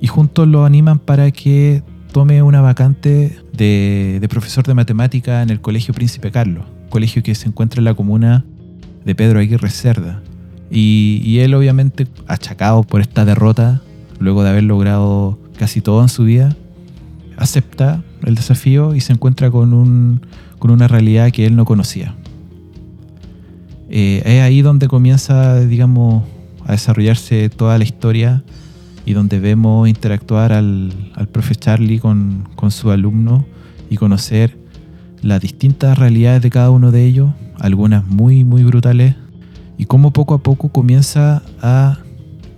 Y 0.00 0.06
juntos 0.06 0.46
lo 0.46 0.64
animan 0.64 0.98
para 0.98 1.30
que 1.30 1.82
tome 2.12 2.40
una 2.42 2.60
vacante 2.60 3.36
de, 3.52 4.18
de 4.20 4.28
profesor 4.28 4.64
de 4.64 4.74
matemática 4.74 5.42
en 5.42 5.50
el 5.50 5.60
Colegio 5.60 5.92
Príncipe 5.92 6.30
Carlos, 6.30 6.64
colegio 6.88 7.22
que 7.22 7.34
se 7.34 7.48
encuentra 7.48 7.80
en 7.80 7.84
la 7.84 7.94
comuna 7.94 8.44
de 9.04 9.14
Pedro 9.14 9.40
Aguirre 9.40 9.70
Cerda. 9.70 10.22
Y, 10.70 11.20
y 11.24 11.40
él 11.40 11.54
obviamente 11.54 12.06
achacado 12.26 12.82
por 12.82 13.00
esta 13.00 13.24
derrota, 13.24 13.80
luego 14.18 14.42
de 14.42 14.50
haber 14.50 14.64
logrado 14.64 15.38
casi 15.58 15.80
todo 15.80 16.02
en 16.02 16.08
su 16.08 16.24
vida, 16.24 16.56
acepta 17.36 18.02
el 18.24 18.34
desafío 18.34 18.94
y 18.94 19.00
se 19.00 19.12
encuentra 19.12 19.50
con, 19.50 19.72
un, 19.72 20.20
con 20.58 20.70
una 20.70 20.88
realidad 20.88 21.30
que 21.30 21.46
él 21.46 21.56
no 21.56 21.64
conocía. 21.64 22.14
Eh, 23.90 24.22
es 24.24 24.42
ahí 24.42 24.60
donde 24.60 24.88
comienza, 24.88 25.60
digamos, 25.60 26.24
a 26.66 26.72
desarrollarse 26.72 27.48
toda 27.48 27.78
la 27.78 27.84
historia 27.84 28.42
y 29.06 29.14
donde 29.14 29.40
vemos 29.40 29.88
interactuar 29.88 30.52
al, 30.52 30.92
al 31.14 31.28
profe 31.28 31.54
Charlie 31.54 31.98
con, 31.98 32.48
con 32.54 32.70
su 32.70 32.90
alumno 32.90 33.46
y 33.88 33.96
conocer 33.96 34.58
las 35.22 35.40
distintas 35.40 35.98
realidades 35.98 36.42
de 36.42 36.50
cada 36.50 36.70
uno 36.70 36.92
de 36.92 37.04
ellos, 37.04 37.30
algunas 37.58 38.06
muy, 38.06 38.44
muy 38.44 38.64
brutales 38.64 39.14
y 39.78 39.86
cómo 39.86 40.12
poco 40.12 40.34
a 40.34 40.38
poco 40.38 40.68
comienza 40.68 41.42
a 41.62 41.98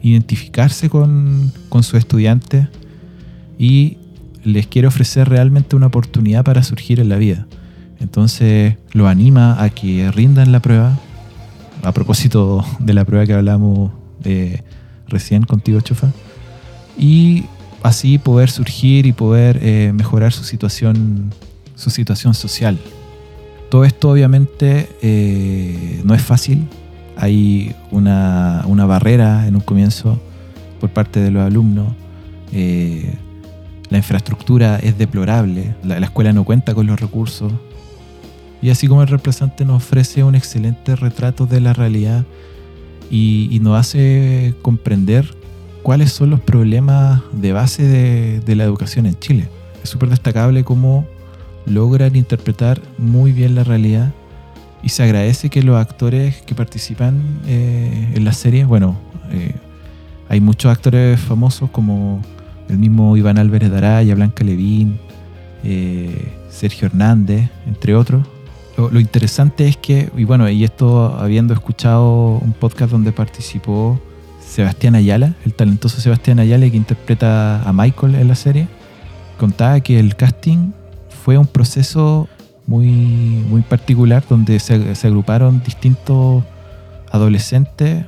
identificarse 0.02 0.88
con, 0.88 1.52
con 1.68 1.82
sus 1.82 1.94
estudiantes 1.94 2.68
y 3.58 3.98
les 4.44 4.66
quiere 4.66 4.88
ofrecer 4.88 5.28
realmente 5.28 5.76
una 5.76 5.86
oportunidad 5.86 6.44
para 6.44 6.62
surgir 6.62 7.00
en 7.00 7.08
la 7.08 7.16
vida. 7.16 7.46
Entonces 8.00 8.76
lo 8.92 9.06
anima 9.06 9.62
a 9.62 9.68
que 9.70 10.10
rindan 10.10 10.52
la 10.52 10.60
prueba. 10.60 10.98
A 11.82 11.92
propósito 11.92 12.64
de 12.78 12.92
la 12.92 13.04
prueba 13.04 13.24
que 13.24 13.32
hablamos 13.32 13.90
eh, 14.24 14.62
recién 15.08 15.44
contigo, 15.44 15.80
Chofa. 15.80 16.10
Y 16.98 17.44
así 17.82 18.18
poder 18.18 18.50
surgir 18.50 19.06
y 19.06 19.12
poder 19.12 19.58
eh, 19.62 19.92
mejorar 19.94 20.32
su 20.32 20.44
situación, 20.44 21.32
su 21.74 21.90
situación 21.90 22.34
social. 22.34 22.78
Todo 23.70 23.84
esto 23.84 24.10
obviamente 24.10 24.88
eh, 25.00 26.02
no 26.04 26.14
es 26.14 26.22
fácil. 26.22 26.66
Hay 27.20 27.74
una, 27.90 28.64
barrera 28.86 29.46
en 29.46 29.56
un 29.56 29.60
comienzo 29.60 30.18
por 30.80 30.90
parte 30.90 31.20
de 31.20 31.30
los 31.30 31.42
alumnos. 31.42 31.92
Eh, 32.52 33.14
la 33.88 33.98
infraestructura 33.98 34.78
es 34.78 34.98
deplorable. 34.98 35.74
La, 35.84 35.98
escuela 35.98 36.32
no 36.32 36.44
cuenta 36.44 36.74
con 36.74 36.86
los 36.86 37.00
recursos. 37.00 37.52
Y 38.62 38.70
así 38.70 38.88
como 38.88 39.02
el 39.02 39.08
representante 39.08 39.64
nos 39.64 39.76
ofrece 39.82 40.22
un 40.24 40.34
excelente 40.34 40.96
retrato 40.96 41.46
de 41.46 41.60
la 41.60 41.72
realidad 41.72 42.24
y, 43.10 43.48
y 43.50 43.60
nos 43.60 43.78
hace 43.78 44.54
comprender 44.62 45.34
cuáles 45.82 46.12
son 46.12 46.30
los 46.30 46.40
problemas 46.40 47.22
de 47.32 47.52
base 47.52 47.82
de, 47.82 48.56
la 48.56 48.64
educación 48.64 49.06
en 49.06 49.18
Chile. 49.18 49.48
Es 49.82 49.90
súper 49.90 50.10
destacable 50.10 50.64
cómo 50.64 51.06
logran 51.66 52.16
interpretar 52.16 52.80
muy 52.98 53.32
bien 53.32 53.54
la 53.54 53.64
realidad 53.64 54.12
y 54.82 54.88
se 54.88 55.02
agradece 55.02 55.50
que 55.50 55.62
los 55.62 55.76
actores 55.76 56.42
que 56.42 56.54
participan 56.54 57.22
eh, 57.46 58.12
en 58.14 58.24
la 58.24 58.32
serie, 58.32 58.64
bueno, 58.64 58.96
eh, 59.30 59.54
hay 60.28 60.40
muchos 60.40 60.70
actores 60.70 61.20
famosos 61.20 61.70
como 61.70 62.22
el 62.68 62.78
mismo 62.78 63.16
Iván 63.16 63.38
Álvarez 63.38 63.70
Daraya, 63.70 64.14
Blanca 64.14 64.44
Levín, 64.44 64.98
eh, 65.64 66.32
Sergio 66.48 66.86
Hernández, 66.86 67.50
entre 67.66 67.94
otros. 67.94 68.26
Lo, 68.76 68.90
lo, 68.90 69.00
interesante 69.00 69.66
es 69.68 69.76
que, 69.76 70.10
y 70.16 70.24
bueno, 70.24 70.48
y 70.48 70.64
esto 70.64 71.16
habiendo 71.18 71.52
escuchado 71.52 72.38
un 72.38 72.52
podcast 72.52 72.92
donde 72.92 73.12
participó 73.12 74.00
Sebastián 74.40 74.94
Ayala, 74.94 75.34
el 75.44 75.52
talentoso 75.52 76.00
Sebastián 76.00 76.38
Ayala 76.38 76.70
que 76.70 76.76
interpreta 76.76 77.62
a 77.62 77.72
Michael 77.72 78.14
en 78.14 78.28
la 78.28 78.34
serie, 78.34 78.68
contaba 79.38 79.80
que 79.80 79.98
el 80.00 80.16
casting 80.16 80.72
fue 81.24 81.36
un 81.38 81.46
proceso 81.46 82.28
muy, 82.70 82.86
muy 82.86 83.62
particular 83.62 84.22
donde 84.28 84.60
se, 84.60 84.94
agruparon 85.02 85.60
distintos 85.64 86.44
adolescentes 87.10 88.06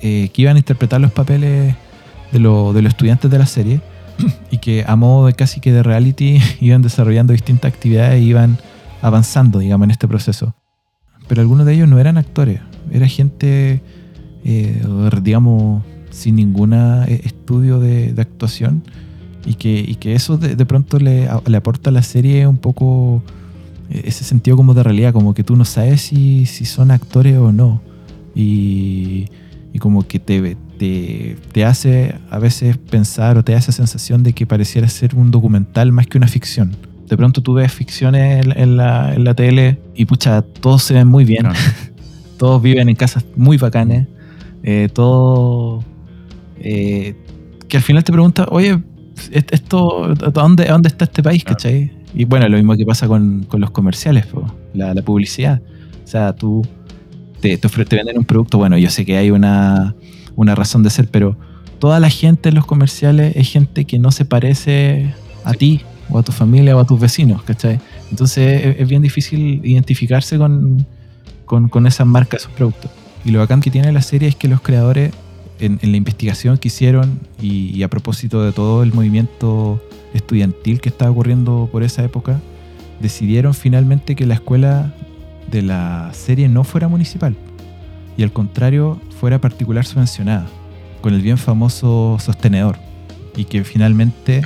eh, 0.00 0.30
que 0.32 0.42
iban 0.42 0.54
a 0.54 0.60
interpretar 0.60 1.00
los 1.00 1.10
papeles 1.10 1.74
de, 2.30 2.38
los 2.38 2.76
estudiantes 2.76 3.28
de 3.28 3.38
la 3.40 3.46
serie 3.46 3.80
y 4.52 4.58
que 4.58 4.84
a 4.86 4.94
modo 4.94 5.26
de 5.26 5.32
casi 5.32 5.58
que 5.58 5.72
de 5.72 5.82
reality 5.82 6.38
iban 6.60 6.82
desarrollando 6.82 7.32
distintas 7.32 7.72
actividades 7.72 8.20
e 8.20 8.20
iban 8.20 8.56
avanzando, 9.00 9.58
digamos, 9.58 9.86
en 9.86 9.90
este 9.90 10.06
proceso. 10.06 10.54
Pero 11.26 11.40
algunos 11.40 11.66
de 11.66 11.74
ellos 11.74 11.88
no 11.88 11.98
eran 11.98 12.18
actores, 12.18 12.60
era 12.92 13.08
gente 13.08 13.82
eh, 14.44 14.80
digamos, 15.22 15.82
sin 16.10 16.36
ningún 16.36 16.72
eh, 16.72 17.20
estudio 17.24 17.80
de, 17.80 18.14
actuación 18.16 18.84
y 19.44 19.54
que, 19.54 19.96
que 19.98 20.14
eso 20.14 20.36
de, 20.36 20.66
pronto 20.66 21.00
le, 21.00 21.28
aporta 21.28 21.90
a 21.90 21.92
la 21.92 22.02
serie 22.02 22.46
un 22.46 22.58
poco 22.58 23.24
ese 23.92 24.24
sentido 24.24 24.56
como 24.56 24.74
de 24.74 24.82
realidad, 24.82 25.12
como 25.12 25.34
que 25.34 25.44
tú 25.44 25.56
no 25.56 25.64
sabes 25.64 26.02
si, 26.02 26.46
son 26.46 26.90
actores 26.90 27.36
o 27.36 27.52
no. 27.52 27.80
Y, 28.34 29.26
como 29.78 30.06
que 30.06 30.18
te, 30.18 30.56
te, 30.78 31.64
hace 31.64 32.14
a 32.30 32.38
veces 32.38 32.76
pensar 32.76 33.38
o 33.38 33.44
te 33.44 33.52
da 33.52 33.58
esa 33.58 33.72
sensación 33.72 34.22
de 34.22 34.32
que 34.32 34.46
pareciera 34.46 34.86
ser 34.88 35.14
un 35.14 35.30
documental 35.30 35.92
más 35.92 36.06
que 36.06 36.18
una 36.18 36.28
ficción. 36.28 36.76
De 37.08 37.16
pronto 37.16 37.42
tú 37.42 37.54
ves 37.54 37.72
ficciones 37.72 38.46
en, 38.46 38.76
la, 38.76 39.14
en 39.14 39.24
la, 39.24 39.34
tele 39.34 39.78
y 39.94 40.04
pucha, 40.04 40.42
todos 40.42 40.82
se 40.82 40.94
ven 40.94 41.08
muy 41.08 41.24
bien. 41.24 41.46
todos 42.38 42.62
viven 42.62 42.88
en 42.88 42.94
casas 42.94 43.24
muy 43.36 43.56
bacanes. 43.56 44.06
Eh, 44.62 44.88
todo. 44.92 45.82
Eh, 46.60 47.16
que 47.68 47.76
al 47.76 47.82
final 47.82 48.04
te 48.04 48.12
pregunta, 48.12 48.46
oye, 48.50 48.78
esto, 49.30 50.14
¿dónde, 50.14 50.66
¿dónde 50.66 50.88
está 50.88 51.04
este 51.04 51.22
país? 51.22 51.44
¿Cachai? 51.44 52.01
Y 52.14 52.24
bueno, 52.24 52.48
lo 52.48 52.56
mismo 52.56 52.76
que 52.76 52.84
pasa 52.84 53.08
con, 53.08 53.46
los 53.52 53.70
comerciales, 53.70 54.26
la, 54.74 54.94
publicidad. 55.02 55.62
O 56.04 56.06
sea, 56.06 56.34
tú 56.34 56.66
te, 57.40 57.56
te, 57.56 57.96
venden 57.96 58.18
un 58.18 58.24
producto, 58.24 58.58
bueno, 58.58 58.76
yo 58.76 58.90
sé 58.90 59.04
que 59.04 59.16
hay 59.16 59.30
una, 59.30 59.94
razón 60.36 60.82
de 60.82 60.90
ser, 60.90 61.08
pero 61.08 61.36
toda 61.78 62.00
la 62.00 62.10
gente 62.10 62.50
en 62.50 62.54
los 62.54 62.66
comerciales 62.66 63.34
es 63.36 63.50
gente 63.50 63.84
que 63.84 63.98
no 63.98 64.10
se 64.10 64.24
parece 64.24 65.14
a 65.44 65.54
ti 65.54 65.80
o 66.10 66.18
a 66.18 66.22
tu 66.22 66.32
familia 66.32 66.76
o 66.76 66.80
a 66.80 66.86
tus 66.86 67.00
vecinos, 67.00 67.42
¿cachai? 67.42 67.80
Entonces 68.10 68.76
es, 68.78 68.88
bien 68.88 69.00
difícil 69.00 69.60
identificarse 69.64 70.36
con, 70.36 70.86
con, 71.46 71.68
con 71.68 71.86
esas 71.86 72.06
marcas, 72.06 72.42
esos 72.42 72.52
productos. 72.52 72.90
Y 73.24 73.30
lo 73.30 73.38
bacán 73.38 73.60
que 73.60 73.70
tiene 73.70 73.90
la 73.92 74.02
serie 74.02 74.28
es 74.28 74.36
que 74.36 74.48
los 74.48 74.60
creadores, 74.60 75.12
en, 75.62 75.78
la 75.82 75.96
investigación 75.96 76.58
que 76.58 76.68
hicieron 76.68 77.20
y, 77.40 77.82
a 77.82 77.88
propósito 77.88 78.42
de 78.42 78.52
todo 78.52 78.82
el 78.82 78.92
movimiento 78.92 79.80
estudiantil 80.12 80.80
que 80.80 80.88
estaba 80.88 81.10
ocurriendo 81.10 81.68
por 81.70 81.82
esa 81.82 82.04
época, 82.04 82.40
decidieron 83.00 83.54
finalmente 83.54 84.16
que 84.16 84.26
la 84.26 84.34
escuela 84.34 84.94
de 85.50 85.62
la 85.62 86.10
serie 86.12 86.48
no 86.48 86.64
fuera 86.64 86.88
municipal 86.88 87.36
y 88.16 88.22
al 88.22 88.32
contrario 88.32 89.00
fuera 89.20 89.40
particular 89.40 89.84
subvencionada, 89.84 90.46
con 91.00 91.14
el 91.14 91.22
bien 91.22 91.38
famoso 91.38 92.18
sostenedor. 92.20 92.76
Y 93.36 93.44
que 93.44 93.64
finalmente 93.64 94.42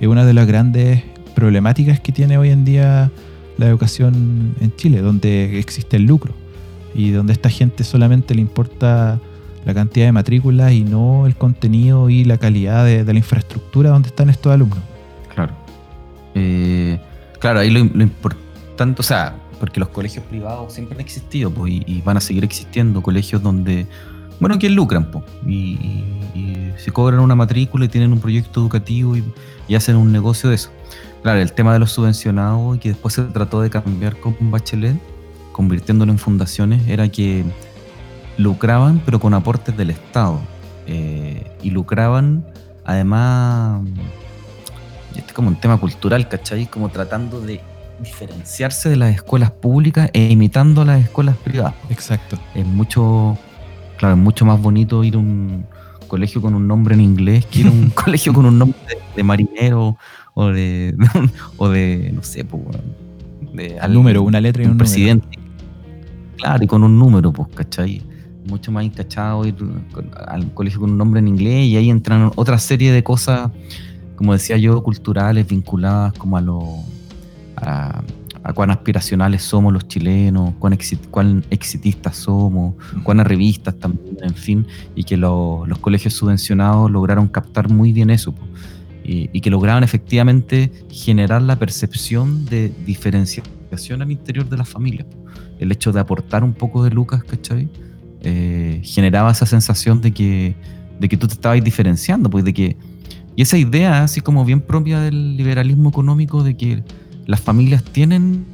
es 0.00 0.08
una 0.08 0.26
de 0.26 0.34
las 0.34 0.46
grandes 0.46 1.02
problemáticas 1.34 2.00
que 2.00 2.12
tiene 2.12 2.36
hoy 2.36 2.50
en 2.50 2.64
día 2.64 3.10
la 3.56 3.66
educación 3.66 4.54
en 4.60 4.74
Chile, 4.76 5.00
donde 5.00 5.58
existe 5.58 5.96
el 5.96 6.02
lucro 6.02 6.34
y 6.94 7.10
donde 7.10 7.32
a 7.32 7.34
esta 7.34 7.50
gente 7.50 7.84
solamente 7.84 8.34
le 8.34 8.40
importa 8.40 9.20
la 9.66 9.74
cantidad 9.74 10.06
de 10.06 10.12
matrículas 10.12 10.72
y 10.72 10.84
no 10.84 11.26
el 11.26 11.34
contenido 11.34 12.08
y 12.08 12.24
la 12.24 12.38
calidad 12.38 12.84
de, 12.84 13.04
la 13.04 13.18
infraestructura 13.18 13.90
donde 13.90 14.08
están 14.08 14.30
estos 14.30 14.52
alumnos. 14.52 14.78
Claro. 15.34 15.52
Eh, 16.36 17.00
claro, 17.40 17.58
ahí 17.58 17.70
lo, 17.70 17.80
importante, 17.80 19.00
o 19.00 19.02
sea, 19.02 19.34
porque 19.58 19.80
los 19.80 19.88
colegios 19.88 20.24
privados 20.26 20.72
siempre 20.72 20.94
han 20.94 21.00
existido 21.00 21.50
pues, 21.50 21.72
y, 21.74 22.00
van 22.02 22.16
a 22.16 22.20
seguir 22.20 22.44
existiendo, 22.44 23.02
colegios 23.02 23.42
donde, 23.42 23.88
bueno, 24.38 24.56
que 24.56 24.70
lucran 24.70 25.10
pues, 25.10 25.24
y, 25.46 26.04
se 26.78 26.92
cobran 26.92 27.20
una 27.20 27.34
matrícula 27.34 27.86
y 27.86 27.88
tienen 27.88 28.12
un 28.12 28.20
proyecto 28.20 28.60
educativo 28.60 29.16
y, 29.16 29.24
y 29.66 29.74
hacen 29.74 29.96
un 29.96 30.12
negocio 30.12 30.50
de 30.50 30.56
eso. 30.56 30.70
Claro, 31.22 31.40
el 31.40 31.52
tema 31.52 31.72
de 31.72 31.80
los 31.80 31.90
subvencionados 31.90 32.76
y 32.76 32.78
que 32.78 32.90
después 32.90 33.14
se 33.14 33.22
trató 33.22 33.62
de 33.62 33.70
cambiar 33.70 34.16
con 34.20 34.36
Bachelet 34.50 34.96
convirtiéndolo 35.50 36.12
en 36.12 36.18
fundaciones, 36.18 36.86
era 36.86 37.08
que 37.08 37.42
lucraban, 38.38 39.00
pero 39.04 39.20
con 39.20 39.34
aportes 39.34 39.76
del 39.76 39.90
Estado. 39.90 40.40
Eh, 40.86 41.50
y 41.62 41.70
lucraban, 41.70 42.46
además, 42.84 43.82
y 45.14 45.18
este 45.18 45.30
es 45.30 45.34
como 45.34 45.48
un 45.48 45.56
tema 45.56 45.78
cultural, 45.78 46.28
¿cachai? 46.28 46.66
Como 46.66 46.88
tratando 46.90 47.40
de 47.40 47.60
diferenciarse 48.00 48.90
de 48.90 48.96
las 48.96 49.14
escuelas 49.14 49.50
públicas 49.50 50.10
e 50.12 50.30
imitando 50.30 50.82
a 50.82 50.84
las 50.84 51.02
escuelas 51.02 51.36
privadas. 51.36 51.74
Exacto. 51.88 52.38
Es 52.54 52.66
mucho, 52.66 53.38
claro, 53.96 54.14
es 54.14 54.20
mucho 54.20 54.44
más 54.44 54.60
bonito 54.60 55.02
ir 55.02 55.14
a 55.14 55.18
un 55.18 55.66
colegio 56.06 56.40
con 56.40 56.54
un 56.54 56.68
nombre 56.68 56.94
en 56.94 57.00
inglés 57.00 57.46
que 57.46 57.60
ir 57.60 57.66
a 57.66 57.70
un 57.70 57.90
colegio 57.94 58.32
con 58.32 58.46
un 58.46 58.58
nombre 58.58 58.78
de, 59.16 59.22
marinero 59.22 59.96
o 60.34 60.46
de, 60.48 60.94
o 61.56 61.68
de, 61.68 62.12
no 62.14 62.22
sé, 62.22 62.44
pues, 62.44 62.62
de, 63.54 63.80
al 63.80 63.92
número, 63.92 64.22
una 64.22 64.40
letra 64.40 64.62
y 64.62 64.66
un, 64.66 64.76
presidente. 64.76 65.38
Claro, 66.36 66.62
y 66.62 66.66
con 66.66 66.84
un 66.84 66.98
número, 66.98 67.32
pues, 67.32 67.48
¿cachai? 67.54 68.02
Mucho 68.46 68.72
más 68.72 68.84
encachado 68.84 69.44
ir 69.44 69.56
al 70.26 70.52
colegio 70.54 70.80
con 70.80 70.90
un 70.90 70.98
nombre 70.98 71.20
en 71.20 71.28
inglés 71.28 71.66
y 71.66 71.76
ahí 71.76 71.90
entran 71.90 72.30
otra 72.36 72.58
serie 72.58 72.92
de 72.92 73.02
cosas, 73.02 73.50
como 74.14 74.32
decía 74.32 74.56
yo, 74.56 74.82
culturales, 74.82 75.46
vinculadas 75.46 76.12
como 76.14 76.36
a 76.36 76.40
lo. 76.40 76.62
a, 77.56 78.02
cuán 78.54 78.70
aspiracionales 78.70 79.42
somos 79.42 79.72
los 79.72 79.88
chilenos, 79.88 80.54
cuán, 80.60 80.78
cuán 81.10 81.44
exitistas 81.50 82.16
somos, 82.16 82.76
cuán 83.02 83.18
revistas 83.24 83.74
también, 83.76 84.18
en 84.22 84.34
fin, 84.34 84.66
y 84.94 85.02
que 85.02 85.16
los 85.16 85.78
colegios 85.80 86.14
subvencionados 86.14 86.88
lograron 86.88 87.26
captar 87.26 87.68
muy 87.68 87.92
bien 87.92 88.08
eso. 88.08 88.32
y, 89.02 89.30
y, 89.32 89.40
que 89.40 89.50
lograron 89.50 89.82
efectivamente 89.82 90.70
generar 90.90 91.42
la 91.42 91.56
percepción 91.56 92.44
de 92.44 92.72
diferenciación 92.86 94.02
al 94.02 94.12
interior 94.12 94.48
de 94.48 94.56
las 94.56 94.68
familias 94.68 95.06
el 95.58 95.72
hecho 95.72 95.92
de 95.92 96.00
aportar 96.00 96.44
un 96.44 96.52
poco 96.52 96.84
de 96.84 96.90
Lucas, 96.90 97.24
¿cachai? 97.24 97.68
Eh, 98.22 98.80
generaba 98.84 99.30
esa 99.30 99.46
sensación 99.46 100.00
de 100.00 100.12
que, 100.12 100.56
de 100.98 101.08
que 101.08 101.16
tú 101.16 101.26
te 101.26 101.34
estabas 101.34 101.62
diferenciando, 101.62 102.30
pues 102.30 102.44
de 102.44 102.52
que... 102.52 102.76
Y 103.36 103.42
esa 103.42 103.58
idea, 103.58 104.02
así 104.02 104.20
como 104.22 104.44
bien 104.44 104.62
propia 104.62 105.00
del 105.00 105.36
liberalismo 105.36 105.90
económico, 105.90 106.42
de 106.42 106.56
que 106.56 106.82
las 107.26 107.40
familias 107.40 107.84
tienen 107.84 108.46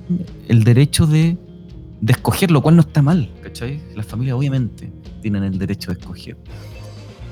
el 0.48 0.64
derecho 0.64 1.06
de 1.06 1.38
de 2.02 2.12
escoger, 2.12 2.50
lo 2.50 2.60
cual 2.60 2.74
no 2.74 2.82
está 2.82 3.00
mal, 3.00 3.30
¿cachai? 3.42 3.80
Las 3.94 4.04
familias 4.06 4.36
obviamente 4.36 4.92
tienen 5.22 5.44
el 5.44 5.56
derecho 5.56 5.92
de 5.92 6.00
escoger. 6.00 6.36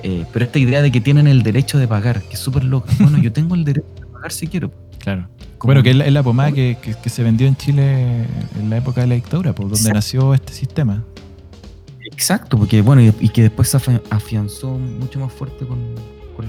Eh, 0.02 0.24
pero 0.32 0.44
esta 0.44 0.60
idea 0.60 0.80
de 0.80 0.92
que 0.92 1.00
tienen 1.00 1.26
el 1.26 1.42
derecho 1.42 1.76
de 1.76 1.88
pagar, 1.88 2.22
que 2.22 2.34
es 2.34 2.38
súper 2.38 2.64
loca. 2.64 2.90
Bueno, 3.00 3.18
yo 3.18 3.32
tengo 3.32 3.56
el 3.56 3.64
derecho 3.64 3.88
de 3.98 4.06
pagar 4.06 4.30
si 4.30 4.46
quiero. 4.46 4.72
Claro. 5.00 5.28
bueno, 5.64 5.82
que 5.82 5.90
es 5.90 6.12
la, 6.12 6.22
pomada 6.22 6.52
que, 6.52 6.76
se 7.04 7.22
vendió 7.24 7.48
en 7.48 7.56
Chile 7.56 8.26
en 8.58 8.70
la 8.70 8.76
época 8.76 9.00
de 9.00 9.08
la 9.08 9.14
dictadura, 9.16 9.54
por 9.54 9.68
donde 9.68 9.92
nació 9.92 10.34
este 10.34 10.52
sistema. 10.52 11.04
Exacto, 12.20 12.58
porque 12.58 12.82
bueno, 12.82 13.00
y, 13.00 13.28
que 13.30 13.44
después 13.44 13.70
se 13.70 13.78
afianzó 14.10 14.72
mucho 14.76 15.18
más 15.20 15.32
fuerte 15.32 15.64
con, 15.64 15.78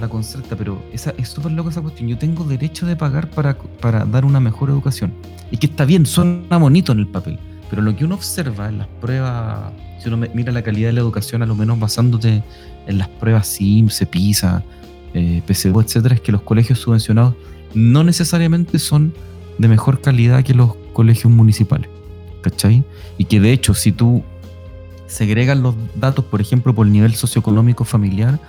la 0.02 0.10
concerta, 0.10 0.56
pero 0.58 0.82
esa, 0.92 1.14
es 1.18 1.30
súper 1.30 1.54
loca 1.54 1.70
esa 1.70 1.82
cuestión. 1.82 2.10
Yo 2.10 2.18
tengo 2.18 2.44
derecho 2.44 2.86
de 2.86 2.98
pagar 2.98 3.30
para, 3.30 3.58
para 3.58 4.04
dar 4.04 4.26
una 4.26 4.42
mejor 4.42 4.70
educación. 4.70 5.14
Y 5.50 5.58
que 5.58 5.68
está 5.68 5.86
bien, 5.86 6.06
suena 6.06 6.58
bonito 6.58 6.92
en 6.92 7.00
el 7.00 7.08
papel, 7.08 7.40
pero 7.70 7.82
lo 7.82 7.96
que 7.96 8.04
uno 8.04 8.16
observa 8.16 8.68
en 8.68 8.80
las 8.80 8.88
pruebas, 9.00 9.72
si 10.02 10.10
uno 10.10 10.26
mira 10.34 10.52
la 10.52 10.62
calidad 10.62 10.90
de 10.90 10.94
la 10.94 11.00
educación, 11.00 11.42
a 11.42 11.46
lo 11.46 11.56
menos 11.56 11.80
basándote 11.80 12.44
en 12.88 12.98
las 12.98 13.08
pruebas 13.08 13.48
SIMS, 13.48 14.06
PISA, 14.10 14.64
eh, 15.14 15.42
etcétera, 15.48 16.16
es 16.16 16.22
que 16.22 16.34
los 16.34 16.42
colegios 16.42 16.80
subvencionados 16.80 17.36
no 17.74 18.04
necesariamente 18.04 18.78
son 18.78 19.14
de 19.58 19.70
mejor 19.70 20.02
calidad 20.02 20.44
que 20.44 20.54
los 20.54 20.76
colegios 20.92 21.32
municipales. 21.32 21.90
¿Cachai? 22.42 22.84
Y 23.18 23.26
que 23.26 23.40
de 23.40 23.54
hecho, 23.54 23.74
si 23.74 23.92
tú 23.94 24.24
segregas 25.12 25.58
los 25.58 25.76
datos, 25.96 26.26
por 26.26 26.42
ejemplo, 26.42 26.74
por 26.74 26.88
el 26.88 26.94
nivel 26.94 27.14
socioeconómico 27.16 27.84
familiar, 27.84 28.40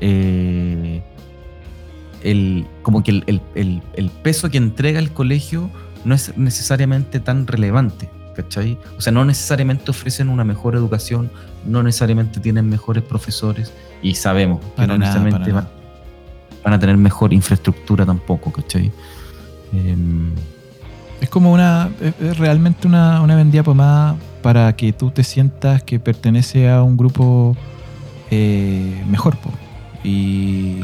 eh, 0.00 1.02
el, 2.22 2.66
como 2.82 3.02
que 3.02 3.22
el, 3.26 4.12
peso 4.22 4.50
que 4.50 4.58
entrega 4.58 4.98
el 4.98 5.12
colegio 5.12 5.70
no 6.04 6.14
es 6.14 6.36
necesariamente 6.36 7.20
tan 7.20 7.46
relevante. 7.46 8.08
¿cachai? 8.34 8.78
O 8.96 9.00
sea, 9.00 9.12
no 9.12 9.24
necesariamente 9.24 9.90
ofrecen 9.90 10.28
una 10.28 10.44
mejor 10.44 10.76
educación, 10.76 11.28
no 11.66 11.82
necesariamente 11.82 12.38
tienen 12.38 12.68
mejores 12.68 13.02
profesores 13.02 13.72
y 14.00 14.14
sabemos 14.14 14.60
que 14.76 14.86
no 14.86 14.96
necesariamente 14.96 15.50
van, 15.50 15.66
a 16.62 16.78
tener 16.78 16.96
mejor 16.96 17.32
infraestructura 17.32 18.06
tampoco, 18.06 18.52
¿cachai? 18.52 18.92
Em, 19.72 20.30
es 21.20 21.28
como 21.28 21.52
una, 21.52 21.90
es 22.00 22.38
realmente 22.38 22.86
una, 22.86 23.22
una 23.22 23.34
vendida 23.34 23.64
pomada 23.64 24.16
para 24.48 24.74
que 24.76 24.94
tú 24.94 25.10
te 25.10 25.24
sientas 25.24 25.82
que 25.82 26.00
pertenece 26.00 26.70
a 26.70 26.82
un 26.82 26.96
grupo 26.96 27.54
eh, 28.30 29.04
mejor. 29.06 29.36
Y, 30.02 30.78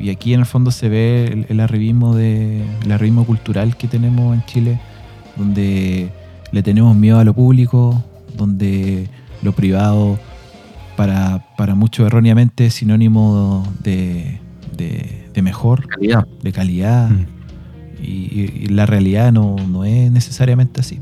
y, 0.00 0.08
aquí 0.08 0.32
en 0.32 0.40
el 0.40 0.46
fondo 0.46 0.70
se 0.70 0.88
ve 0.88 1.26
el, 1.26 1.46
el, 1.50 1.60
arribismo 1.60 2.16
de, 2.16 2.64
el 2.82 2.90
arribismo 2.90 3.26
cultural 3.26 3.76
que 3.76 3.86
tenemos 3.86 4.34
en 4.34 4.46
Chile, 4.46 4.80
donde 5.36 6.08
le 6.52 6.62
tenemos 6.62 6.96
miedo 6.96 7.18
a 7.18 7.24
lo 7.24 7.34
público, 7.34 8.02
donde 8.34 9.10
lo 9.42 9.52
privado 9.52 10.18
para, 10.96 11.44
para 11.58 11.74
muchos 11.74 12.06
erróneamente 12.06 12.64
es 12.64 12.72
sinónimo 12.72 13.62
de, 13.84 14.40
de, 14.74 15.42
mejor, 15.42 15.86
de 16.42 16.52
calidad. 16.52 17.10
Mm. 17.10 17.26
Y, 18.02 18.68
la 18.68 18.86
realidad 18.86 19.32
no, 19.32 19.56
no, 19.68 19.84
es 19.84 20.10
necesariamente 20.10 20.80
así. 20.80 20.98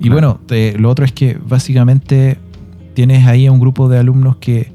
Y 0.00 0.08
bueno, 0.08 0.40
lo 0.78 0.90
otro 0.90 1.04
es 1.04 1.12
que 1.12 1.34
básicamente 1.34 2.38
tienes 2.94 3.26
ahí 3.26 3.46
a 3.46 3.52
un 3.52 3.60
grupo 3.60 3.88
de 3.88 3.98
alumnos 3.98 4.36
que 4.36 4.72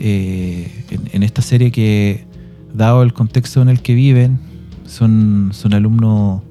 eh, 0.00 0.70
en, 1.12 1.22
esta 1.22 1.42
serie 1.42 1.70
que, 1.70 2.24
dado 2.72 3.02
el 3.02 3.12
contexto 3.12 3.62
en 3.62 3.68
el 3.68 3.80
que 3.80 3.94
viven, 3.94 4.38
son, 4.86 5.50
son 5.52 5.74
alumnos 5.74 6.42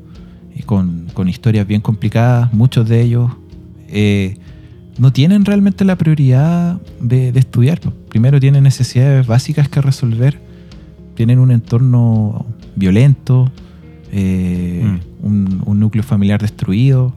con, 0.66 1.08
con 1.14 1.30
historias 1.30 1.66
bien 1.66 1.82
complicadas, 1.82 2.54
muchos 2.54 2.88
de 2.88 3.02
ellos 3.02 3.32
eh, 3.88 4.36
no 4.98 5.14
tienen 5.14 5.46
realmente 5.46 5.86
la 5.86 5.96
prioridad 5.96 6.82
de, 7.00 7.30
estudiar. 7.30 7.80
Primero 8.10 8.40
tienen 8.40 8.64
necesidades 8.64 9.28
básicas 9.28 9.70
que 9.70 9.82
resolver, 9.82 10.40
tienen 11.16 11.40
un 11.40 11.52
entorno 11.52 12.46
violento, 12.76 13.52
eh, 14.12 15.00
mm. 15.22 15.26
un, 15.68 15.80
núcleo 15.80 16.04
familiar 16.04 16.42
destruido. 16.42 17.14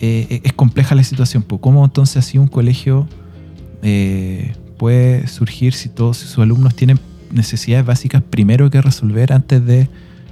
Eh, 0.00 0.40
es 0.44 0.52
compleja 0.52 0.94
la 0.94 1.04
situación. 1.04 1.42
¿Cómo 1.42 1.84
entonces 1.84 2.16
así 2.18 2.38
un 2.38 2.48
colegio 2.48 3.06
puede 4.76 5.26
surgir 5.26 5.72
si 5.74 5.88
todos 5.88 6.16
sus 6.16 6.38
alumnos 6.38 6.74
tienen 6.74 6.98
necesidades 7.32 7.86
básicas 7.86 8.22
primero 8.22 8.70
que 8.70 8.80
resolver 8.80 9.32
antes 9.32 9.64
de 9.64 9.88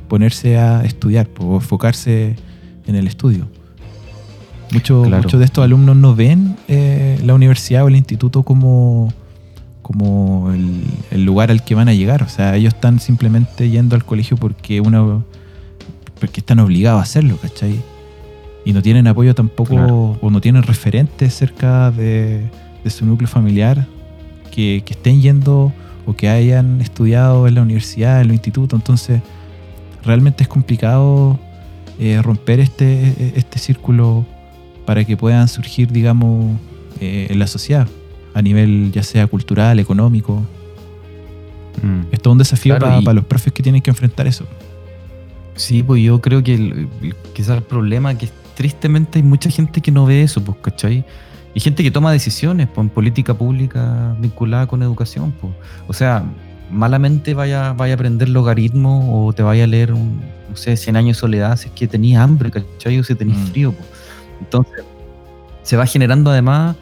ponerse 0.09 0.59
a 0.59 0.85
estudiar 0.85 1.29
o 1.39 1.57
enfocarse 1.57 2.37
en 2.87 2.95
el 2.95 3.07
estudio. 3.07 3.47
Muchos 4.73 5.39
de 5.39 5.45
estos 5.45 5.65
alumnos 5.65 5.97
no 5.97 6.15
ven 6.15 6.57
eh, 6.67 7.19
la 7.25 7.35
universidad 7.35 7.85
o 7.85 7.89
el 7.89 7.97
instituto 7.97 8.43
como, 8.43 9.13
como 9.83 10.51
el, 10.53 11.25
lugar 11.25 11.51
al 11.51 11.65
que 11.65 11.75
van 11.75 11.89
a 11.89 11.95
llegar. 11.95 12.23
O 12.23 12.29
sea, 12.29 12.57
ellos 12.57 12.75
están 12.75 13.01
simplemente 13.01 13.71
yendo 13.71 13.97
al 13.97 14.05
colegio 14.05 14.37
porque, 14.37 14.81
una, 14.81 15.23
porque 16.21 16.41
están 16.41 16.59
obligados 16.59 17.01
a 17.01 17.03
hacerlo, 17.03 17.39
¿cachai? 17.41 17.81
Y 18.65 18.73
no 18.73 18.83
tienen 18.83 19.07
apoyo 19.07 19.35
tampoco 19.35 20.19
o 20.21 20.31
no 20.31 20.41
tienen 20.41 20.63
referentes 20.63 21.35
cerca 21.35 21.91
de, 21.91 22.49
su 22.87 23.05
núcleo 23.05 23.29
familiar 23.29 23.87
que, 24.51 24.83
que 24.85 24.95
estén 24.95 25.21
yendo 25.21 25.73
o 26.07 26.17
que 26.17 26.29
hayan 26.29 26.81
estudiado 26.81 27.47
en 27.47 27.55
la 27.55 27.63
universidad, 27.63 28.21
en 28.21 28.29
el 28.29 28.33
instituto. 28.33 28.77
Entonces, 28.77 29.21
realmente 30.03 30.43
es 30.43 30.49
complicado 30.49 31.39
eh, 31.99 32.21
romper 32.23 32.61
este, 32.61 33.33
este 33.37 33.59
círculo 33.59 34.25
para 34.87 35.05
que 35.05 35.17
puedan 35.17 35.49
surgir, 35.49 35.91
digamos, 35.93 36.57
eh, 37.01 37.27
en 37.29 37.39
la 37.39 37.47
sociedad, 37.47 37.87
a 38.35 38.41
nivel 38.41 38.91
ya 38.91 39.03
sea 39.03 39.27
cultural, 39.27 39.79
económico. 39.79 40.43
Mm. 41.83 42.03
Es 42.11 42.23
todo 42.23 42.33
un 42.33 42.39
desafío 42.39 42.79
para, 42.79 43.01
los 43.01 43.25
profes 43.25 43.53
que 43.53 43.63
tienen 43.63 43.83
que 43.83 43.91
enfrentar 43.91 44.27
eso. 44.27 44.47
Sí, 45.57 45.83
pues 45.83 46.03
yo 46.03 46.21
creo 46.21 46.43
que 46.43 46.55
el, 46.55 46.89
quizás 47.35 47.59
el 47.59 47.65
problema 47.65 48.17
que 48.17 48.29
tristemente 48.59 49.21
hay 49.21 49.23
mucha 49.23 49.51
gente 49.51 49.81
que 49.81 49.93
no 49.93 50.05
ve 50.05 50.25
eso, 50.25 50.43
pues, 50.43 50.59
¿cachai? 50.61 51.05
Y 51.55 51.61
gente 51.61 51.85
que 51.85 51.93
toma 51.93 52.11
decisiones 52.11 52.67
pues, 52.67 52.85
en 52.85 52.89
política 52.89 53.33
pública 53.33 54.17
vinculada 54.19 54.67
con 54.67 54.83
educación. 54.83 55.33
Pues. 55.41 55.53
O 55.87 55.93
sea, 55.93 56.25
malamente 56.69 57.35
vaya, 57.35 57.73
vaya 57.73 57.93
a 57.93 57.95
aprender 57.95 58.29
logaritmo 58.29 59.27
o 59.29 59.33
te 59.33 59.45
vaya 59.45 59.63
a 59.63 59.69
leer, 59.69 59.93
un, 59.93 60.21
no 60.51 60.57
sé, 60.57 60.77
100 60.77 60.97
años 60.97 61.17
de 61.17 61.21
soledad 61.21 61.57
si 61.57 61.69
es 61.69 61.73
que 61.73 61.87
tenías 61.87 62.21
hambre, 62.21 62.51
¿cachai? 62.51 62.99
O 62.99 63.05
si 63.05 63.15
tenías 63.15 63.39
mm. 63.39 63.47
frío. 63.47 63.73
Entonces, 64.41 64.85
se 65.63 65.77
va 65.77 65.87
generando 65.87 66.33
además 66.33 66.75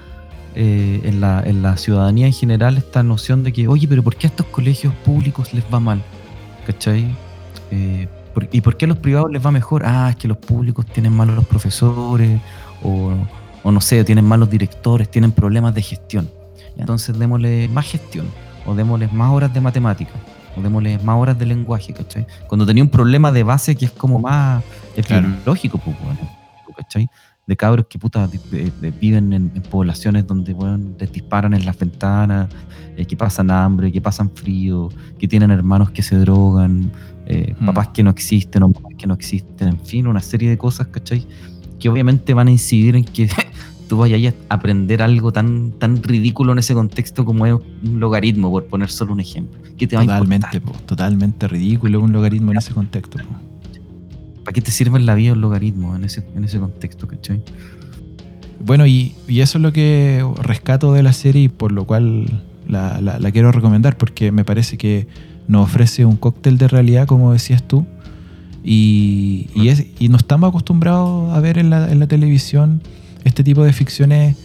eh, 0.55 1.03
en, 1.05 1.21
la, 1.21 1.43
en, 1.45 1.61
la, 1.61 1.77
ciudadanía 1.77 2.27
en 2.27 2.33
general 2.33 2.79
esta 2.79 3.03
noción 3.03 3.43
de 3.43 3.53
que, 3.53 3.69
oye, 3.69 3.87
pero 3.87 4.03
¿por 4.03 4.17
qué 4.17 4.29
a 4.29 4.31
estos 4.31 4.47
colegios 4.47 4.95
públicos 5.05 5.53
les 5.53 5.65
va 5.65 5.79
mal? 5.79 6.03
¿Cachai? 6.67 7.15
Eh, 7.71 8.09
¿Y 8.53 8.61
por 8.61 8.77
qué 8.77 8.85
a 8.85 8.89
los 8.89 8.99
privados 8.99 9.31
les 9.31 9.45
va 9.45 9.51
mejor? 9.51 9.83
Ah, 9.85 10.09
es 10.11 10.17
que 10.17 10.29
los 10.29 10.37
públicos 10.37 10.87
tienen 10.87 11.13
malos 11.13 11.37
los 11.37 11.47
profesores 11.47 12.41
o, 12.83 13.13
o 13.63 13.73
no 13.73 13.81
sé, 13.81 14.05
tienen 14.05 14.25
malos 14.25 14.51
directores, 14.51 15.11
tienen 15.11 15.33
problemas 15.33 15.75
de 15.75 15.83
gestión. 15.83 16.31
Entonces 16.77 17.19
démosle 17.19 17.69
más 17.69 17.87
gestión 17.87 18.27
o 18.67 18.75
démosles 18.75 19.13
más 19.13 19.33
horas 19.33 19.55
de 19.55 19.61
matemática, 19.61 20.13
o 20.57 20.61
démosles 20.61 21.03
más 21.03 21.17
horas 21.17 21.39
de 21.39 21.47
lenguaje, 21.47 21.93
¿cachai? 21.93 22.27
Cuando 22.49 22.67
tenía 22.67 22.83
un 22.83 22.91
problema 22.91 23.33
de 23.33 23.43
base 23.43 23.77
que 23.77 23.87
es 23.87 23.93
como 23.93 24.19
más 24.19 24.63
es 24.97 25.07
lógico, 25.45 25.79
pues, 25.79 25.97
¿cachai? 26.77 27.09
De 27.47 27.57
cabros 27.57 27.87
que 27.89 27.99
puta 27.99 28.29
viven 29.01 29.33
en, 29.33 29.51
poblaciones 29.71 30.27
donde 30.27 30.53
bueno, 30.53 30.95
les 30.99 31.13
disparan 31.13 31.55
en 31.55 31.65
las 31.65 31.79
ventanas, 31.79 32.49
eh, 32.97 33.07
que 33.07 33.17
pasan 33.17 33.51
hambre, 33.53 33.93
que 33.93 34.01
pasan 34.01 34.31
frío, 34.31 34.89
que 35.19 35.29
tienen 35.29 35.53
hermanos 35.53 35.91
que 35.91 36.03
se 36.03 36.17
drogan, 36.17 36.91
eh, 37.27 37.55
mm. 37.59 37.67
papás 37.67 37.89
que 37.89 38.03
no 38.03 38.11
existen 38.11 38.63
o 38.63 38.69
mamás 38.69 38.93
que 38.97 39.07
no 39.07 39.15
existen, 39.15 39.69
en 39.69 39.81
fin, 39.81 40.07
una 40.07 40.21
serie 40.21 40.49
de 40.49 40.59
cosas, 40.59 40.87
¿cachai? 40.89 41.27
Que 41.79 41.89
obviamente 41.89 42.35
van 42.35 42.49
a 42.49 42.51
incidir 42.51 42.97
en 42.97 43.05
que 43.05 43.29
tú 43.89 43.99
vayas 43.99 44.35
a 44.49 44.55
aprender 44.55 45.03
algo 45.03 45.33
tan, 45.33 45.73
tan 45.73 46.03
ridículo 46.03 46.53
en 46.53 46.59
ese 46.59 46.75
contexto 46.75 47.25
como 47.25 47.47
es 47.47 47.55
un 47.55 48.01
logaritmo, 48.01 48.51
por 48.51 48.67
poner 48.67 48.91
solo 48.91 49.13
un 49.13 49.21
ejemplo. 49.21 49.61
¿Qué 49.77 49.87
te 49.87 49.97
totalmente, 49.97 50.61
totalmente 50.87 51.49
ridículo 51.49 52.01
un 52.01 52.13
logaritmo 52.13 52.53
en 52.53 52.59
ese 52.59 52.73
contexto. 52.73 53.19
¿Para 54.45 54.55
qué 54.55 54.61
te 54.61 54.71
sirve 54.71 54.99
en 54.99 55.07
la 55.07 55.15
vida 55.15 55.33
un 55.33 55.41
logaritmo 55.41 55.97
en 55.97 56.05
ese, 56.05 56.25
en 56.35 56.45
ese 56.45 56.59
contexto, 56.59 57.07
cachai? 57.07 57.43
Bueno, 58.65 58.87
y, 58.87 59.15
eso 59.29 59.59
es 59.59 59.63
lo 59.63 59.73
que 59.73 60.25
rescato 60.41 60.93
de 60.93 61.03
la 61.03 61.13
serie 61.13 61.43
y 61.43 61.49
por 61.49 61.73
lo 61.73 61.85
cual 61.85 62.43
la, 62.69 63.01
la, 63.01 63.33
quiero 63.33 63.53
recomendar, 63.53 63.97
porque 63.97 64.33
me 64.33 64.45
parece 64.45 64.79
que 64.79 65.07
nos 65.49 65.65
ofrece 65.65 66.05
un 66.05 66.17
cóctel 66.17 66.59
de 66.59 66.69
realidad, 66.69 67.07
como 67.07 67.33
decías 67.33 67.63
tú, 67.63 67.87
y, 68.65 69.49
y, 69.55 69.69
es, 69.69 69.87
y 69.99 70.09
no 70.09 70.17
estamos 70.17 70.49
acostumbrados 70.49 71.33
a 71.33 71.41
ver 71.41 71.59
en 71.59 71.71
la, 71.71 71.91
en 71.91 72.01
la 72.01 72.07
televisión 72.07 72.83
este 73.25 73.45
tipo 73.45 73.65
de 73.65 73.73
ficciones 73.73 74.37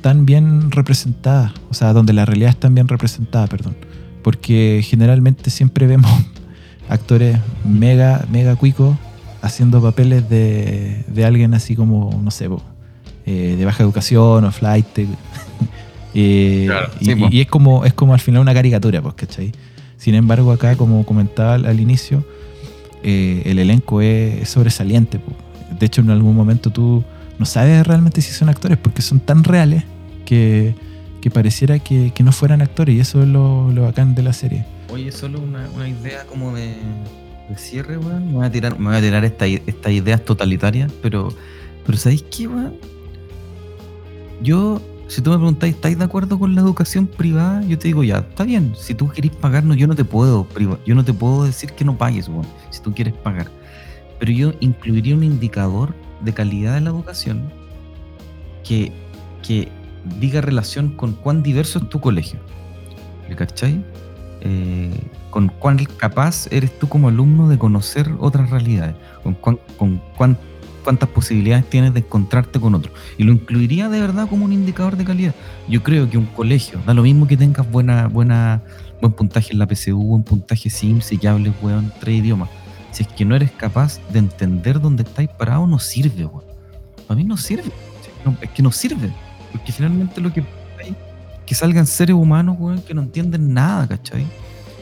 tan 0.00 0.26
bien 0.26 0.70
representadas, 0.70 1.52
o 1.70 1.74
sea, 1.74 1.92
donde 1.92 2.12
la 2.12 2.24
realidad 2.24 2.50
es 2.50 2.56
tan 2.56 2.74
bien 2.74 2.88
representada, 2.88 3.46
perdón. 3.46 3.76
Porque 4.22 4.84
generalmente 4.84 5.50
siempre 5.50 5.86
vemos 5.86 6.10
actores 6.88 7.38
mega, 7.64 8.26
mega 8.30 8.54
cuicos 8.56 8.96
haciendo 9.40 9.80
papeles 9.80 10.28
de, 10.28 11.04
de 11.06 11.24
alguien 11.24 11.54
así 11.54 11.76
como, 11.76 12.20
no 12.22 12.30
sé, 12.30 12.48
eh, 13.26 13.56
de 13.58 13.64
baja 13.64 13.82
educación 13.82 14.44
o 14.44 14.52
flight. 14.52 14.86
Eh, 16.16 16.68
y, 17.00 17.40
es 17.40 17.48
como 17.48 17.84
es 17.84 17.92
como 17.92 18.14
al 18.14 18.20
final 18.20 18.40
una 18.40 18.54
caricatura, 18.54 19.02
pues, 19.02 19.16
¿cachai? 19.16 19.50
Sin 20.04 20.14
embargo, 20.14 20.52
acá, 20.52 20.76
como 20.76 21.06
comentaba 21.06 21.54
al, 21.54 21.80
inicio, 21.80 22.26
eh, 23.02 23.40
el 23.46 23.58
elenco 23.58 24.02
es, 24.02 24.46
sobresaliente. 24.46 25.18
De 25.80 25.86
hecho, 25.86 26.02
en 26.02 26.10
algún 26.10 26.36
momento 26.36 26.68
tú 26.68 27.02
no 27.38 27.46
sabes 27.46 27.86
realmente 27.86 28.20
si 28.20 28.30
son 28.32 28.50
actores 28.50 28.76
porque 28.76 29.00
son 29.00 29.18
tan 29.18 29.44
reales 29.44 29.82
que, 30.26 30.74
pareciera 31.32 31.78
que, 31.78 32.12
no 32.22 32.32
fueran 32.32 32.60
actores 32.60 32.94
y 32.94 33.00
eso 33.00 33.22
es 33.22 33.28
lo, 33.28 33.72
bacán 33.74 34.14
de 34.14 34.22
la 34.22 34.34
serie. 34.34 34.66
Oye, 34.92 35.10
solo 35.10 35.40
una, 35.40 35.88
idea 35.88 36.26
como 36.26 36.54
de, 36.54 36.74
cierre, 37.56 37.96
weón. 37.96 38.26
Me 38.26 38.32
voy 38.34 38.44
a 38.44 38.52
tirar, 38.52 38.78
me 38.78 38.88
voy 38.88 38.96
a 38.96 39.00
tirar 39.00 39.24
estas 39.24 39.90
ideas 39.90 40.22
totalitarias, 40.22 40.92
pero, 41.00 41.32
pero 41.86 41.96
¿sabéis 41.96 42.24
qué, 42.24 42.46
weón? 42.46 42.74
Yo, 44.42 44.82
si 45.06 45.20
tú 45.20 45.30
me 45.30 45.36
preguntáis, 45.36 45.74
¿estáis 45.74 45.98
de 45.98 46.04
acuerdo 46.04 46.38
con 46.38 46.54
la 46.54 46.60
educación 46.60 47.06
privada? 47.06 47.62
Yo 47.62 47.78
te 47.78 47.88
digo, 47.88 48.02
ya, 48.02 48.18
está 48.18 48.44
bien. 48.44 48.74
Si 48.76 48.94
tú 48.94 49.08
querés 49.08 49.32
pagarnos, 49.32 49.76
yo 49.76 49.86
no 49.86 49.94
te 49.94 50.04
puedo 50.04 50.46
yo 50.86 50.94
no 50.94 51.04
te 51.04 51.12
puedo 51.12 51.44
decir 51.44 51.72
que 51.72 51.84
no 51.84 51.96
pagues, 51.96 52.28
weón, 52.28 52.46
si 52.70 52.80
tú 52.80 52.94
quieres 52.94 53.14
pagar. 53.14 53.48
Pero 54.18 54.32
yo 54.32 54.52
incluiría 54.60 55.14
un 55.14 55.24
indicador 55.24 55.94
de 56.22 56.32
calidad 56.32 56.74
de 56.74 56.80
la 56.80 56.90
educación 56.90 57.52
que, 58.62 58.92
que 59.46 59.68
diga 60.20 60.40
relación 60.40 60.90
con 60.96 61.12
cuán 61.12 61.42
diverso 61.42 61.78
es 61.78 61.88
tu 61.88 62.00
colegio. 62.00 62.38
¿Me 63.28 63.36
cachai? 63.36 63.84
Eh, 64.40 64.90
con 65.30 65.48
cuán 65.48 65.78
capaz 65.96 66.46
eres 66.50 66.78
tú 66.78 66.88
como 66.88 67.08
alumno 67.08 67.48
de 67.48 67.58
conocer 67.58 68.10
otras 68.20 68.50
realidades, 68.50 68.94
con, 69.22 69.34
cuán, 69.34 69.58
con 70.16 70.38
cuántas 70.84 71.08
posibilidades 71.08 71.68
tienes 71.68 71.94
de 71.94 72.00
encontrarte 72.00 72.60
con 72.60 72.74
otro. 72.74 72.92
Y 73.18 73.24
lo 73.24 73.32
incluiría 73.32 73.88
de 73.88 74.00
verdad 74.00 74.28
como 74.28 74.44
un 74.44 74.52
indicador 74.52 74.96
de 74.96 75.04
calidad. 75.04 75.34
Yo 75.68 75.82
creo 75.82 76.08
que 76.08 76.18
un 76.18 76.26
colegio, 76.26 76.80
da 76.86 76.94
lo 76.94 77.02
mismo 77.02 77.26
que 77.26 77.36
tengas 77.36 77.68
buena, 77.68 78.06
buena, 78.06 78.62
buen 79.00 79.12
puntaje 79.14 79.52
en 79.52 79.58
la 79.58 79.66
PSU, 79.66 79.96
buen 79.96 80.22
puntaje 80.22 80.70
SIMS 80.70 81.10
y 81.12 81.18
que 81.18 81.26
hables, 81.26 81.54
weón, 81.62 81.92
tres 81.98 82.20
idiomas. 82.20 82.50
Si 82.92 83.02
es 83.02 83.08
que 83.08 83.24
no 83.24 83.34
eres 83.34 83.50
capaz 83.50 83.98
de 84.12 84.20
entender 84.20 84.80
dónde 84.80 85.02
estáis 85.02 85.28
parado, 85.30 85.66
no 85.66 85.78
sirve, 85.78 86.26
weón. 86.26 86.44
Para 87.08 87.16
mí 87.16 87.24
no 87.24 87.36
sirve. 87.36 87.72
es 88.40 88.50
que 88.50 88.62
no 88.62 88.70
sirve. 88.70 89.10
Porque 89.50 89.72
finalmente 89.72 90.20
lo 90.20 90.32
que 90.32 90.44
hay 90.78 90.94
que 91.46 91.54
salgan 91.54 91.86
seres 91.86 92.14
humanos, 92.14 92.56
weón, 92.58 92.80
que 92.82 92.94
no 92.94 93.02
entienden 93.02 93.52
nada, 93.52 93.86
¿cachai? 93.88 94.26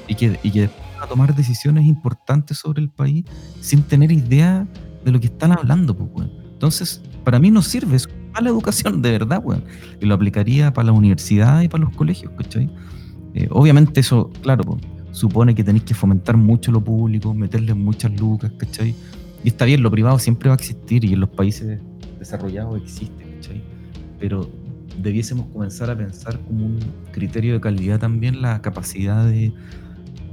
Y 0.07 0.15
que, 0.15 0.39
y 0.43 0.51
que 0.51 0.71
a 1.01 1.07
tomar 1.07 1.35
decisiones 1.35 1.85
importantes 1.87 2.59
sobre 2.59 2.81
el 2.81 2.89
país 2.89 3.25
sin 3.61 3.83
tener 3.83 4.13
idea 4.13 4.67
de 5.05 5.13
lo 5.13 5.21
que 5.21 5.27
están 5.27 5.53
hablando, 5.53 5.97
pues, 5.97 6.11
weón. 6.15 6.31
Entonces, 6.53 7.03
para 7.25 7.39
mí 7.39 7.51
no 7.51 7.63
sirve, 7.63 7.97
es 7.97 8.09
mala 8.35 8.51
educación, 8.51 9.03
de 9.03 9.13
verdad, 9.13 9.41
weón. 9.43 9.65
Y 10.01 10.07
lo 10.07 10.15
aplicaría 10.15 10.73
para 10.73 10.87
la 10.87 10.93
universidad 10.93 11.63
y 11.63 11.69
para 11.69 11.85
los 11.85 11.95
colegios, 11.95 12.33
¿cachai? 12.37 12.71
Eh, 13.35 13.49
obviamente 13.51 14.01
eso, 14.01 14.31
claro, 14.43 14.65
pues, 14.65 14.83
supone 15.13 15.55
que 15.55 15.63
tenéis 15.63 15.85
que 15.85 15.95
fomentar 15.95 16.37
mucho 16.37 16.73
lo 16.73 16.83
público, 16.83 17.33
meterle 17.35 17.75
muchas 17.75 18.19
lucas, 18.19 18.53
¿cachai? 18.59 18.95
Y 19.45 19.49
está 19.49 19.65
bien, 19.65 19.83
lo 19.83 19.91
privado 19.91 20.19
siempre 20.19 20.49
va 20.49 20.55
a 20.55 20.59
existir 20.59 21.05
y 21.05 21.13
en 21.13 21.21
los 21.21 21.29
países 21.29 21.81
desarrollados 22.19 22.81
existe, 22.81 23.25
¿cachai? 23.35 23.63
Pero 24.19 24.51
debiésemos 25.01 25.47
comenzar 25.47 25.91
a 25.91 25.97
pensar 25.97 26.39
como 26.41 26.67
un 26.67 26.79
criterio 27.13 27.55
de 27.55 27.61
calidad 27.61 27.99
también 27.99 28.43
la 28.43 28.61
capacidad 28.61 29.27
de, 29.27 29.53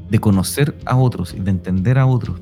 de 0.10 0.20
conocer 0.20 0.78
a 0.86 0.98
otros 0.98 1.34
y 1.34 1.40
de 1.40 1.52
entender 1.52 1.98
a 1.98 2.06
otros, 2.06 2.42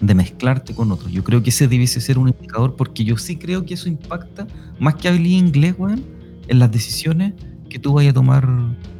de 0.00 0.14
mezclarte 0.14 0.74
con 0.74 0.92
otros. 0.92 1.10
Yo 1.12 1.24
creo 1.24 1.42
que 1.42 1.50
ese 1.50 1.68
debiese 1.68 2.00
ser 2.00 2.18
un 2.18 2.28
indicador 2.28 2.76
porque 2.76 3.04
yo 3.04 3.16
sí 3.16 3.36
creo 3.36 3.64
que 3.64 3.74
eso 3.74 3.88
impacta, 3.88 4.46
más 4.78 4.94
que 4.96 5.08
habilidad 5.08 5.38
inglés, 5.38 5.74
weón, 5.78 6.04
en 6.46 6.58
las 6.58 6.70
decisiones 6.70 7.34
que 7.68 7.78
tú 7.78 7.92
vayas 7.92 8.12
a 8.12 8.14
tomar 8.14 8.48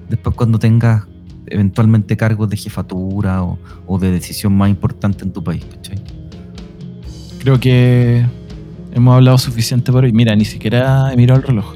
después 0.08 0.34
cuando 0.36 0.58
tengas 0.58 1.04
eventualmente 1.46 2.16
cargos 2.16 2.48
de 2.50 2.56
jefatura 2.56 3.42
o, 3.42 3.98
de 3.98 4.10
decisión 4.10 4.54
más 4.54 4.68
importante 4.68 5.24
en 5.24 5.32
tu 5.32 5.42
país. 5.42 5.64
Creo 7.38 7.58
que 7.58 8.26
hemos 8.92 9.14
hablado 9.14 9.38
suficiente 9.38 9.90
por 9.90 10.04
hoy. 10.04 10.12
Mira, 10.12 10.36
ni 10.36 10.44
siquiera 10.44 11.12
he 11.12 11.16
mirado 11.16 11.40
el 11.40 11.46
reloj. 11.46 11.74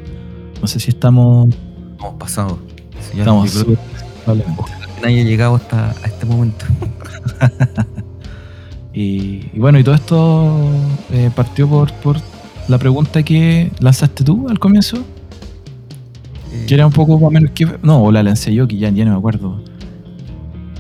No 0.61 0.66
sé 0.66 0.79
si 0.79 0.91
estamos. 0.91 1.55
Hemos 1.99 2.14
pasado. 2.14 2.59
estamos 3.14 3.64
nadie 5.03 5.23
ha 5.23 5.25
llegado 5.25 5.57
hasta 5.57 5.91
a 5.91 6.07
este 6.07 6.27
momento. 6.27 6.64
y, 8.95 9.59
bueno, 9.59 9.78
y 9.78 9.84
todo 9.84 9.95
esto 9.95 10.70
eh, 11.12 11.30
partió 11.34 11.68
por, 11.68 11.93
por 11.95 12.16
la 12.68 12.78
pregunta 12.78 13.22
que 13.22 13.70
lanzaste 13.80 14.24
tú 14.24 14.49
al 14.49 14.59
comienzo 14.59 15.05
que 16.66 16.74
era 16.74 16.86
un 16.86 16.93
poco 16.93 17.14
más 17.14 17.28
o 17.28 17.30
menos 17.30 17.51
que. 17.53 17.66
No, 17.82 18.03
o 18.03 18.12
la 18.12 18.22
lancé 18.22 18.55
yo, 18.55 18.68
que 18.68 18.76
ya, 18.76 18.90
ya 18.90 19.05
no 19.05 19.12
me 19.12 19.18
acuerdo. 19.18 19.62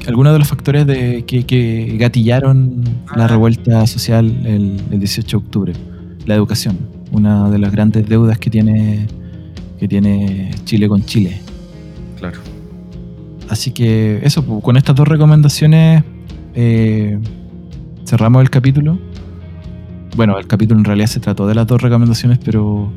Algunos 0.06 0.32
de 0.32 0.38
los 0.40 0.48
factores 0.48 0.86
de, 0.86 1.24
que, 1.24 1.96
gatillaron 1.98 2.84
la 3.14 3.24
ah. 3.24 3.28
revuelta 3.28 3.86
social 3.86 4.26
el, 4.44 4.98
18 4.98 5.38
de 5.38 5.44
octubre. 5.44 5.72
La 6.26 6.34
educación. 6.34 6.78
Una 7.10 7.50
de 7.50 7.58
las 7.58 7.72
grandes 7.72 8.08
deudas 8.08 8.38
que 8.38 8.50
tiene, 8.50 9.06
que 9.78 9.88
tiene 9.88 10.50
Chile 10.64 10.88
con 10.88 11.04
Chile. 11.04 11.40
Claro. 12.18 12.38
Así 13.48 13.70
que 13.70 14.20
eso, 14.22 14.44
pues, 14.44 14.62
con 14.62 14.76
estas 14.76 14.96
dos 14.96 15.06
recomendaciones 15.06 16.04
eh, 16.54 17.18
cerramos 18.12 18.42
el 18.42 18.50
capítulo. 18.50 18.98
Bueno, 20.16 20.38
el 20.38 20.46
capítulo 20.46 20.78
en 20.78 20.84
realidad 20.84 21.06
se 21.06 21.18
trató 21.18 21.46
de 21.46 21.54
las 21.54 21.66
dos 21.66 21.80
recomendaciones, 21.80 22.38
pero 22.44 22.92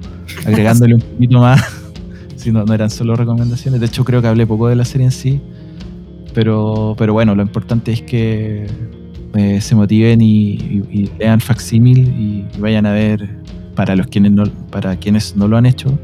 agregándole 0.45 0.95
un 0.95 0.99
poquito 0.99 1.39
más 1.39 1.63
no, 2.51 2.73
eran 2.73 2.89
solo 2.89 3.15
recomendaciones. 3.15 3.79
De 3.79 3.85
hecho, 3.85 4.03
creo 4.03 4.21
que 4.21 4.27
hablé 4.27 4.45
poco 4.45 4.67
de 4.67 4.75
la 4.75 4.83
serie 4.83 5.05
en 5.05 5.13
sí. 5.13 5.39
Pero, 6.33 6.95
pero 6.97 7.13
bueno, 7.13 7.33
lo 7.33 7.41
importante 7.41 7.93
es 7.93 8.01
que 8.01 8.67
eh, 9.35 9.61
se 9.61 9.73
motiven 9.73 10.21
y, 10.21 11.09
lean 11.17 11.39
Facsímil 11.39 12.09
y, 12.09 12.59
vayan 12.59 12.85
a 12.85 12.91
ver, 12.91 13.37
para, 13.73 13.95
los 13.95 14.07
quienes 14.07 14.33
no, 14.33 14.43
para 14.69 14.97
quienes 14.97 15.37
no 15.37 15.47
lo 15.47 15.55
han 15.55 15.65
hecho, 15.65 15.97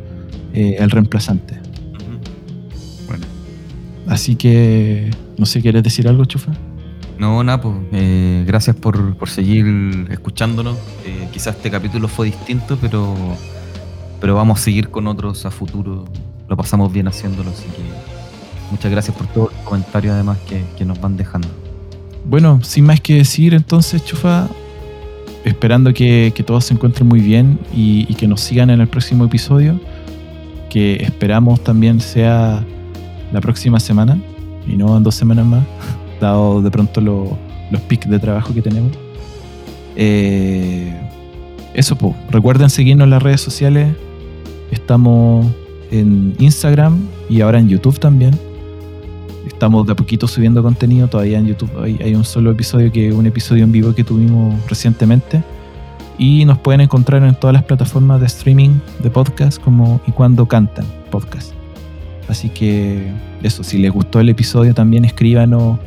eh, 0.53 0.77
El 0.79 0.89
Reemplazante. 0.89 1.59
Bueno. 3.07 3.25
Así 4.07 4.37
que, 4.37 5.09
no 5.37 5.45
sé, 5.45 5.61
¿quieres 5.61 5.83
decir 5.83 6.07
algo, 6.07 6.23
Chufa? 6.23 6.53
No, 7.21 7.43
nada, 7.43 7.61
pues 7.61 7.75
eh, 7.93 8.43
gracias 8.47 8.75
por, 8.75 9.15
por, 9.15 9.29
seguir 9.29 10.07
escuchándonos. 10.09 10.75
quizás 11.31 11.55
este 11.55 11.69
capítulo 11.69 12.07
fue 12.07 12.25
distinto, 12.25 12.77
pero, 12.81 13.15
pero 14.19 14.35
vamos 14.35 14.59
a 14.59 14.63
seguir 14.63 14.89
con 14.89 15.05
otros 15.05 15.45
a 15.45 15.51
futuro 15.51 16.05
lo 16.51 16.57
pasamos 16.57 16.91
bien 16.91 17.07
haciéndolo. 17.07 17.49
Así 17.49 17.63
que 17.63 17.81
muchas 18.69 18.91
gracias 18.91 19.15
por 19.15 19.25
todos 19.27 19.53
los 19.53 19.61
comentarios 19.61 20.13
además 20.13 20.37
que, 20.47 20.85
nos 20.85 20.99
van 20.99 21.15
dejando. 21.15 21.47
Bueno, 22.25 22.59
sin 22.61 22.85
más 22.85 22.99
que 22.99 23.15
decir 23.15 23.53
entonces, 23.53 24.03
Chufa, 24.03 24.49
esperando 25.45 25.93
que, 25.93 26.33
todos 26.45 26.65
se 26.65 26.73
encuentren 26.73 27.07
muy 27.07 27.21
bien 27.21 27.57
y, 27.73 28.13
que 28.15 28.27
nos 28.27 28.41
sigan 28.41 28.69
en 28.69 28.81
el 28.81 28.87
próximo 28.89 29.25
episodio, 29.25 29.79
que 30.69 30.95
esperamos 30.95 31.63
también 31.63 32.01
sea 32.01 32.65
la 33.31 33.39
próxima 33.39 33.79
semana 33.79 34.17
y 34.67 34.75
no 34.75 34.97
en 34.97 35.03
dos 35.03 35.15
semanas 35.15 35.45
más, 35.45 35.63
dado 36.21 36.61
de 36.61 36.71
pronto 36.71 37.01
los 37.01 37.81
pics 37.81 38.09
de 38.09 38.19
trabajo 38.19 38.53
que 38.53 38.61
tenemos. 38.61 38.91
Eh, 39.95 40.93
eso, 41.73 41.97
pues, 41.97 42.15
recuerden 42.29 42.69
seguirnos 42.69 43.05
en 43.05 43.09
las 43.09 43.23
redes 43.23 43.41
sociales. 43.41 43.93
Estamos 44.71 45.45
en 45.91 46.35
Instagram 46.39 46.99
y 47.29 47.41
ahora 47.41 47.59
en 47.59 47.67
YouTube 47.67 47.99
también. 47.99 48.37
Estamos 49.45 49.85
de 49.85 49.93
a 49.93 49.95
poquito 49.95 50.27
subiendo 50.27 50.63
contenido, 50.63 51.07
todavía 51.07 51.39
en 51.39 51.47
YouTube 51.47 51.69
hay, 51.83 52.15
un 52.15 52.23
solo 52.23 52.51
episodio, 52.51 52.91
que 52.91 53.11
un 53.11 53.25
episodio 53.25 53.63
en 53.63 53.71
vivo 53.71 53.93
que 53.93 54.03
tuvimos 54.03 54.55
recientemente. 54.67 55.43
Y 56.17 56.45
nos 56.45 56.59
pueden 56.59 56.81
encontrar 56.81 57.23
en 57.23 57.33
todas 57.35 57.53
las 57.53 57.63
plataformas 57.63 58.19
de 58.19 58.27
streaming 58.27 58.79
de 59.01 59.09
podcast 59.09 59.59
como 59.59 60.01
Y 60.05 60.11
Cuando 60.11 60.47
Cantan 60.47 60.85
Podcast. 61.09 61.53
Así 62.27 62.49
que 62.49 63.11
eso, 63.41 63.63
si 63.63 63.77
les 63.77 63.91
gustó 63.91 64.19
el 64.19 64.29
episodio 64.29 64.73
también 64.73 65.03
escríbanos 65.03 65.79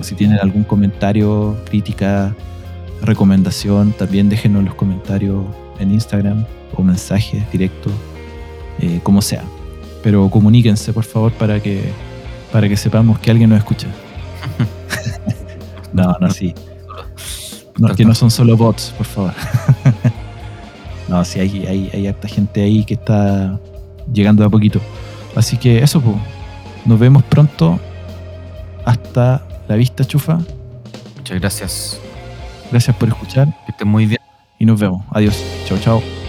o 0.00 0.02
si 0.02 0.14
tienen 0.14 0.38
algún 0.40 0.64
comentario, 0.64 1.56
crítica, 1.66 2.34
recomendación, 3.02 3.92
también 3.92 4.28
déjenos 4.28 4.64
los 4.64 4.74
comentarios 4.74 5.44
en 5.78 5.92
Instagram 5.92 6.44
o 6.74 6.82
mensajes 6.82 7.50
directos 7.52 7.92
eh, 8.80 9.00
como 9.02 9.20
sea. 9.20 9.44
Pero 10.02 10.28
comuníquense, 10.30 10.92
por 10.92 11.04
favor, 11.04 11.32
para 11.32 11.60
que, 11.60 11.84
para 12.50 12.68
que 12.68 12.76
sepamos 12.76 13.18
que 13.18 13.30
alguien 13.30 13.50
nos 13.50 13.58
escucha. 13.58 13.88
no, 15.92 16.16
no, 16.20 16.30
sí. 16.30 16.54
No, 17.78 17.94
que 17.94 18.04
no 18.04 18.14
son 18.14 18.30
solo 18.30 18.56
bots, 18.56 18.94
por 18.96 19.06
favor. 19.06 19.32
no, 21.08 21.24
sí, 21.24 21.40
hay, 21.40 21.66
hay, 21.66 21.90
hay 21.92 22.06
harta 22.06 22.28
gente 22.28 22.62
ahí 22.62 22.84
que 22.84 22.94
está 22.94 23.58
llegando 24.12 24.42
de 24.42 24.46
a 24.46 24.50
poquito. 24.50 24.80
Así 25.36 25.56
que 25.56 25.82
eso, 25.82 26.00
pues. 26.00 26.16
Nos 26.86 26.98
vemos 26.98 27.22
pronto. 27.24 27.78
Hasta 28.86 29.42
la 29.70 29.76
vista, 29.76 30.04
chufa. 30.04 30.40
Muchas 31.16 31.38
gracias. 31.38 32.00
Gracias 32.72 32.96
por 32.96 33.08
escuchar. 33.08 33.46
Que 33.66 33.72
estén 33.72 33.86
muy 33.86 34.06
bien. 34.06 34.20
y 34.58 34.66
nos 34.66 34.78
vemos. 34.78 35.06
Adiós. 35.12 35.42
Chao, 35.64 35.78
chao. 35.78 36.19